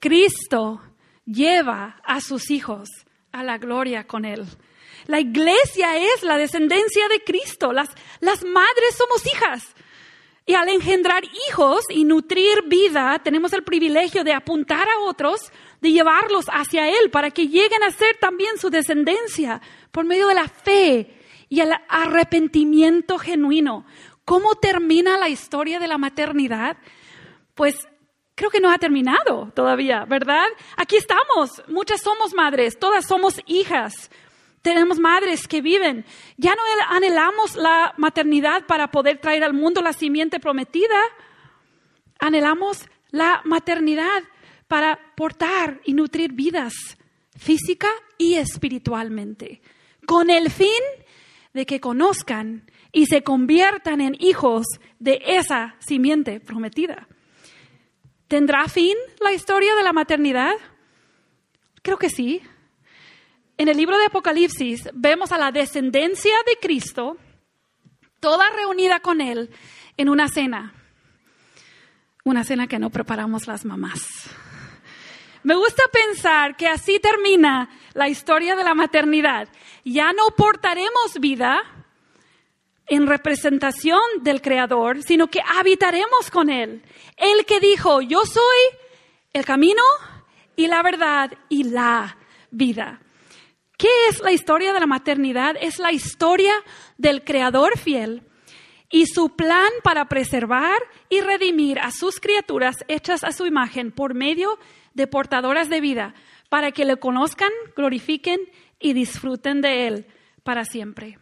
Cristo 0.00 0.80
lleva 1.26 2.00
a 2.04 2.20
sus 2.20 2.50
hijos 2.50 2.88
a 3.32 3.42
la 3.42 3.58
gloria 3.58 4.06
con 4.06 4.24
él. 4.24 4.44
La 5.06 5.20
iglesia 5.20 5.96
es 5.98 6.22
la 6.22 6.38
descendencia 6.38 7.08
de 7.08 7.22
Cristo. 7.22 7.72
Las, 7.72 7.90
las 8.20 8.44
madres 8.44 8.96
somos 8.96 9.26
hijas. 9.26 9.74
Y 10.46 10.54
al 10.54 10.68
engendrar 10.68 11.22
hijos 11.48 11.84
y 11.88 12.04
nutrir 12.04 12.64
vida, 12.66 13.18
tenemos 13.22 13.52
el 13.54 13.64
privilegio 13.64 14.24
de 14.24 14.34
apuntar 14.34 14.86
a 14.88 15.00
otros, 15.00 15.50
de 15.80 15.92
llevarlos 15.92 16.46
hacia 16.52 16.88
Él 16.88 17.10
para 17.10 17.30
que 17.30 17.48
lleguen 17.48 17.82
a 17.82 17.90
ser 17.90 18.16
también 18.20 18.58
su 18.58 18.68
descendencia 18.68 19.62
por 19.90 20.04
medio 20.04 20.28
de 20.28 20.34
la 20.34 20.48
fe 20.48 21.18
y 21.48 21.60
el 21.60 21.72
arrepentimiento 21.88 23.18
genuino. 23.18 23.86
¿Cómo 24.26 24.54
termina 24.54 25.18
la 25.18 25.28
historia 25.30 25.78
de 25.78 25.88
la 25.88 25.98
maternidad? 25.98 26.76
Pues 27.54 27.76
creo 28.34 28.50
que 28.50 28.60
no 28.60 28.70
ha 28.70 28.78
terminado 28.78 29.50
todavía, 29.54 30.04
¿verdad? 30.04 30.46
Aquí 30.76 30.96
estamos, 30.96 31.62
muchas 31.68 32.02
somos 32.02 32.34
madres, 32.34 32.78
todas 32.78 33.06
somos 33.06 33.40
hijas. 33.46 34.10
Tenemos 34.62 34.98
madres 34.98 35.46
que 35.46 35.60
viven. 35.60 36.06
Ya 36.36 36.54
no 36.54 36.62
anhelamos 36.88 37.54
la 37.54 37.92
maternidad 37.98 38.64
para 38.66 38.90
poder 38.90 39.18
traer 39.18 39.44
al 39.44 39.52
mundo 39.52 39.82
la 39.82 39.92
simiente 39.92 40.40
prometida. 40.40 40.98
Anhelamos 42.18 42.88
la 43.10 43.42
maternidad 43.44 44.22
para 44.66 44.98
portar 45.16 45.80
y 45.84 45.92
nutrir 45.92 46.32
vidas 46.32 46.96
física 47.36 47.88
y 48.16 48.34
espiritualmente, 48.34 49.60
con 50.06 50.30
el 50.30 50.50
fin 50.50 50.70
de 51.52 51.66
que 51.66 51.80
conozcan 51.80 52.70
y 52.92 53.06
se 53.06 53.22
conviertan 53.22 54.00
en 54.00 54.16
hijos 54.18 54.64
de 54.98 55.20
esa 55.26 55.76
simiente 55.80 56.40
prometida. 56.40 57.08
¿Tendrá 58.34 58.66
fin 58.66 58.96
la 59.20 59.32
historia 59.32 59.76
de 59.76 59.84
la 59.84 59.92
maternidad? 59.92 60.54
Creo 61.82 61.98
que 61.98 62.10
sí. 62.10 62.42
En 63.56 63.68
el 63.68 63.76
libro 63.76 63.96
de 63.96 64.06
Apocalipsis 64.06 64.88
vemos 64.92 65.30
a 65.30 65.38
la 65.38 65.52
descendencia 65.52 66.34
de 66.44 66.56
Cristo, 66.60 67.16
toda 68.18 68.50
reunida 68.50 68.98
con 68.98 69.20
Él 69.20 69.50
en 69.96 70.08
una 70.08 70.26
cena. 70.26 70.74
Una 72.24 72.42
cena 72.42 72.66
que 72.66 72.80
no 72.80 72.90
preparamos 72.90 73.46
las 73.46 73.64
mamás. 73.64 74.02
Me 75.44 75.54
gusta 75.54 75.84
pensar 75.92 76.56
que 76.56 76.66
así 76.66 76.98
termina 76.98 77.70
la 77.92 78.08
historia 78.08 78.56
de 78.56 78.64
la 78.64 78.74
maternidad. 78.74 79.48
Ya 79.84 80.12
no 80.12 80.34
portaremos 80.36 81.20
vida 81.20 81.62
en 82.86 83.06
representación 83.06 84.00
del 84.22 84.42
Creador, 84.42 85.02
sino 85.02 85.28
que 85.28 85.40
habitaremos 85.58 86.30
con 86.30 86.50
Él. 86.50 86.82
El 87.16 87.44
que 87.46 87.60
dijo, 87.60 88.00
yo 88.02 88.24
soy 88.24 88.78
el 89.32 89.44
camino 89.44 89.82
y 90.56 90.66
la 90.66 90.82
verdad 90.82 91.32
y 91.48 91.64
la 91.64 92.18
vida. 92.50 93.00
¿Qué 93.76 93.88
es 94.08 94.20
la 94.20 94.32
historia 94.32 94.72
de 94.72 94.80
la 94.80 94.86
maternidad? 94.86 95.56
Es 95.60 95.78
la 95.78 95.92
historia 95.92 96.54
del 96.96 97.24
Creador 97.24 97.78
fiel 97.78 98.22
y 98.90 99.06
su 99.06 99.34
plan 99.34 99.68
para 99.82 100.08
preservar 100.08 100.80
y 101.08 101.20
redimir 101.20 101.80
a 101.80 101.90
sus 101.90 102.20
criaturas 102.20 102.76
hechas 102.86 103.24
a 103.24 103.32
su 103.32 103.46
imagen 103.46 103.90
por 103.90 104.14
medio 104.14 104.58
de 104.94 105.08
portadoras 105.08 105.68
de 105.68 105.80
vida, 105.80 106.14
para 106.48 106.70
que 106.70 106.84
le 106.84 106.96
conozcan, 106.96 107.50
glorifiquen 107.74 108.38
y 108.78 108.92
disfruten 108.92 109.60
de 109.60 109.88
Él 109.88 110.06
para 110.44 110.64
siempre. 110.64 111.18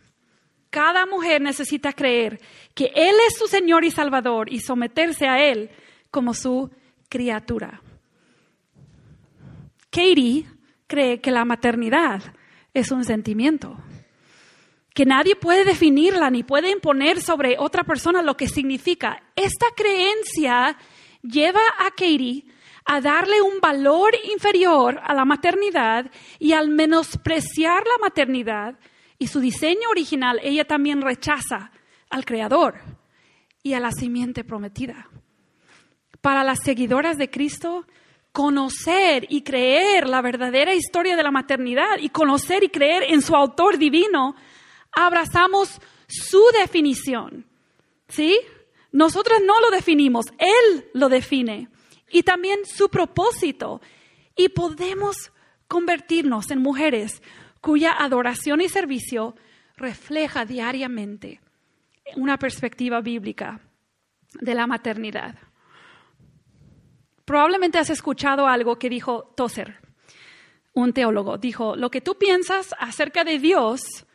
Cada 0.73 1.05
mujer 1.05 1.43
necesita 1.43 1.93
creer 1.93 2.41
que 2.75 2.91
Él 2.95 3.15
es 3.29 3.37
su 3.37 3.47
Señor 3.47 3.85
y 3.85 3.91
Salvador 3.91 4.51
y 4.51 4.61
someterse 4.61 5.29
a 5.29 5.45
Él 5.45 5.69
como 6.11 6.33
su 6.33 6.71
criatura. 7.11 7.83
Katie 9.91 10.47
cree 10.87 11.21
que 11.21 11.31
la 11.31 11.45
maternidad 11.45 12.23
es 12.73 12.91
un 12.91 13.05
sentimiento, 13.05 13.77
que 14.95 15.05
nadie 15.05 15.37
puede 15.37 15.67
definirla 15.67 16.31
ni 16.31 16.43
puede 16.43 16.71
imponer 16.71 17.21
sobre 17.21 17.59
otra 17.59 17.85
persona 17.85 18.23
lo 18.23 18.39
que 18.39 18.49
significa. 18.49 19.23
Esta 19.37 19.67
creencia 19.77 20.79
lleva 21.21 21.61
a 21.81 21.91
Katie 21.91 22.47
a 22.87 23.03
darle 23.03 23.43
un 23.43 23.61
valor 23.61 24.15
inferior 24.25 24.99
a 25.05 25.13
la 25.13 25.27
maternidad 25.27 26.11
y 26.39 26.55
al 26.55 26.71
menospreciar 26.71 27.85
la 27.85 27.99
maternidad 28.01 28.79
y 29.23 29.29
su 29.29 29.39
diseño 29.39 29.89
original, 29.89 30.41
ella 30.43 30.65
también 30.65 31.01
rechaza 31.01 31.71
al 32.11 32.25
Creador 32.25 32.81
y 33.63 33.75
a 33.75 33.79
la 33.79 33.93
simiente 33.93 34.43
prometida. 34.43 35.09
Para 36.21 36.43
las 36.43 36.59
seguidoras 36.65 37.19
de 37.19 37.31
Cristo, 37.31 37.87
conocer 38.33 39.29
y 39.29 39.43
creer 39.43 40.09
la 40.09 40.23
verdadera 40.23 40.75
historia 40.75 41.15
de 41.15 41.23
la 41.23 41.31
maternidad 41.31 41.99
y 42.01 42.09
conocer 42.09 42.65
y 42.65 42.69
creer 42.69 43.05
en 43.11 43.23
su 43.23 43.37
autor 43.37 43.79
divino, 43.79 44.35
abrazamos 44.91 45.81
su 46.09 46.43
definición. 46.61 47.47
¿Sí? 48.09 48.41
Nosotras 48.91 49.39
no 49.47 49.61
lo 49.61 49.71
definimos, 49.71 50.27
Él 50.37 50.91
lo 50.95 51.09
define 51.09 51.69
y 52.11 52.25
también 52.25 52.67
su 52.67 52.89
propósito. 52.89 53.81
Y 54.35 54.49
podemos 54.49 55.31
convertirnos 55.69 56.51
en 56.51 56.59
mujeres 56.59 57.23
cuya 57.63 57.93
adoración 57.93 58.61
y 58.61 58.69
servicio 58.69 59.35
refleja 59.77 60.45
diariamente 60.45 61.41
una 62.17 62.37
perspectiva 62.37 63.01
bíblica 63.01 63.61
de 64.35 64.55
la 64.55 64.67
maternidad. 64.67 65.37
Probablemente 67.25 67.79
has 67.79 67.89
escuchado 67.89 68.47
algo 68.47 68.79
que 68.79 68.91
dijo 68.91 69.33
Tozer, 69.37 69.77
un 70.75 70.93
teólogo. 70.93 71.39
Dijo, 71.39 71.77
lo 71.77 71.91
que 71.91 72.01
tú 72.01 72.19
piensas 72.19 72.75
acerca 72.79 73.25
de 73.25 73.39
Dios 73.39 74.07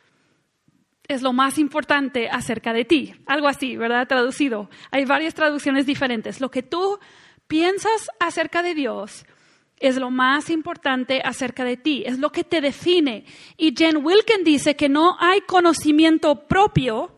es 1.08 1.22
lo 1.22 1.32
más 1.32 1.58
importante 1.58 2.28
acerca 2.28 2.74
de 2.74 2.84
ti. 2.84 3.14
Algo 3.26 3.48
así, 3.48 3.76
¿verdad? 3.76 4.06
Traducido. 4.06 4.68
Hay 4.90 5.06
varias 5.06 5.34
traducciones 5.34 5.86
diferentes. 5.86 6.40
Lo 6.40 6.50
que 6.50 6.62
tú 6.62 6.98
piensas 7.46 8.10
acerca 8.20 8.62
de 8.62 8.74
Dios 8.74 9.24
es 9.80 9.96
lo 9.96 10.10
más 10.10 10.50
importante 10.50 11.20
acerca 11.24 11.64
de 11.64 11.76
ti, 11.76 12.02
es 12.06 12.18
lo 12.18 12.30
que 12.30 12.44
te 12.44 12.60
define. 12.60 13.24
Y 13.56 13.74
Jen 13.76 14.04
Wilkin 14.04 14.44
dice 14.44 14.76
que 14.76 14.88
no 14.88 15.16
hay 15.20 15.40
conocimiento 15.42 16.46
propio 16.46 17.14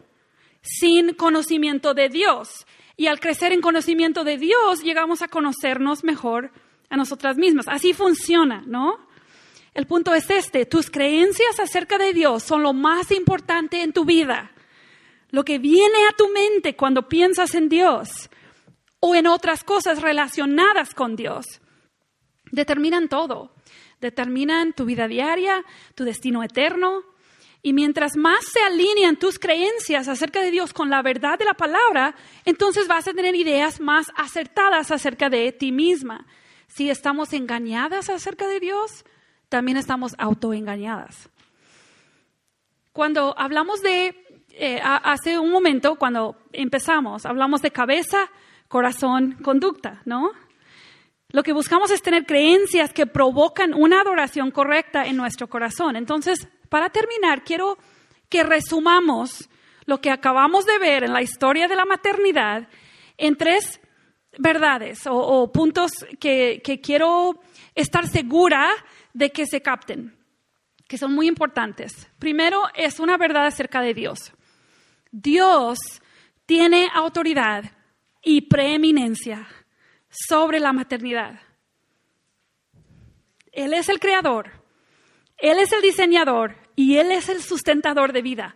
sin 0.62 1.14
conocimiento 1.14 1.94
de 1.94 2.08
Dios. 2.08 2.66
Y 2.96 3.06
al 3.06 3.20
crecer 3.20 3.52
en 3.52 3.62
conocimiento 3.62 4.24
de 4.24 4.36
Dios, 4.36 4.82
llegamos 4.82 5.22
a 5.22 5.28
conocernos 5.28 6.04
mejor 6.04 6.52
a 6.90 6.96
nosotras 6.96 7.38
mismas. 7.38 7.66
Así 7.68 7.94
funciona, 7.94 8.62
¿no? 8.66 8.98
El 9.72 9.86
punto 9.86 10.14
es 10.14 10.28
este, 10.30 10.66
tus 10.66 10.90
creencias 10.90 11.58
acerca 11.61 11.96
de 11.96 12.12
Dios 12.12 12.42
son 12.42 12.62
lo 12.62 12.72
más 12.72 13.11
importante 13.12 13.82
en 13.82 13.92
tu 13.92 14.04
vida. 14.04 14.50
Lo 15.30 15.44
que 15.44 15.58
viene 15.58 16.06
a 16.11 16.16
tu 16.16 16.28
mente 16.28 16.74
cuando 16.74 17.08
piensas 17.08 17.54
en 17.54 17.68
Dios 17.68 18.28
o 18.98 19.14
en 19.14 19.28
otras 19.28 19.62
cosas 19.62 20.02
relacionadas 20.02 20.92
con 20.92 21.14
Dios. 21.14 21.61
Determinan 22.53 23.09
todo. 23.09 23.53
Determinan 24.01 24.72
tu 24.72 24.84
vida 24.84 25.07
diaria, 25.09 25.64
tu 25.94 26.05
destino 26.05 26.42
eterno. 26.42 27.03
Y 27.62 27.74
mientras 27.74 28.16
más 28.16 28.44
se 28.46 28.61
alinean 28.61 29.16
tus 29.16 29.38
creencias 29.38 30.09
acerca 30.09 30.40
de 30.40 30.51
Dios 30.51 30.72
con 30.72 30.88
la 30.88 31.03
verdad 31.03 31.38
de 31.38 31.44
la 31.44 31.55
palabra, 31.55 32.14
entonces 32.46 32.88
vas 32.88 33.07
a 33.07 33.12
tener 33.12 33.34
ideas 33.34 33.80
más 33.80 34.07
acertadas 34.16 34.90
acerca 34.90 35.28
de 35.28 35.53
ti 35.53 35.70
misma. 35.70 36.26
Si 36.68 36.88
estamos 36.88 37.32
engañadas 37.34 38.09
acerca 38.09 38.46
de 38.46 38.61
Dios, 38.61 39.05
también 39.48 39.76
estamos 39.76 40.14
autoengañadas. 40.18 41.28
cuando 42.92 43.34
hablamos 43.38 43.82
de, 43.82 44.14
eh, 44.51 44.80
hace 44.82 45.38
un 45.38 45.51
momento, 45.53 45.94
cuando 45.94 46.36
empezamos, 46.53 47.24
hablamos 47.24 47.62
de 47.62 47.70
cabeza, 47.70 48.30
corazón, 48.68 49.38
conducta, 49.42 50.03
¿no? 50.05 50.32
Lo 51.32 51.42
que 51.42 51.52
buscamos 51.52 51.90
es 51.90 52.02
tener 52.02 52.26
creencias 52.26 52.92
que 52.92 53.06
provocan 53.06 53.72
una 53.74 54.00
adoración 54.00 54.50
correcta 54.50 55.06
en 55.06 55.16
nuestro 55.16 55.48
corazón. 55.48 55.96
Entonces, 55.96 56.48
para 56.68 56.90
terminar, 56.90 57.44
quiero 57.44 57.78
que 58.28 58.42
resumamos 58.42 59.48
lo 59.86 60.00
que 60.00 60.10
acabamos 60.10 60.66
de 60.66 60.78
ver 60.78 61.04
en 61.04 61.12
la 61.12 61.22
historia 61.22 61.68
de 61.68 61.76
la 61.76 61.84
maternidad 61.84 62.68
en 63.16 63.36
tres 63.36 63.80
verdades 64.38 65.02
o, 65.06 65.50
puntos 65.52 65.90
que, 66.18 66.60
que 66.64 66.80
quiero 66.80 67.40
estar 67.74 68.06
segura 68.08 68.68
de 69.12 69.30
que 69.30 69.46
se 69.46 69.62
capten, 69.62 70.16
que 70.88 70.98
son 70.98 71.12
muy 71.12 71.28
importantes. 71.28 72.08
Primero 72.18 72.62
es 72.74 73.00
una 73.00 73.16
verdad 73.16 73.46
acerca 73.46 73.80
de 73.80 73.94
Dios. 73.94 74.32
Dios 75.10 75.78
tiene 76.46 76.88
autoridad 76.94 77.64
y 78.22 78.42
preeminencia 78.42 79.46
sobre 80.11 80.61
la 80.61 80.72
maternidad. 80.72 81.40
Él 83.52 83.74
es 83.74 83.88
el 83.88 83.98
creador, 83.98 84.50
Él 85.38 85.58
es 85.58 85.72
el 85.72 85.82
diseñador 85.82 86.56
y 86.76 86.96
Él 86.96 87.12
es 87.12 87.28
el 87.28 87.42
sustentador 87.42 88.12
de 88.12 88.22
vida. 88.22 88.54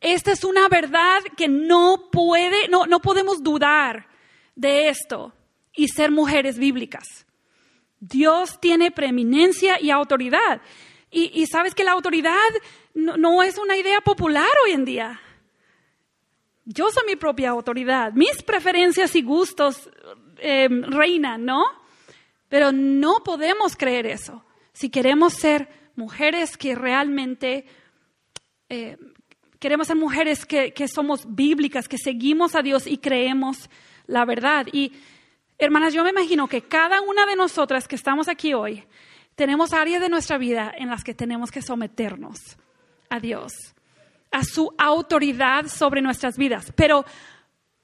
Esta 0.00 0.32
es 0.32 0.44
una 0.44 0.68
verdad 0.68 1.20
que 1.36 1.48
no 1.48 2.08
puede, 2.12 2.68
no, 2.68 2.86
no 2.86 3.00
podemos 3.00 3.42
dudar 3.42 4.08
de 4.54 4.88
esto 4.88 5.32
y 5.74 5.88
ser 5.88 6.10
mujeres 6.10 6.58
bíblicas. 6.58 7.26
Dios 8.00 8.60
tiene 8.60 8.90
preeminencia 8.90 9.80
y 9.80 9.90
autoridad. 9.90 10.60
Y, 11.10 11.46
sabes 11.46 11.74
que 11.74 11.84
la 11.84 11.92
autoridad 11.92 12.36
no, 12.94 13.42
es 13.42 13.56
una 13.56 13.76
idea 13.76 14.00
popular 14.02 14.50
hoy 14.64 14.72
en 14.72 14.84
día. 14.84 15.20
Yo 16.66 16.90
soy 16.90 17.04
mi 17.06 17.16
propia 17.16 17.50
autoridad. 17.50 18.12
Mis 18.12 18.42
preferencias 18.42 19.16
y 19.16 19.22
gustos 19.22 19.88
Em, 20.38 20.82
reina, 20.82 21.38
¿no? 21.38 21.64
Pero 22.48 22.72
no 22.72 23.22
podemos 23.24 23.76
creer 23.76 24.06
eso. 24.06 24.44
Si 24.72 24.88
queremos 24.88 25.34
ser 25.34 25.68
mujeres 25.96 26.56
que 26.56 26.74
realmente, 26.74 27.66
eh, 28.68 28.96
queremos 29.58 29.88
ser 29.88 29.96
mujeres 29.96 30.46
que, 30.46 30.72
que 30.72 30.88
somos 30.88 31.34
bíblicas, 31.34 31.88
que 31.88 31.98
seguimos 31.98 32.54
a 32.54 32.62
Dios 32.62 32.86
y 32.86 32.98
creemos 32.98 33.68
la 34.06 34.24
verdad. 34.24 34.66
Y 34.72 34.92
hermanas, 35.58 35.92
yo 35.92 36.04
me 36.04 36.10
imagino 36.10 36.46
que 36.48 36.62
cada 36.62 37.00
una 37.00 37.26
de 37.26 37.36
nosotras 37.36 37.88
que 37.88 37.96
estamos 37.96 38.28
aquí 38.28 38.54
hoy, 38.54 38.84
tenemos 39.34 39.72
áreas 39.72 40.00
de 40.00 40.08
nuestra 40.08 40.38
vida 40.38 40.72
en 40.76 40.88
las 40.88 41.04
que 41.04 41.14
tenemos 41.14 41.50
que 41.50 41.62
someternos 41.62 42.56
a 43.08 43.20
Dios, 43.20 43.52
a 44.30 44.42
su 44.42 44.72
autoridad 44.78 45.66
sobre 45.66 46.02
nuestras 46.02 46.36
vidas. 46.36 46.72
Pero 46.74 47.04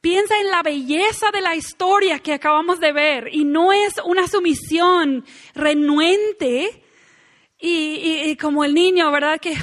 Piensa 0.04 0.38
en 0.38 0.50
la 0.50 0.62
belleza 0.62 1.30
de 1.30 1.40
la 1.40 1.56
historia 1.56 2.18
que 2.18 2.34
acabamos 2.34 2.78
de 2.78 2.92
ver 2.92 3.30
y 3.32 3.46
no 3.46 3.72
es 3.72 3.94
una 4.04 4.28
sumisión 4.28 5.24
renuente 5.54 6.84
y, 7.58 8.36
como 8.36 8.64
el 8.64 8.74
niño, 8.74 9.10
¿verdad? 9.10 9.40
Que 9.40 9.56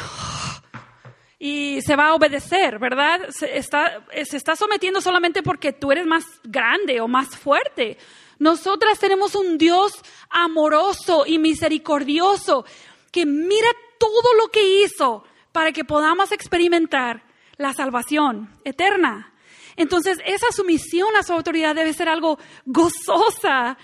y 1.40 1.80
se 1.84 1.96
va 1.96 2.08
a 2.08 2.16
obedecer, 2.16 2.80
¿verdad? 2.80 3.30
Se 3.30 3.56
está, 3.56 4.04
se 4.24 4.36
está 4.36 4.56
sometiendo 4.56 5.00
solamente 5.00 5.44
porque 5.44 5.74
tú 5.74 5.92
eres 5.92 6.08
más 6.08 6.26
grande 6.44 7.02
o 7.02 7.08
más 7.08 7.38
fuerte. 7.38 8.00
Nosotras 8.40 8.98
tenemos 8.98 9.36
un 9.36 9.60
Dios 9.60 9.94
amoroso 10.32 11.24
y 11.28 11.38
misericordioso 11.38 12.66
que 13.12 13.28
mira 13.28 13.70
todo 14.00 14.34
lo 14.42 14.48
que 14.48 14.84
hizo 14.84 15.24
para 15.52 15.72
que 15.72 15.86
podamos 15.86 16.32
experimentar 16.32 17.22
la 17.58 17.74
salvación 17.74 18.50
eterna. 18.64 19.31
Entonces, 19.76 20.20
esa 20.26 20.52
sumisión 20.52 21.16
a 21.16 21.24
su 21.24 21.34
autoridad 21.34 21.76
debe 21.76 21.94
ser 21.94 22.10
algo 22.10 22.38
gozosa, 22.66 23.78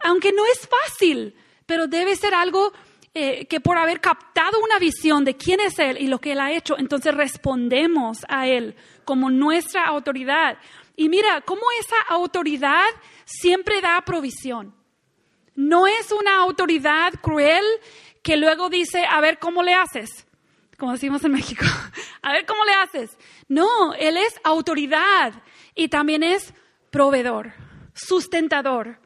aunque 0.00 0.32
no 0.32 0.44
es 0.46 0.68
fácil, 0.68 1.34
pero 1.66 1.86
debe 1.86 2.16
ser 2.16 2.34
algo 2.34 2.72
eh, 3.14 3.46
que 3.46 3.60
por 3.60 3.78
haber 3.78 4.00
captado 4.00 4.60
una 4.62 4.78
visión 4.78 5.24
de 5.24 5.36
quién 5.36 5.60
es 5.60 5.78
Él 5.78 5.96
y 5.98 6.06
lo 6.06 6.18
que 6.18 6.32
Él 6.32 6.40
ha 6.40 6.52
hecho, 6.52 6.76
entonces 6.78 7.14
respondemos 7.14 8.18
a 8.28 8.46
Él 8.46 8.76
como 9.04 9.30
nuestra 9.30 9.86
autoridad. 9.86 10.58
Y 10.96 11.08
mira, 11.08 11.40
cómo 11.40 11.62
esa 11.80 11.96
autoridad 12.08 12.84
siempre 13.24 13.80
da 13.80 14.02
provisión. 14.04 14.74
No 15.54 15.86
es 15.86 16.12
una 16.12 16.36
autoridad 16.36 17.14
cruel 17.22 17.64
que 18.22 18.36
luego 18.36 18.68
dice, 18.68 19.04
a 19.08 19.20
ver, 19.20 19.38
¿cómo 19.38 19.62
le 19.62 19.72
haces? 19.72 20.25
Como 20.76 20.92
decimos 20.92 21.24
en 21.24 21.32
México. 21.32 21.64
A 22.22 22.32
ver 22.32 22.46
cómo 22.46 22.64
le 22.64 22.72
haces. 22.72 23.16
No, 23.48 23.94
Él 23.94 24.16
es 24.16 24.38
autoridad 24.44 25.42
y 25.74 25.88
también 25.88 26.22
es 26.22 26.52
proveedor, 26.90 27.52
sustentador. 27.94 29.00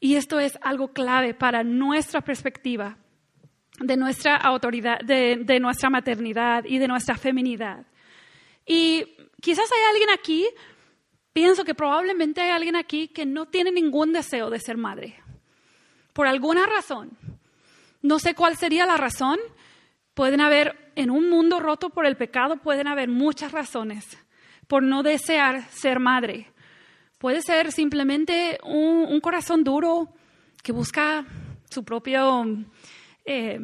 Y 0.00 0.14
esto 0.14 0.38
es 0.38 0.58
algo 0.62 0.92
clave 0.92 1.34
para 1.34 1.64
nuestra 1.64 2.20
perspectiva 2.20 2.96
de 3.80 3.96
nuestra 3.96 4.36
autoridad, 4.36 4.98
de, 5.00 5.58
nuestra 5.60 5.90
maternidad 5.90 6.64
y 6.64 6.78
de 6.78 6.88
nuestra 6.88 7.16
feminidad. 7.16 7.86
Y 8.66 9.16
quizás 9.40 9.70
hay 9.72 9.82
alguien 9.90 10.10
aquí, 10.10 10.48
pienso 11.32 11.64
que 11.64 11.74
probablemente 11.74 12.40
hay 12.40 12.50
alguien 12.50 12.76
aquí 12.76 13.08
que 13.08 13.24
no 13.24 13.46
tiene 13.46 13.70
ningún 13.70 14.12
deseo 14.12 14.50
de 14.50 14.60
ser 14.60 14.76
madre. 14.76 15.22
Por 16.12 16.26
alguna 16.26 16.66
razón. 16.66 17.16
No 18.02 18.18
sé 18.18 18.34
cuál 18.34 18.56
sería 18.56 18.86
la 18.86 18.96
razón, 18.96 19.38
Pueden 20.18 20.40
haber, 20.40 20.87
en 20.98 21.10
un 21.10 21.30
mundo 21.30 21.60
roto 21.60 21.90
por 21.90 22.06
el 22.06 22.16
pecado, 22.16 22.56
pueden 22.56 22.88
haber 22.88 23.08
muchas 23.08 23.52
razones 23.52 24.18
por 24.66 24.82
no 24.82 25.04
desear 25.04 25.62
ser 25.70 26.00
madre. 26.00 26.48
Puede 27.18 27.40
ser 27.40 27.70
simplemente 27.70 28.58
un, 28.64 29.20
corazón 29.20 29.62
duro 29.62 30.08
que 30.60 30.72
busca 30.72 31.24
su 31.70 31.84
propia 31.84 32.24
eh, 33.24 33.60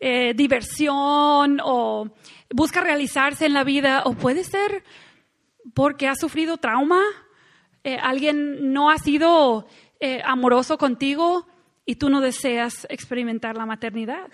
eh, 0.00 0.34
diversión 0.34 1.60
o 1.62 2.10
busca 2.50 2.80
realizarse 2.80 3.46
en 3.46 3.52
la 3.52 3.62
vida, 3.62 4.02
o 4.04 4.14
puede 4.14 4.42
ser 4.42 4.82
porque 5.72 6.08
ha 6.08 6.16
sufrido 6.16 6.56
trauma, 6.56 7.00
eh, 7.84 7.96
alguien 7.96 8.72
no 8.72 8.90
ha 8.90 8.98
sido 8.98 9.68
amoroso 10.24 10.78
contigo 10.78 11.46
y 11.86 11.94
tú 11.94 12.10
no 12.10 12.20
deseas 12.20 12.88
experimentar 12.90 13.56
la 13.56 13.66
maternidad 13.66 14.28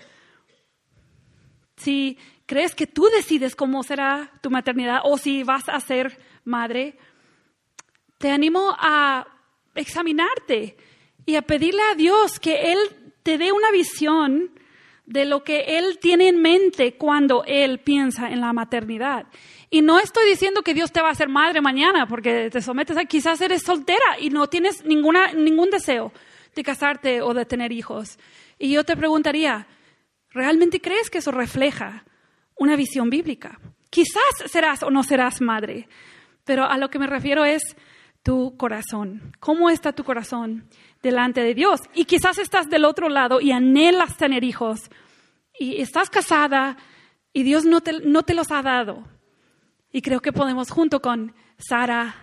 si 1.79 2.17
crees 2.45 2.75
que 2.75 2.87
tú 2.87 3.07
decides 3.15 3.55
cómo 3.55 3.83
será 3.83 4.31
tu 4.41 4.49
maternidad 4.49 5.01
o 5.03 5.17
si 5.17 5.43
vas 5.43 5.67
a 5.69 5.79
ser 5.79 6.19
madre, 6.43 6.97
te 8.17 8.31
animo 8.31 8.75
a 8.77 9.27
examinarte 9.75 10.75
y 11.25 11.35
a 11.35 11.41
pedirle 11.41 11.81
a 11.91 11.95
Dios 11.95 12.39
que 12.39 12.71
Él 12.71 12.79
te 13.23 13.37
dé 13.37 13.51
una 13.51 13.71
visión 13.71 14.51
de 15.05 15.25
lo 15.25 15.43
que 15.43 15.77
Él 15.77 15.99
tiene 15.99 16.27
en 16.27 16.41
mente 16.41 16.95
cuando 16.95 17.43
Él 17.45 17.79
piensa 17.79 18.29
en 18.29 18.41
la 18.41 18.53
maternidad. 18.53 19.27
Y 19.69 19.81
no 19.81 19.99
estoy 19.99 20.27
diciendo 20.27 20.61
que 20.61 20.73
Dios 20.73 20.91
te 20.91 21.01
va 21.01 21.09
a 21.09 21.11
hacer 21.11 21.29
madre 21.29 21.61
mañana, 21.61 22.07
porque 22.07 22.49
te 22.49 22.61
sometes 22.61 22.97
a 22.97 23.05
quizás 23.05 23.39
eres 23.41 23.63
soltera 23.63 24.19
y 24.19 24.29
no 24.29 24.47
tienes 24.47 24.83
ninguna, 24.85 25.33
ningún 25.33 25.69
deseo 25.69 26.11
de 26.55 26.63
casarte 26.63 27.21
o 27.21 27.33
de 27.33 27.45
tener 27.45 27.71
hijos. 27.71 28.17
Y 28.57 28.71
yo 28.71 28.83
te 28.83 28.97
preguntaría, 28.97 29.67
¿Realmente 30.31 30.81
crees 30.81 31.09
que 31.09 31.19
eso 31.19 31.31
refleja 31.31 32.05
una 32.55 32.75
visión 32.75 33.09
bíblica? 33.09 33.59
Quizás 33.89 34.23
serás 34.45 34.83
o 34.83 34.91
no 34.91 35.03
serás 35.03 35.41
madre, 35.41 35.87
pero 36.45 36.65
a 36.65 36.77
lo 36.77 36.89
que 36.89 36.99
me 36.99 37.07
refiero 37.07 37.45
es 37.45 37.75
tu 38.23 38.55
corazón. 38.57 39.35
¿Cómo 39.39 39.69
está 39.69 39.93
tu 39.93 40.03
corazón 40.03 40.67
delante 41.01 41.41
de 41.41 41.55
Dios? 41.55 41.81
Y 41.93 42.05
quizás 42.05 42.37
estás 42.37 42.69
del 42.69 42.85
otro 42.85 43.09
lado 43.09 43.41
y 43.41 43.51
anhelas 43.51 44.17
tener 44.17 44.43
hijos 44.43 44.89
y 45.57 45.81
estás 45.81 46.09
casada 46.09 46.77
y 47.33 47.43
Dios 47.43 47.65
no 47.65 47.81
te, 47.81 47.93
no 48.01 48.23
te 48.23 48.33
los 48.33 48.51
ha 48.51 48.61
dado. 48.61 49.03
Y 49.91 50.01
creo 50.01 50.21
que 50.21 50.31
podemos 50.31 50.69
junto 50.69 51.01
con 51.01 51.33
Sara 51.57 52.15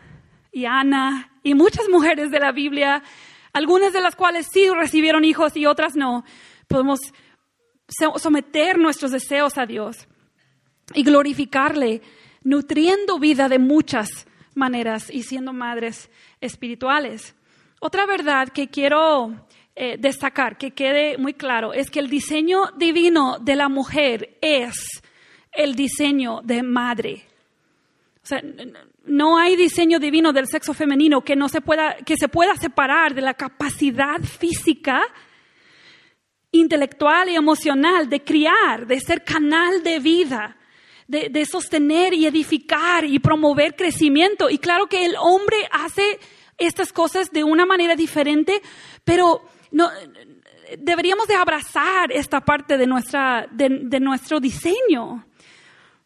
y 0.53 0.65
Ana 0.65 1.33
y 1.43 1.55
muchas 1.55 1.89
mujeres 1.89 2.31
de 2.31 2.41
la 2.41 2.53
Biblia, 2.53 3.03
algunas 3.53 3.93
de 3.93 4.01
las 4.01 4.15
cuales 4.15 4.47
sí 4.51 4.69
recibieron 4.71 5.25
hijos 5.25 5.57
y 5.57 5.67
otras 5.67 5.97
no, 5.97 6.25
podemos 6.69 7.01
someter 7.89 8.79
nuestros 8.79 9.13
deseos 9.13 9.59
a 9.59 9.67
Dios 9.67 10.07
y 10.95 11.03
glorificarle, 11.03 12.03
nutriendo 12.43 13.19
vida 13.19 13.49
de 13.49 13.59
muchas 13.59 14.27
maneras 14.55 15.11
y 15.11 15.23
siendo 15.23 15.53
madres 15.53 16.11
espirituales. 16.41 17.35
Otra 17.81 18.07
verdad 18.07 18.49
que 18.49 18.69
quiero 18.69 19.35
eh, 19.75 19.97
destacar, 19.99 20.57
que 20.57 20.71
quede 20.71 21.19
muy 21.19 21.35
claro, 21.35 21.73
es 21.73 21.91
que 21.91 22.01
el 22.01 22.09
diseño 22.09 22.71
divino 22.77 23.39
de 23.39 23.57
la 23.57 23.69
mujer 23.69 24.39
es 24.41 25.03
el 25.53 25.75
diseño 25.75 26.41
de 26.43 26.63
madre. 26.63 27.25
O 28.23 28.27
sea, 28.27 28.43
no 29.05 29.39
hay 29.39 29.55
diseño 29.55 29.99
divino 30.01 30.33
del 30.33 30.49
sexo 30.49 30.75
femenino 30.75 31.23
que 31.23 31.37
no 31.37 31.49
se 31.49 31.61
pueda, 31.61 31.97
que 32.05 32.17
se 32.17 32.29
pueda 32.29 32.57
separar 32.57 33.15
de 33.15 33.23
la 33.23 33.35
capacidad 33.35 34.21
física 34.21 35.03
intelectual 36.61 37.29
y 37.29 37.37
emocional 37.37 38.09
de 38.09 38.23
criar, 38.23 38.87
de 38.87 39.01
ser 39.01 39.25
canal 39.25 39.83
de 39.83 39.99
vida 40.01 40.57
de, 41.09 41.47
sostener 41.47 42.15
y 42.15 42.27
edificar 42.27 43.05
y 43.05 43.19
promover 43.19 43.77
crecimiento. 43.77 44.51
Y 44.51 44.59
claro 44.59 44.87
que 44.87 45.05
el 45.05 45.15
hombre 45.19 45.57
hace 45.71 46.19
estas 46.59 46.93
cosas 46.93 47.31
de 47.31 47.45
una 47.45 47.67
manera 47.67 47.95
diferente, 47.95 48.61
pero 49.05 49.43
no, 49.71 49.91
deberíamos 50.79 51.29
de 51.29 51.35
abrazar 51.35 52.11
esta 52.11 52.41
parte 52.41 52.77
de, 52.77 52.87
nuestra, 52.87 53.47
de, 53.53 54.01
nuestro 54.01 54.41
diseño. 54.41 55.27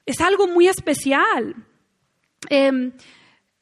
Es 0.05 0.21
algo 0.21 0.47
muy 0.47 0.69
especial. 0.69 1.55
Em, 2.49 2.93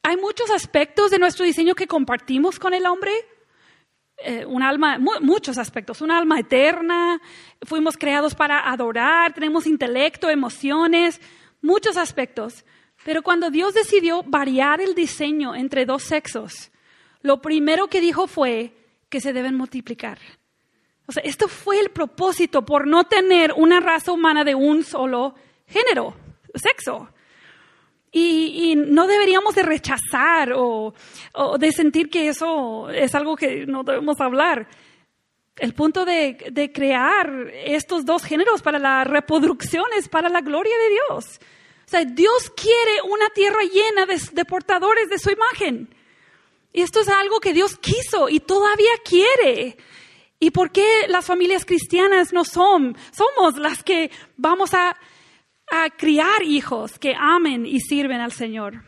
hay 0.03 0.17
muchos 0.17 0.49
aspectos 0.49 1.11
de 1.11 1.19
nuestro 1.19 1.45
diseño 1.45 1.75
que 1.75 1.87
compartimos 1.87 2.59
con 2.59 2.73
el 2.73 2.85
hombre. 2.85 3.11
Eh, 4.21 4.45
un 4.45 4.61
alma, 4.63 4.99
muchos 5.21 5.57
aspectos, 5.57 6.01
un 6.01 6.11
alma 6.11 6.39
eterna, 6.39 7.21
fuimos 7.61 7.95
creados 7.95 8.35
para 8.35 8.69
adorar, 8.69 9.33
tenemos 9.33 9.65
intelecto, 9.65 10.29
emociones, 10.29 11.21
muchos 11.61 11.95
aspectos. 11.95 12.65
Pero 13.05 13.21
cuando 13.21 13.49
Dios 13.49 13.73
decidió 13.73 14.23
variar 14.23 14.81
el 14.81 14.93
diseño 14.93 15.55
entre 15.55 15.85
dos 15.85 16.03
sexos, 16.03 16.69
lo 17.21 17.41
primero 17.41 17.87
que 17.87 18.01
dijo 18.01 18.27
fue 18.27 18.73
que 19.07 19.21
se 19.21 19.31
deben 19.31 19.55
multiplicar. 19.55 20.19
O 21.07 21.11
sea, 21.11 21.23
esto 21.23 21.47
fue 21.47 21.79
el 21.79 21.89
propósito 21.89 22.65
por 22.65 22.87
no 22.87 23.05
tener 23.05 23.53
una 23.55 23.79
raza 23.79 24.11
humana 24.11 24.43
de 24.43 24.53
un 24.53 24.83
solo 24.83 25.33
género, 25.65 26.13
sexo. 26.55 27.09
Y, 28.11 28.75
no 28.75 29.07
deberíamos 29.07 29.53
de 29.55 29.63
rechazar 29.63 30.53
o, 30.55 30.93
de 31.59 31.71
sentir 31.71 32.09
que 32.09 32.27
eso 32.29 32.89
es 32.89 33.13
algo 33.13 33.35
que 33.35 33.65
no 33.67 33.83
debemos 33.83 34.19
hablar. 34.19 34.67
El 35.55 35.73
punto 35.73 36.05
de, 36.05 36.71
crear 36.73 37.51
estos 37.53 38.05
dos 38.05 38.23
géneros 38.23 38.61
para 38.61 38.79
la 38.79 39.03
reproducción 39.03 39.85
es 39.97 40.07
para 40.09 40.29
la 40.29 40.41
gloria 40.41 40.75
de 40.77 40.89
Dios. 40.89 41.39
O 41.85 41.89
sea, 41.89 42.05
Dios 42.05 42.51
quiere 42.55 43.01
una 43.03 43.29
tierra 43.29 43.61
llena 43.63 44.05
de, 44.05 44.19
de 44.31 44.45
portadores 44.45 45.09
de 45.09 45.19
su 45.19 45.31
imagen. 45.31 45.93
Y 46.71 46.81
esto 46.81 47.01
es 47.01 47.09
algo 47.09 47.39
que 47.39 47.53
Dios 47.53 47.77
quiso 47.77 48.29
y 48.29 48.39
todavía 48.39 48.91
quiere. 49.03 49.77
¿Y 50.39 50.51
por 50.51 50.71
qué 50.71 51.07
las 51.07 51.25
familias 51.25 51.65
cristianas 51.65 52.31
no 52.31 52.45
son? 52.45 52.95
Somos 53.11 53.57
las 53.57 53.83
que 53.83 54.09
vamos 54.37 54.73
a, 54.73 54.95
criar 55.97 56.43
hijos 56.43 56.97
que 56.99 57.13
amen 57.17 57.65
y 57.65 57.79
sirven 57.79 58.21
al 58.21 58.31
Señor. 58.31 58.83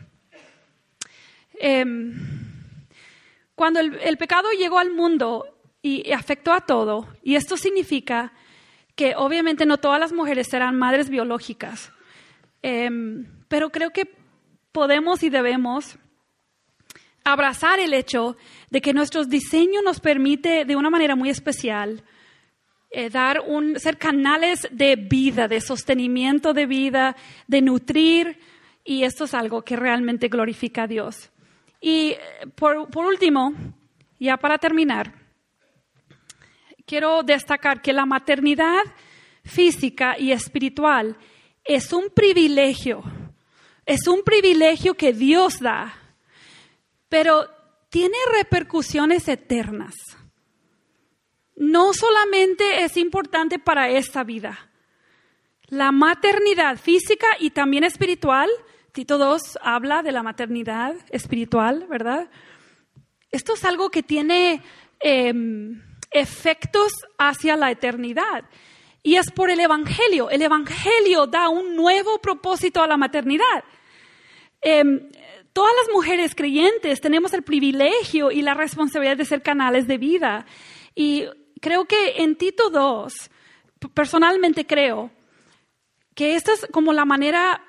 Em, 1.54 2.14
cuando 3.54 3.80
el, 3.80 4.16
pecado 4.18 4.50
llegó 4.52 4.78
al 4.78 4.90
mundo 4.90 5.46
y, 5.80 6.10
afectó 6.12 6.52
a 6.52 6.62
todo, 6.62 7.06
y 7.22 7.36
esto 7.36 7.56
significa 7.56 8.32
que 8.96 9.14
obviamente 9.16 9.66
no 9.66 9.78
todas 9.78 10.00
las 10.00 10.12
mujeres 10.12 10.48
serán 10.48 10.76
madres 10.76 11.08
biológicas, 11.08 11.92
em, 12.62 13.26
pero 13.48 13.70
creo 13.70 13.90
que 13.90 14.12
podemos 14.72 15.22
y 15.22 15.30
debemos 15.30 15.98
abrazar 17.24 17.78
el 17.78 17.94
hecho 17.94 18.36
de 18.70 18.80
que 18.80 18.92
nuestro 18.92 19.24
diseño 19.24 19.82
nos 19.82 20.00
permite 20.00 20.64
de 20.64 20.76
una 20.76 20.90
manera 20.90 21.14
muy 21.14 21.30
especial 21.30 22.02
eh, 22.92 23.10
dar 23.10 23.40
un, 23.46 23.78
ser 23.78 23.98
canales 23.98 24.68
de 24.70 24.96
vida, 24.96 25.48
de 25.48 25.60
sostenimiento 25.60 26.52
de 26.52 26.66
vida, 26.66 27.16
de 27.46 27.62
nutrir, 27.62 28.38
y 28.84 29.04
esto 29.04 29.24
es 29.24 29.34
algo 29.34 29.62
que 29.62 29.76
realmente 29.76 30.28
glorifica 30.28 30.84
a 30.84 30.86
Dios. 30.86 31.30
Y 31.80 32.10
eh, 32.10 32.18
por, 32.54 32.88
por 32.90 33.06
último, 33.06 33.54
ya 34.18 34.36
para 34.36 34.58
terminar, 34.58 35.12
quiero 36.86 37.22
destacar 37.22 37.82
que 37.82 37.92
la 37.92 38.06
maternidad 38.06 38.82
física 39.44 40.16
y 40.18 40.32
espiritual 40.32 41.16
es 41.64 41.92
un 41.92 42.10
privilegio, 42.10 43.02
es 43.86 44.06
un 44.06 44.22
privilegio 44.22 44.94
que 44.94 45.12
Dios 45.12 45.58
da 45.60 45.98
pero 47.12 47.46
tiene 47.90 48.16
repercusiones 48.38 49.28
eternas. 49.28 49.94
No 51.62 51.94
solamente 51.94 52.82
es 52.82 52.96
importante 52.96 53.60
para 53.60 53.88
esta 53.88 54.24
vida. 54.24 54.68
La 55.68 55.92
maternidad 55.92 56.76
física 56.76 57.28
y 57.38 57.50
también 57.50 57.84
espiritual, 57.84 58.50
Tito 58.90 59.16
II 59.16 59.40
habla 59.62 60.02
de 60.02 60.10
la 60.10 60.24
maternidad 60.24 60.96
espiritual, 61.10 61.86
¿verdad? 61.88 62.28
Esto 63.30 63.54
es 63.54 63.64
algo 63.64 63.90
que 63.90 64.02
tiene 64.02 64.60
em, 64.98 65.80
efectos 66.10 66.92
hacia 67.16 67.56
la 67.56 67.70
eternidad. 67.70 68.44
Y 69.04 69.14
es 69.14 69.30
por 69.30 69.48
el 69.48 69.60
Evangelio. 69.60 70.30
El 70.30 70.42
Evangelio 70.42 71.28
da 71.28 71.48
un 71.48 71.76
nuevo 71.76 72.18
propósito 72.18 72.82
a 72.82 72.88
la 72.88 72.96
maternidad. 72.96 73.62
Em, 74.60 75.08
Todas 75.52 75.72
las 75.84 75.94
mujeres 75.94 76.34
creyentes 76.34 77.02
tenemos 77.02 77.34
el 77.34 77.42
privilegio 77.42 78.30
y 78.30 78.40
la 78.40 78.54
responsabilidad 78.54 79.18
de 79.18 79.26
ser 79.26 79.42
canales 79.42 79.86
de 79.86 79.98
vida. 79.98 80.46
Y 80.94 81.26
creo 81.62 81.86
que 81.86 82.22
en 82.22 82.36
Tito 82.36 82.68
2, 82.68 83.30
personalmente 83.94 84.66
creo 84.66 85.10
que 86.14 86.34
esta 86.34 86.52
es 86.52 86.66
como 86.70 86.92
la 86.92 87.06
manera 87.06 87.64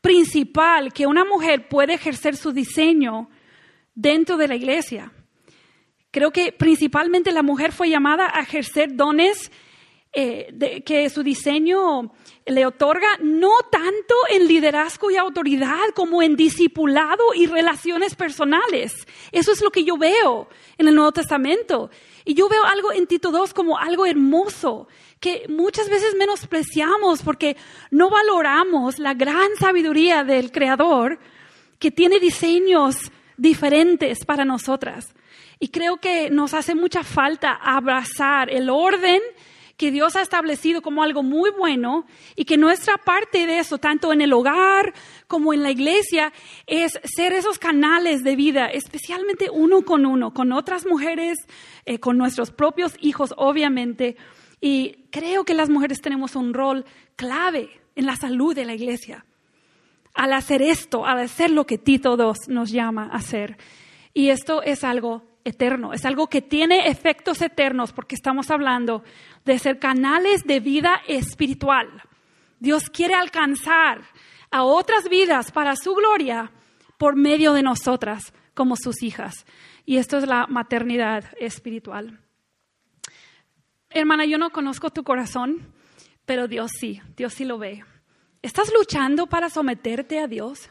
principal 0.00 0.92
que 0.92 1.06
una 1.06 1.24
mujer 1.24 1.68
puede 1.68 1.94
ejercer 1.94 2.36
su 2.36 2.52
diseño 2.52 3.28
dentro 3.94 4.38
de 4.38 4.48
la 4.48 4.54
iglesia. 4.54 5.12
Creo 6.10 6.30
que 6.30 6.52
principalmente 6.52 7.32
la 7.32 7.42
mujer 7.42 7.72
fue 7.72 7.90
llamada 7.90 8.30
a 8.32 8.40
ejercer 8.40 8.94
dones 8.94 9.50
eh, 10.14 10.82
que 10.84 11.08
su 11.08 11.22
diseño 11.22 12.12
le 12.44 12.66
otorga 12.66 13.08
no 13.22 13.50
tanto 13.70 14.14
en 14.30 14.46
liderazgo 14.46 15.10
y 15.10 15.16
autoridad 15.16 15.88
como 15.94 16.22
en 16.22 16.36
discipulado 16.36 17.34
y 17.34 17.46
relaciones 17.46 18.14
personales. 18.14 19.06
Eso 19.30 19.52
es 19.52 19.62
lo 19.62 19.70
que 19.70 19.84
yo 19.84 19.96
veo 19.96 20.48
en 20.76 20.88
el 20.88 20.94
Nuevo 20.94 21.12
Testamento. 21.12 21.90
Y 22.24 22.34
yo 22.34 22.48
veo 22.48 22.64
algo 22.64 22.92
en 22.92 23.06
Tito 23.06 23.30
2 23.30 23.52
como 23.54 23.78
algo 23.78 24.06
hermoso 24.06 24.88
que 25.20 25.46
muchas 25.48 25.88
veces 25.88 26.14
menospreciamos 26.16 27.22
porque 27.22 27.56
no 27.90 28.10
valoramos 28.10 28.98
la 28.98 29.14
gran 29.14 29.54
sabiduría 29.58 30.24
del 30.24 30.50
Creador 30.50 31.18
que 31.78 31.90
tiene 31.90 32.20
diseños 32.20 32.96
diferentes 33.36 34.24
para 34.24 34.44
nosotras. 34.44 35.14
Y 35.58 35.68
creo 35.68 35.98
que 35.98 36.30
nos 36.30 36.54
hace 36.54 36.74
mucha 36.74 37.04
falta 37.04 37.52
abrazar 37.52 38.50
el 38.50 38.68
orden 38.68 39.20
que 39.76 39.90
Dios 39.90 40.16
ha 40.16 40.22
establecido 40.22 40.82
como 40.82 41.02
algo 41.02 41.22
muy 41.22 41.50
bueno 41.50 42.06
y 42.36 42.44
que 42.44 42.56
nuestra 42.56 42.98
parte 42.98 43.46
de 43.46 43.58
eso, 43.58 43.78
tanto 43.78 44.12
en 44.12 44.20
el 44.20 44.32
hogar 44.32 44.92
como 45.26 45.52
en 45.52 45.62
la 45.62 45.70
iglesia, 45.70 46.32
es 46.66 47.00
ser 47.04 47.32
esos 47.32 47.58
canales 47.58 48.22
de 48.22 48.36
vida, 48.36 48.66
especialmente 48.66 49.50
uno 49.50 49.82
con 49.82 50.06
uno, 50.06 50.32
con 50.32 50.52
otras 50.52 50.86
mujeres, 50.86 51.38
eh, 51.84 51.98
con 51.98 52.18
nuestros 52.18 52.50
propios 52.50 52.94
hijos, 53.00 53.34
obviamente. 53.36 54.16
Y 54.60 55.06
creo 55.10 55.44
que 55.44 55.54
las 55.54 55.68
mujeres 55.68 56.00
tenemos 56.00 56.36
un 56.36 56.54
rol 56.54 56.84
clave 57.16 57.70
en 57.96 58.06
la 58.06 58.16
salud 58.16 58.54
de 58.54 58.64
la 58.64 58.74
iglesia. 58.74 59.24
Al 60.14 60.32
hacer 60.34 60.62
esto, 60.62 61.06
al 61.06 61.18
hacer 61.20 61.50
lo 61.50 61.66
que 61.66 61.78
Tito 61.78 62.16
II 62.16 62.54
nos 62.54 62.70
llama 62.70 63.08
a 63.10 63.16
hacer. 63.16 63.56
Y 64.14 64.28
esto 64.28 64.62
es 64.62 64.84
algo 64.84 65.22
eterno, 65.44 65.92
es 65.92 66.04
algo 66.04 66.28
que 66.28 66.42
tiene 66.42 66.88
efectos 66.88 67.42
eternos 67.42 67.92
porque 67.92 68.14
estamos 68.14 68.50
hablando 68.50 69.02
de 69.44 69.58
ser 69.58 69.78
canales 69.78 70.44
de 70.44 70.60
vida 70.60 71.02
espiritual. 71.06 72.02
Dios 72.58 72.90
quiere 72.90 73.14
alcanzar 73.14 74.02
a 74.50 74.64
otras 74.64 75.08
vidas 75.08 75.50
para 75.50 75.74
su 75.76 75.94
gloria 75.94 76.52
por 76.98 77.16
medio 77.16 77.52
de 77.52 77.62
nosotras 77.62 78.32
como 78.54 78.76
sus 78.76 79.02
hijas. 79.02 79.46
Y 79.84 79.96
esto 79.96 80.18
es 80.18 80.26
la 80.26 80.46
maternidad 80.46 81.24
espiritual. 81.40 82.20
Hermana, 83.90 84.24
yo 84.24 84.38
no 84.38 84.50
conozco 84.50 84.90
tu 84.90 85.02
corazón, 85.02 85.72
pero 86.24 86.48
Dios 86.48 86.70
sí, 86.78 87.00
Dios 87.16 87.34
sí 87.34 87.44
lo 87.44 87.58
ve. 87.58 87.84
¿Estás 88.42 88.72
luchando 88.72 89.26
para 89.26 89.50
someterte 89.50 90.18
a 90.18 90.26
Dios? 90.26 90.70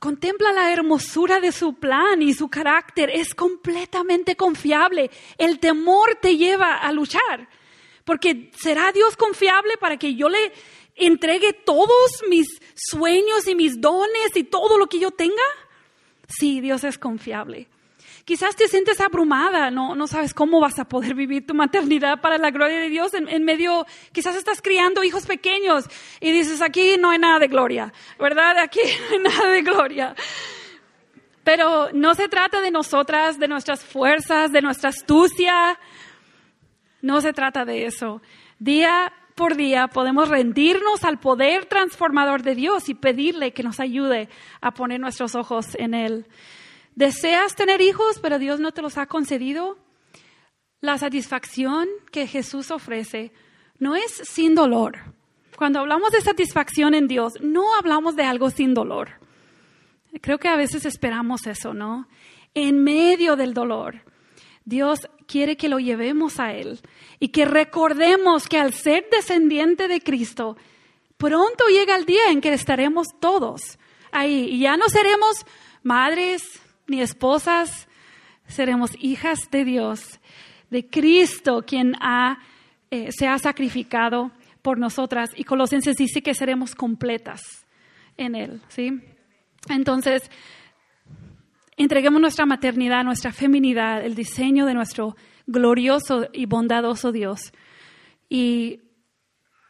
Contempla 0.00 0.52
la 0.52 0.72
hermosura 0.72 1.40
de 1.40 1.50
su 1.50 1.74
plan 1.74 2.22
y 2.22 2.34
su 2.34 2.48
carácter. 2.48 3.10
Es 3.10 3.34
completamente 3.34 4.36
confiable. 4.36 5.10
El 5.36 5.58
temor 5.58 6.18
te 6.20 6.36
lleva 6.36 6.76
a 6.76 6.92
luchar. 6.92 7.48
Porque 8.04 8.50
¿será 8.56 8.92
Dios 8.92 9.16
confiable 9.16 9.76
para 9.78 9.96
que 9.96 10.14
yo 10.14 10.28
le 10.28 10.52
entregue 10.94 11.52
todos 11.52 12.22
mis 12.28 12.46
sueños 12.74 13.46
y 13.46 13.54
mis 13.54 13.80
dones 13.80 14.34
y 14.34 14.44
todo 14.44 14.78
lo 14.78 14.88
que 14.88 14.98
yo 14.98 15.10
tenga? 15.10 15.42
Sí, 16.28 16.60
Dios 16.60 16.84
es 16.84 16.98
confiable. 16.98 17.68
Quizás 18.28 18.56
te 18.56 18.68
sientes 18.68 19.00
abrumada, 19.00 19.70
no, 19.70 19.94
no 19.94 20.06
sabes 20.06 20.34
cómo 20.34 20.60
vas 20.60 20.78
a 20.78 20.84
poder 20.84 21.14
vivir 21.14 21.46
tu 21.46 21.54
maternidad 21.54 22.20
para 22.20 22.36
la 22.36 22.50
gloria 22.50 22.78
de 22.78 22.90
Dios 22.90 23.14
en, 23.14 23.42
medio, 23.42 23.86
quizás 24.12 24.36
estás 24.36 24.60
criando 24.60 25.02
hijos 25.02 25.24
pequeños 25.24 25.86
y 26.20 26.30
dices, 26.30 26.60
aquí 26.60 26.96
no 27.00 27.08
hay 27.08 27.18
nada 27.18 27.38
de 27.38 27.48
gloria, 27.48 27.90
¿verdad? 28.18 28.58
Aquí 28.58 28.80
no 29.08 29.16
hay 29.16 29.22
nada 29.34 29.50
de 29.50 29.62
gloria. 29.62 30.14
Pero 31.42 31.88
no 31.94 32.14
se 32.14 32.28
trata 32.28 32.60
de 32.60 32.70
nosotras, 32.70 33.38
de 33.38 33.48
nuestras 33.48 33.82
fuerzas, 33.82 34.52
de 34.52 34.60
nuestra 34.60 34.90
astucia. 34.90 35.80
No 37.00 37.22
se 37.22 37.32
trata 37.32 37.64
de 37.64 37.86
eso. 37.86 38.20
Día 38.58 39.10
por 39.36 39.56
día 39.56 39.88
podemos 39.88 40.28
rendirnos 40.28 41.02
al 41.02 41.18
poder 41.18 41.64
transformador 41.64 42.42
de 42.42 42.54
Dios 42.54 42.90
y 42.90 42.94
pedirle 42.94 43.54
que 43.54 43.62
nos 43.62 43.80
ayude 43.80 44.28
a 44.60 44.72
poner 44.72 45.00
nuestros 45.00 45.34
ojos 45.34 45.74
en 45.76 45.94
Él. 45.94 46.26
¿Deseas 46.98 47.54
tener 47.54 47.80
hijos, 47.80 48.18
pero 48.20 48.40
Dios 48.40 48.58
no 48.58 48.72
te 48.72 48.82
los 48.82 48.98
ha 48.98 49.06
concedido? 49.06 49.78
La 50.80 50.98
satisfacción 50.98 51.86
que 52.10 52.26
Jesús 52.26 52.72
ofrece 52.72 53.30
no 53.78 53.94
es 53.94 54.10
sin 54.24 54.56
dolor. 54.56 55.14
Cuando 55.56 55.78
hablamos 55.78 56.10
de 56.10 56.20
satisfacción 56.22 56.94
en 56.94 57.06
Dios, 57.06 57.34
no 57.40 57.76
hablamos 57.76 58.16
de 58.16 58.24
algo 58.24 58.50
sin 58.50 58.74
dolor. 58.74 59.10
Creo 60.20 60.38
que 60.38 60.48
a 60.48 60.56
veces 60.56 60.84
esperamos 60.86 61.46
eso, 61.46 61.72
¿no? 61.72 62.08
En 62.52 62.82
medio 62.82 63.36
del 63.36 63.54
dolor, 63.54 64.02
Dios 64.64 65.08
quiere 65.28 65.56
que 65.56 65.68
lo 65.68 65.78
llevemos 65.78 66.40
a 66.40 66.52
Él 66.52 66.80
y 67.20 67.28
que 67.28 67.44
recordemos 67.44 68.48
que 68.48 68.58
al 68.58 68.74
ser 68.74 69.06
descendiente 69.08 69.86
de 69.86 70.00
Cristo, 70.00 70.56
pronto 71.16 71.64
llega 71.68 71.94
el 71.94 72.06
día 72.06 72.32
en 72.32 72.40
que 72.40 72.52
estaremos 72.52 73.06
todos 73.20 73.78
ahí 74.10 74.48
y 74.50 74.58
ya 74.58 74.76
no 74.76 74.88
seremos 74.88 75.46
madres 75.84 76.60
ni 76.88 77.00
esposas, 77.00 77.88
seremos 78.46 78.90
hijas 78.98 79.38
de 79.50 79.64
Dios, 79.64 80.20
de 80.70 80.88
Cristo, 80.88 81.62
quien 81.66 81.94
ha, 82.00 82.38
eh, 82.90 83.10
se 83.12 83.26
ha 83.26 83.38
sacrificado 83.38 84.32
por 84.62 84.78
nosotras. 84.78 85.30
Y 85.36 85.44
Colosenses 85.44 85.96
dice 85.96 86.22
que 86.22 86.34
seremos 86.34 86.74
completas 86.74 87.66
en 88.16 88.34
Él, 88.34 88.60
¿sí? 88.68 89.00
Entonces, 89.68 90.30
entreguemos 91.76 92.20
nuestra 92.20 92.46
maternidad, 92.46 93.04
nuestra 93.04 93.32
feminidad, 93.32 94.04
el 94.04 94.14
diseño 94.14 94.66
de 94.66 94.74
nuestro 94.74 95.16
glorioso 95.46 96.28
y 96.32 96.46
bondadoso 96.46 97.12
Dios. 97.12 97.52
Y 98.28 98.80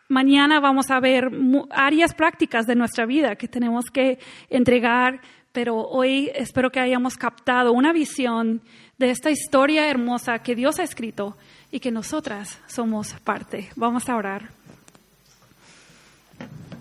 mañana 0.08 0.60
vamos 0.60 0.90
a 0.90 1.00
ver 1.00 1.30
áreas 1.70 2.14
prácticas 2.14 2.66
de 2.66 2.74
nuestra 2.74 3.06
vida 3.06 3.36
que 3.36 3.48
tenemos 3.48 3.86
que 3.90 4.18
entregar, 4.48 5.20
pero 5.52 5.76
hoy 5.76 6.30
espero 6.34 6.70
que 6.70 6.80
hayamos 6.80 7.16
captado 7.16 7.72
una 7.72 7.92
visión 7.92 8.60
de 8.98 9.10
esta 9.10 9.30
historia 9.30 9.88
hermosa 9.88 10.40
que 10.40 10.54
Dios 10.54 10.78
ha 10.78 10.82
escrito 10.82 11.36
y 11.70 11.80
que 11.80 11.90
nosotras 11.90 12.58
somos 12.66 13.14
parte. 13.24 13.70
Vamos 13.76 14.08
a 14.08 14.16
orar. 14.16 14.50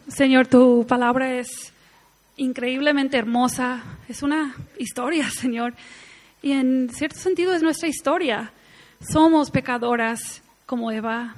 Señor, 0.07 0.47
tu 0.47 0.85
palabra 0.87 1.37
es 1.37 1.73
increíblemente 2.37 3.17
hermosa. 3.17 3.83
Es 4.07 4.23
una 4.23 4.55
historia, 4.77 5.29
Señor. 5.29 5.73
Y 6.41 6.53
en 6.53 6.89
cierto 6.89 7.17
sentido 7.17 7.53
es 7.53 7.61
nuestra 7.61 7.87
historia. 7.87 8.51
Somos 8.99 9.51
pecadoras 9.51 10.41
como 10.65 10.91
Eva. 10.91 11.35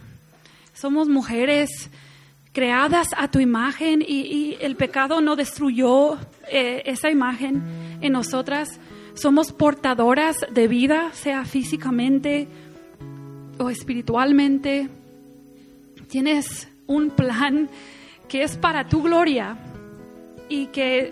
Somos 0.73 1.09
mujeres 1.09 1.89
creadas 2.59 3.07
a 3.15 3.31
tu 3.31 3.39
imagen 3.39 4.03
y, 4.05 4.57
el 4.59 4.75
pecado 4.75 5.21
no 5.21 5.37
destruyó 5.37 6.17
eh, 6.51 6.83
esa 6.83 7.09
imagen 7.09 7.63
en 8.01 8.11
nosotras. 8.11 8.81
Somos 9.13 9.53
portadoras 9.53 10.35
de 10.51 10.67
vida, 10.67 11.11
sea 11.13 11.45
físicamente 11.45 12.49
o 13.59 13.69
espiritualmente. 13.69 14.89
Tienes 16.09 16.67
un 16.85 17.11
plan 17.11 17.69
que 18.27 18.43
es 18.43 18.57
para 18.57 18.89
tu 18.89 19.03
gloria 19.03 19.55
y 20.49 20.65
que 20.65 21.11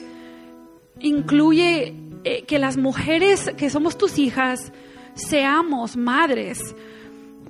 incluye 0.99 1.95
eh, 2.25 2.43
que 2.45 2.59
las 2.59 2.75
mujeres 2.75 3.53
que 3.55 3.69
somos 3.69 3.97
tus 3.97 4.19
hijas 4.19 4.73
seamos 5.15 5.95
madres, 5.95 6.59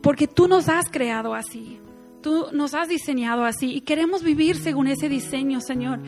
porque 0.04 0.28
tú 0.28 0.48
nos 0.48 0.70
has 0.70 0.88
creado 0.88 1.34
así, 1.34 1.80
tú 2.22 2.48
nos 2.52 2.74
has 2.74 2.88
diseñado 2.88 3.46
así 3.46 3.74
y 3.74 3.82
queremos 3.82 4.24
vivir 4.24 4.58
según 4.58 4.88
ese 4.88 5.10
diseño, 5.10 5.62
Señor, 5.62 6.00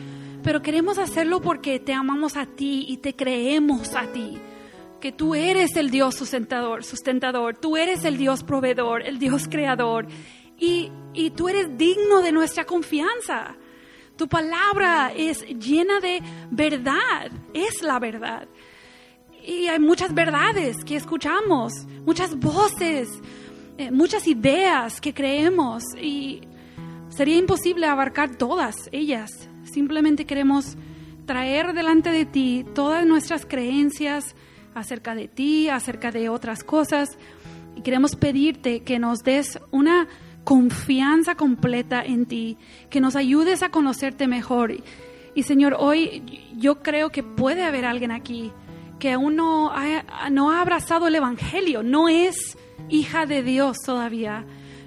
pero 0.42 0.62
queremos 0.62 0.98
hacerlo 0.98 1.40
porque 1.40 1.78
te 1.78 1.92
amamos 1.92 2.36
a 2.36 2.46
ti 2.46 2.86
y 2.88 2.98
te 2.98 3.14
creemos 3.14 3.94
a 3.94 4.06
ti. 4.06 4.38
Que 5.00 5.12
tú 5.12 5.34
eres 5.34 5.76
el 5.76 5.90
Dios 5.90 6.14
sustentador, 6.14 6.84
sustentador, 6.84 7.56
tú 7.56 7.76
eres 7.76 8.04
el 8.04 8.18
Dios 8.18 8.42
proveedor, 8.44 9.02
el 9.02 9.18
Dios 9.18 9.48
creador, 9.48 10.06
y, 10.58 10.90
y 11.14 11.30
tú 11.30 11.48
eres 11.48 11.78
digno 11.78 12.20
de 12.20 12.32
nuestra 12.32 12.66
confianza. 12.66 13.56
Tu 14.16 14.28
palabra 14.28 15.12
es 15.16 15.46
llena 15.46 16.00
de 16.00 16.22
verdad, 16.50 17.30
es 17.54 17.82
la 17.82 17.98
verdad. 17.98 18.46
Y 19.42 19.68
hay 19.68 19.78
muchas 19.78 20.12
verdades 20.12 20.84
que 20.84 20.96
escuchamos, 20.96 21.72
muchas 22.04 22.38
voces, 22.38 23.08
eh, 23.80 23.90
muchas 23.90 24.26
ideas 24.26 25.00
que 25.00 25.14
creemos 25.14 25.82
y 25.98 26.42
sería 27.08 27.38
imposible 27.38 27.86
abarcar 27.86 28.36
todas 28.36 28.90
ellas. 28.92 29.30
Simplemente 29.64 30.26
queremos 30.26 30.76
traer 31.24 31.72
delante 31.72 32.10
de 32.10 32.26
ti 32.26 32.66
todas 32.74 33.06
nuestras 33.06 33.46
creencias 33.46 34.34
acerca 34.74 35.14
de 35.14 35.28
ti, 35.28 35.70
acerca 35.70 36.10
de 36.10 36.28
otras 36.28 36.62
cosas. 36.62 37.16
Y 37.74 37.80
queremos 37.80 38.16
pedirte 38.16 38.80
que 38.80 38.98
nos 38.98 39.20
des 39.20 39.58
una 39.70 40.08
confianza 40.44 41.34
completa 41.34 42.02
en 42.04 42.26
ti, 42.26 42.58
que 42.90 43.00
nos 43.00 43.16
ayudes 43.16 43.62
a 43.62 43.70
conocerte 43.70 44.26
mejor. 44.28 44.74
Y 45.34 45.42
Señor, 45.44 45.76
hoy 45.78 46.22
yo 46.54 46.82
creo 46.82 47.08
que 47.08 47.22
puede 47.22 47.62
haber 47.64 47.86
alguien 47.86 48.10
aquí 48.10 48.52
que 48.98 49.12
aún 49.12 49.36
no 49.36 49.72
no 50.30 50.50
ha 50.50 50.60
abrazado 50.60 51.08
el 51.08 51.14
Evangelio, 51.14 51.82
no 51.82 52.10
es 52.10 52.58
hija 52.88 53.26
de 53.26 53.42
Dios 53.42 53.78
todavía, 53.84 54.44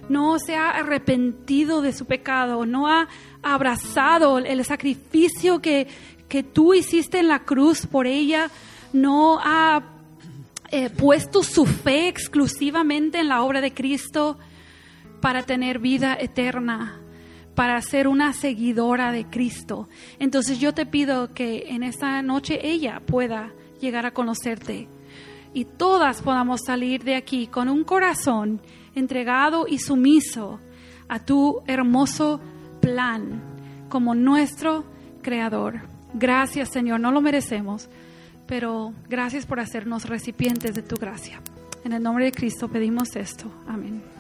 no 0.10 0.38
se 0.40 0.56
ha 0.56 0.72
arrepentido 0.72 1.82
de 1.82 1.94
su 1.94 2.06
pecado, 2.06 2.65
no 2.65 2.88
ha 2.88 3.07
abrazado 3.41 4.38
el 4.38 4.64
sacrificio 4.65 5.61
que, 5.61 5.88
que 6.28 6.44
tú 6.44 6.74
hiciste 6.74 7.20
en 7.20 7.28
la 7.28 7.40
cruz 7.40 7.86
por 7.86 8.07
ella, 8.07 8.49
no 8.91 9.40
ha 9.41 9.84
eh, 10.72 10.90
puesto 10.90 11.44
su 11.44 11.65
fe 11.65 12.07
exclusivamente 12.07 13.20
en 13.20 13.28
la 13.28 13.44
obra 13.44 13.61
de 13.61 13.74
Cristo 13.74 14.38
para 15.22 15.44
tener 15.44 15.80
vida 15.80 16.18
eterna, 16.20 16.99
para 17.56 17.82
ser 17.82 18.07
una 18.07 18.34
seguidora 18.34 19.11
de 19.11 19.26
Cristo. 19.26 19.88
Entonces 20.20 20.60
yo 20.60 20.74
te 20.74 20.86
pido 20.86 21.34
que 21.34 21.65
en 21.70 21.84
esta 21.84 22.22
noche 22.22 22.60
ella 22.64 23.02
pueda 23.06 23.53
llegar 23.80 24.06
a 24.06 24.11
conocerte 24.11 24.88
y 25.53 25.65
todas 25.65 26.21
podamos 26.21 26.61
salir 26.65 27.03
de 27.03 27.15
aquí 27.15 27.47
con 27.47 27.69
un 27.69 27.84
corazón 27.84 28.61
entregado 28.95 29.65
y 29.67 29.80
sumiso 29.80 30.59
a 31.07 31.19
tu 31.19 31.61
hermoso 31.67 32.39
plan 32.81 33.41
como 33.89 34.15
nuestro 34.15 34.85
creador. 35.21 35.81
Gracias 36.13 36.69
Señor, 36.69 36.99
no 36.99 37.11
lo 37.11 37.21
merecemos, 37.21 37.89
pero 38.47 38.93
gracias 39.09 39.45
por 39.45 39.59
hacernos 39.59 40.05
recipientes 40.05 40.75
de 40.75 40.81
tu 40.81 40.97
gracia. 40.97 41.41
En 41.84 41.93
el 41.93 42.01
nombre 42.01 42.25
de 42.25 42.31
Cristo 42.31 42.69
pedimos 42.69 43.15
esto. 43.15 43.51
Amén. 43.67 44.12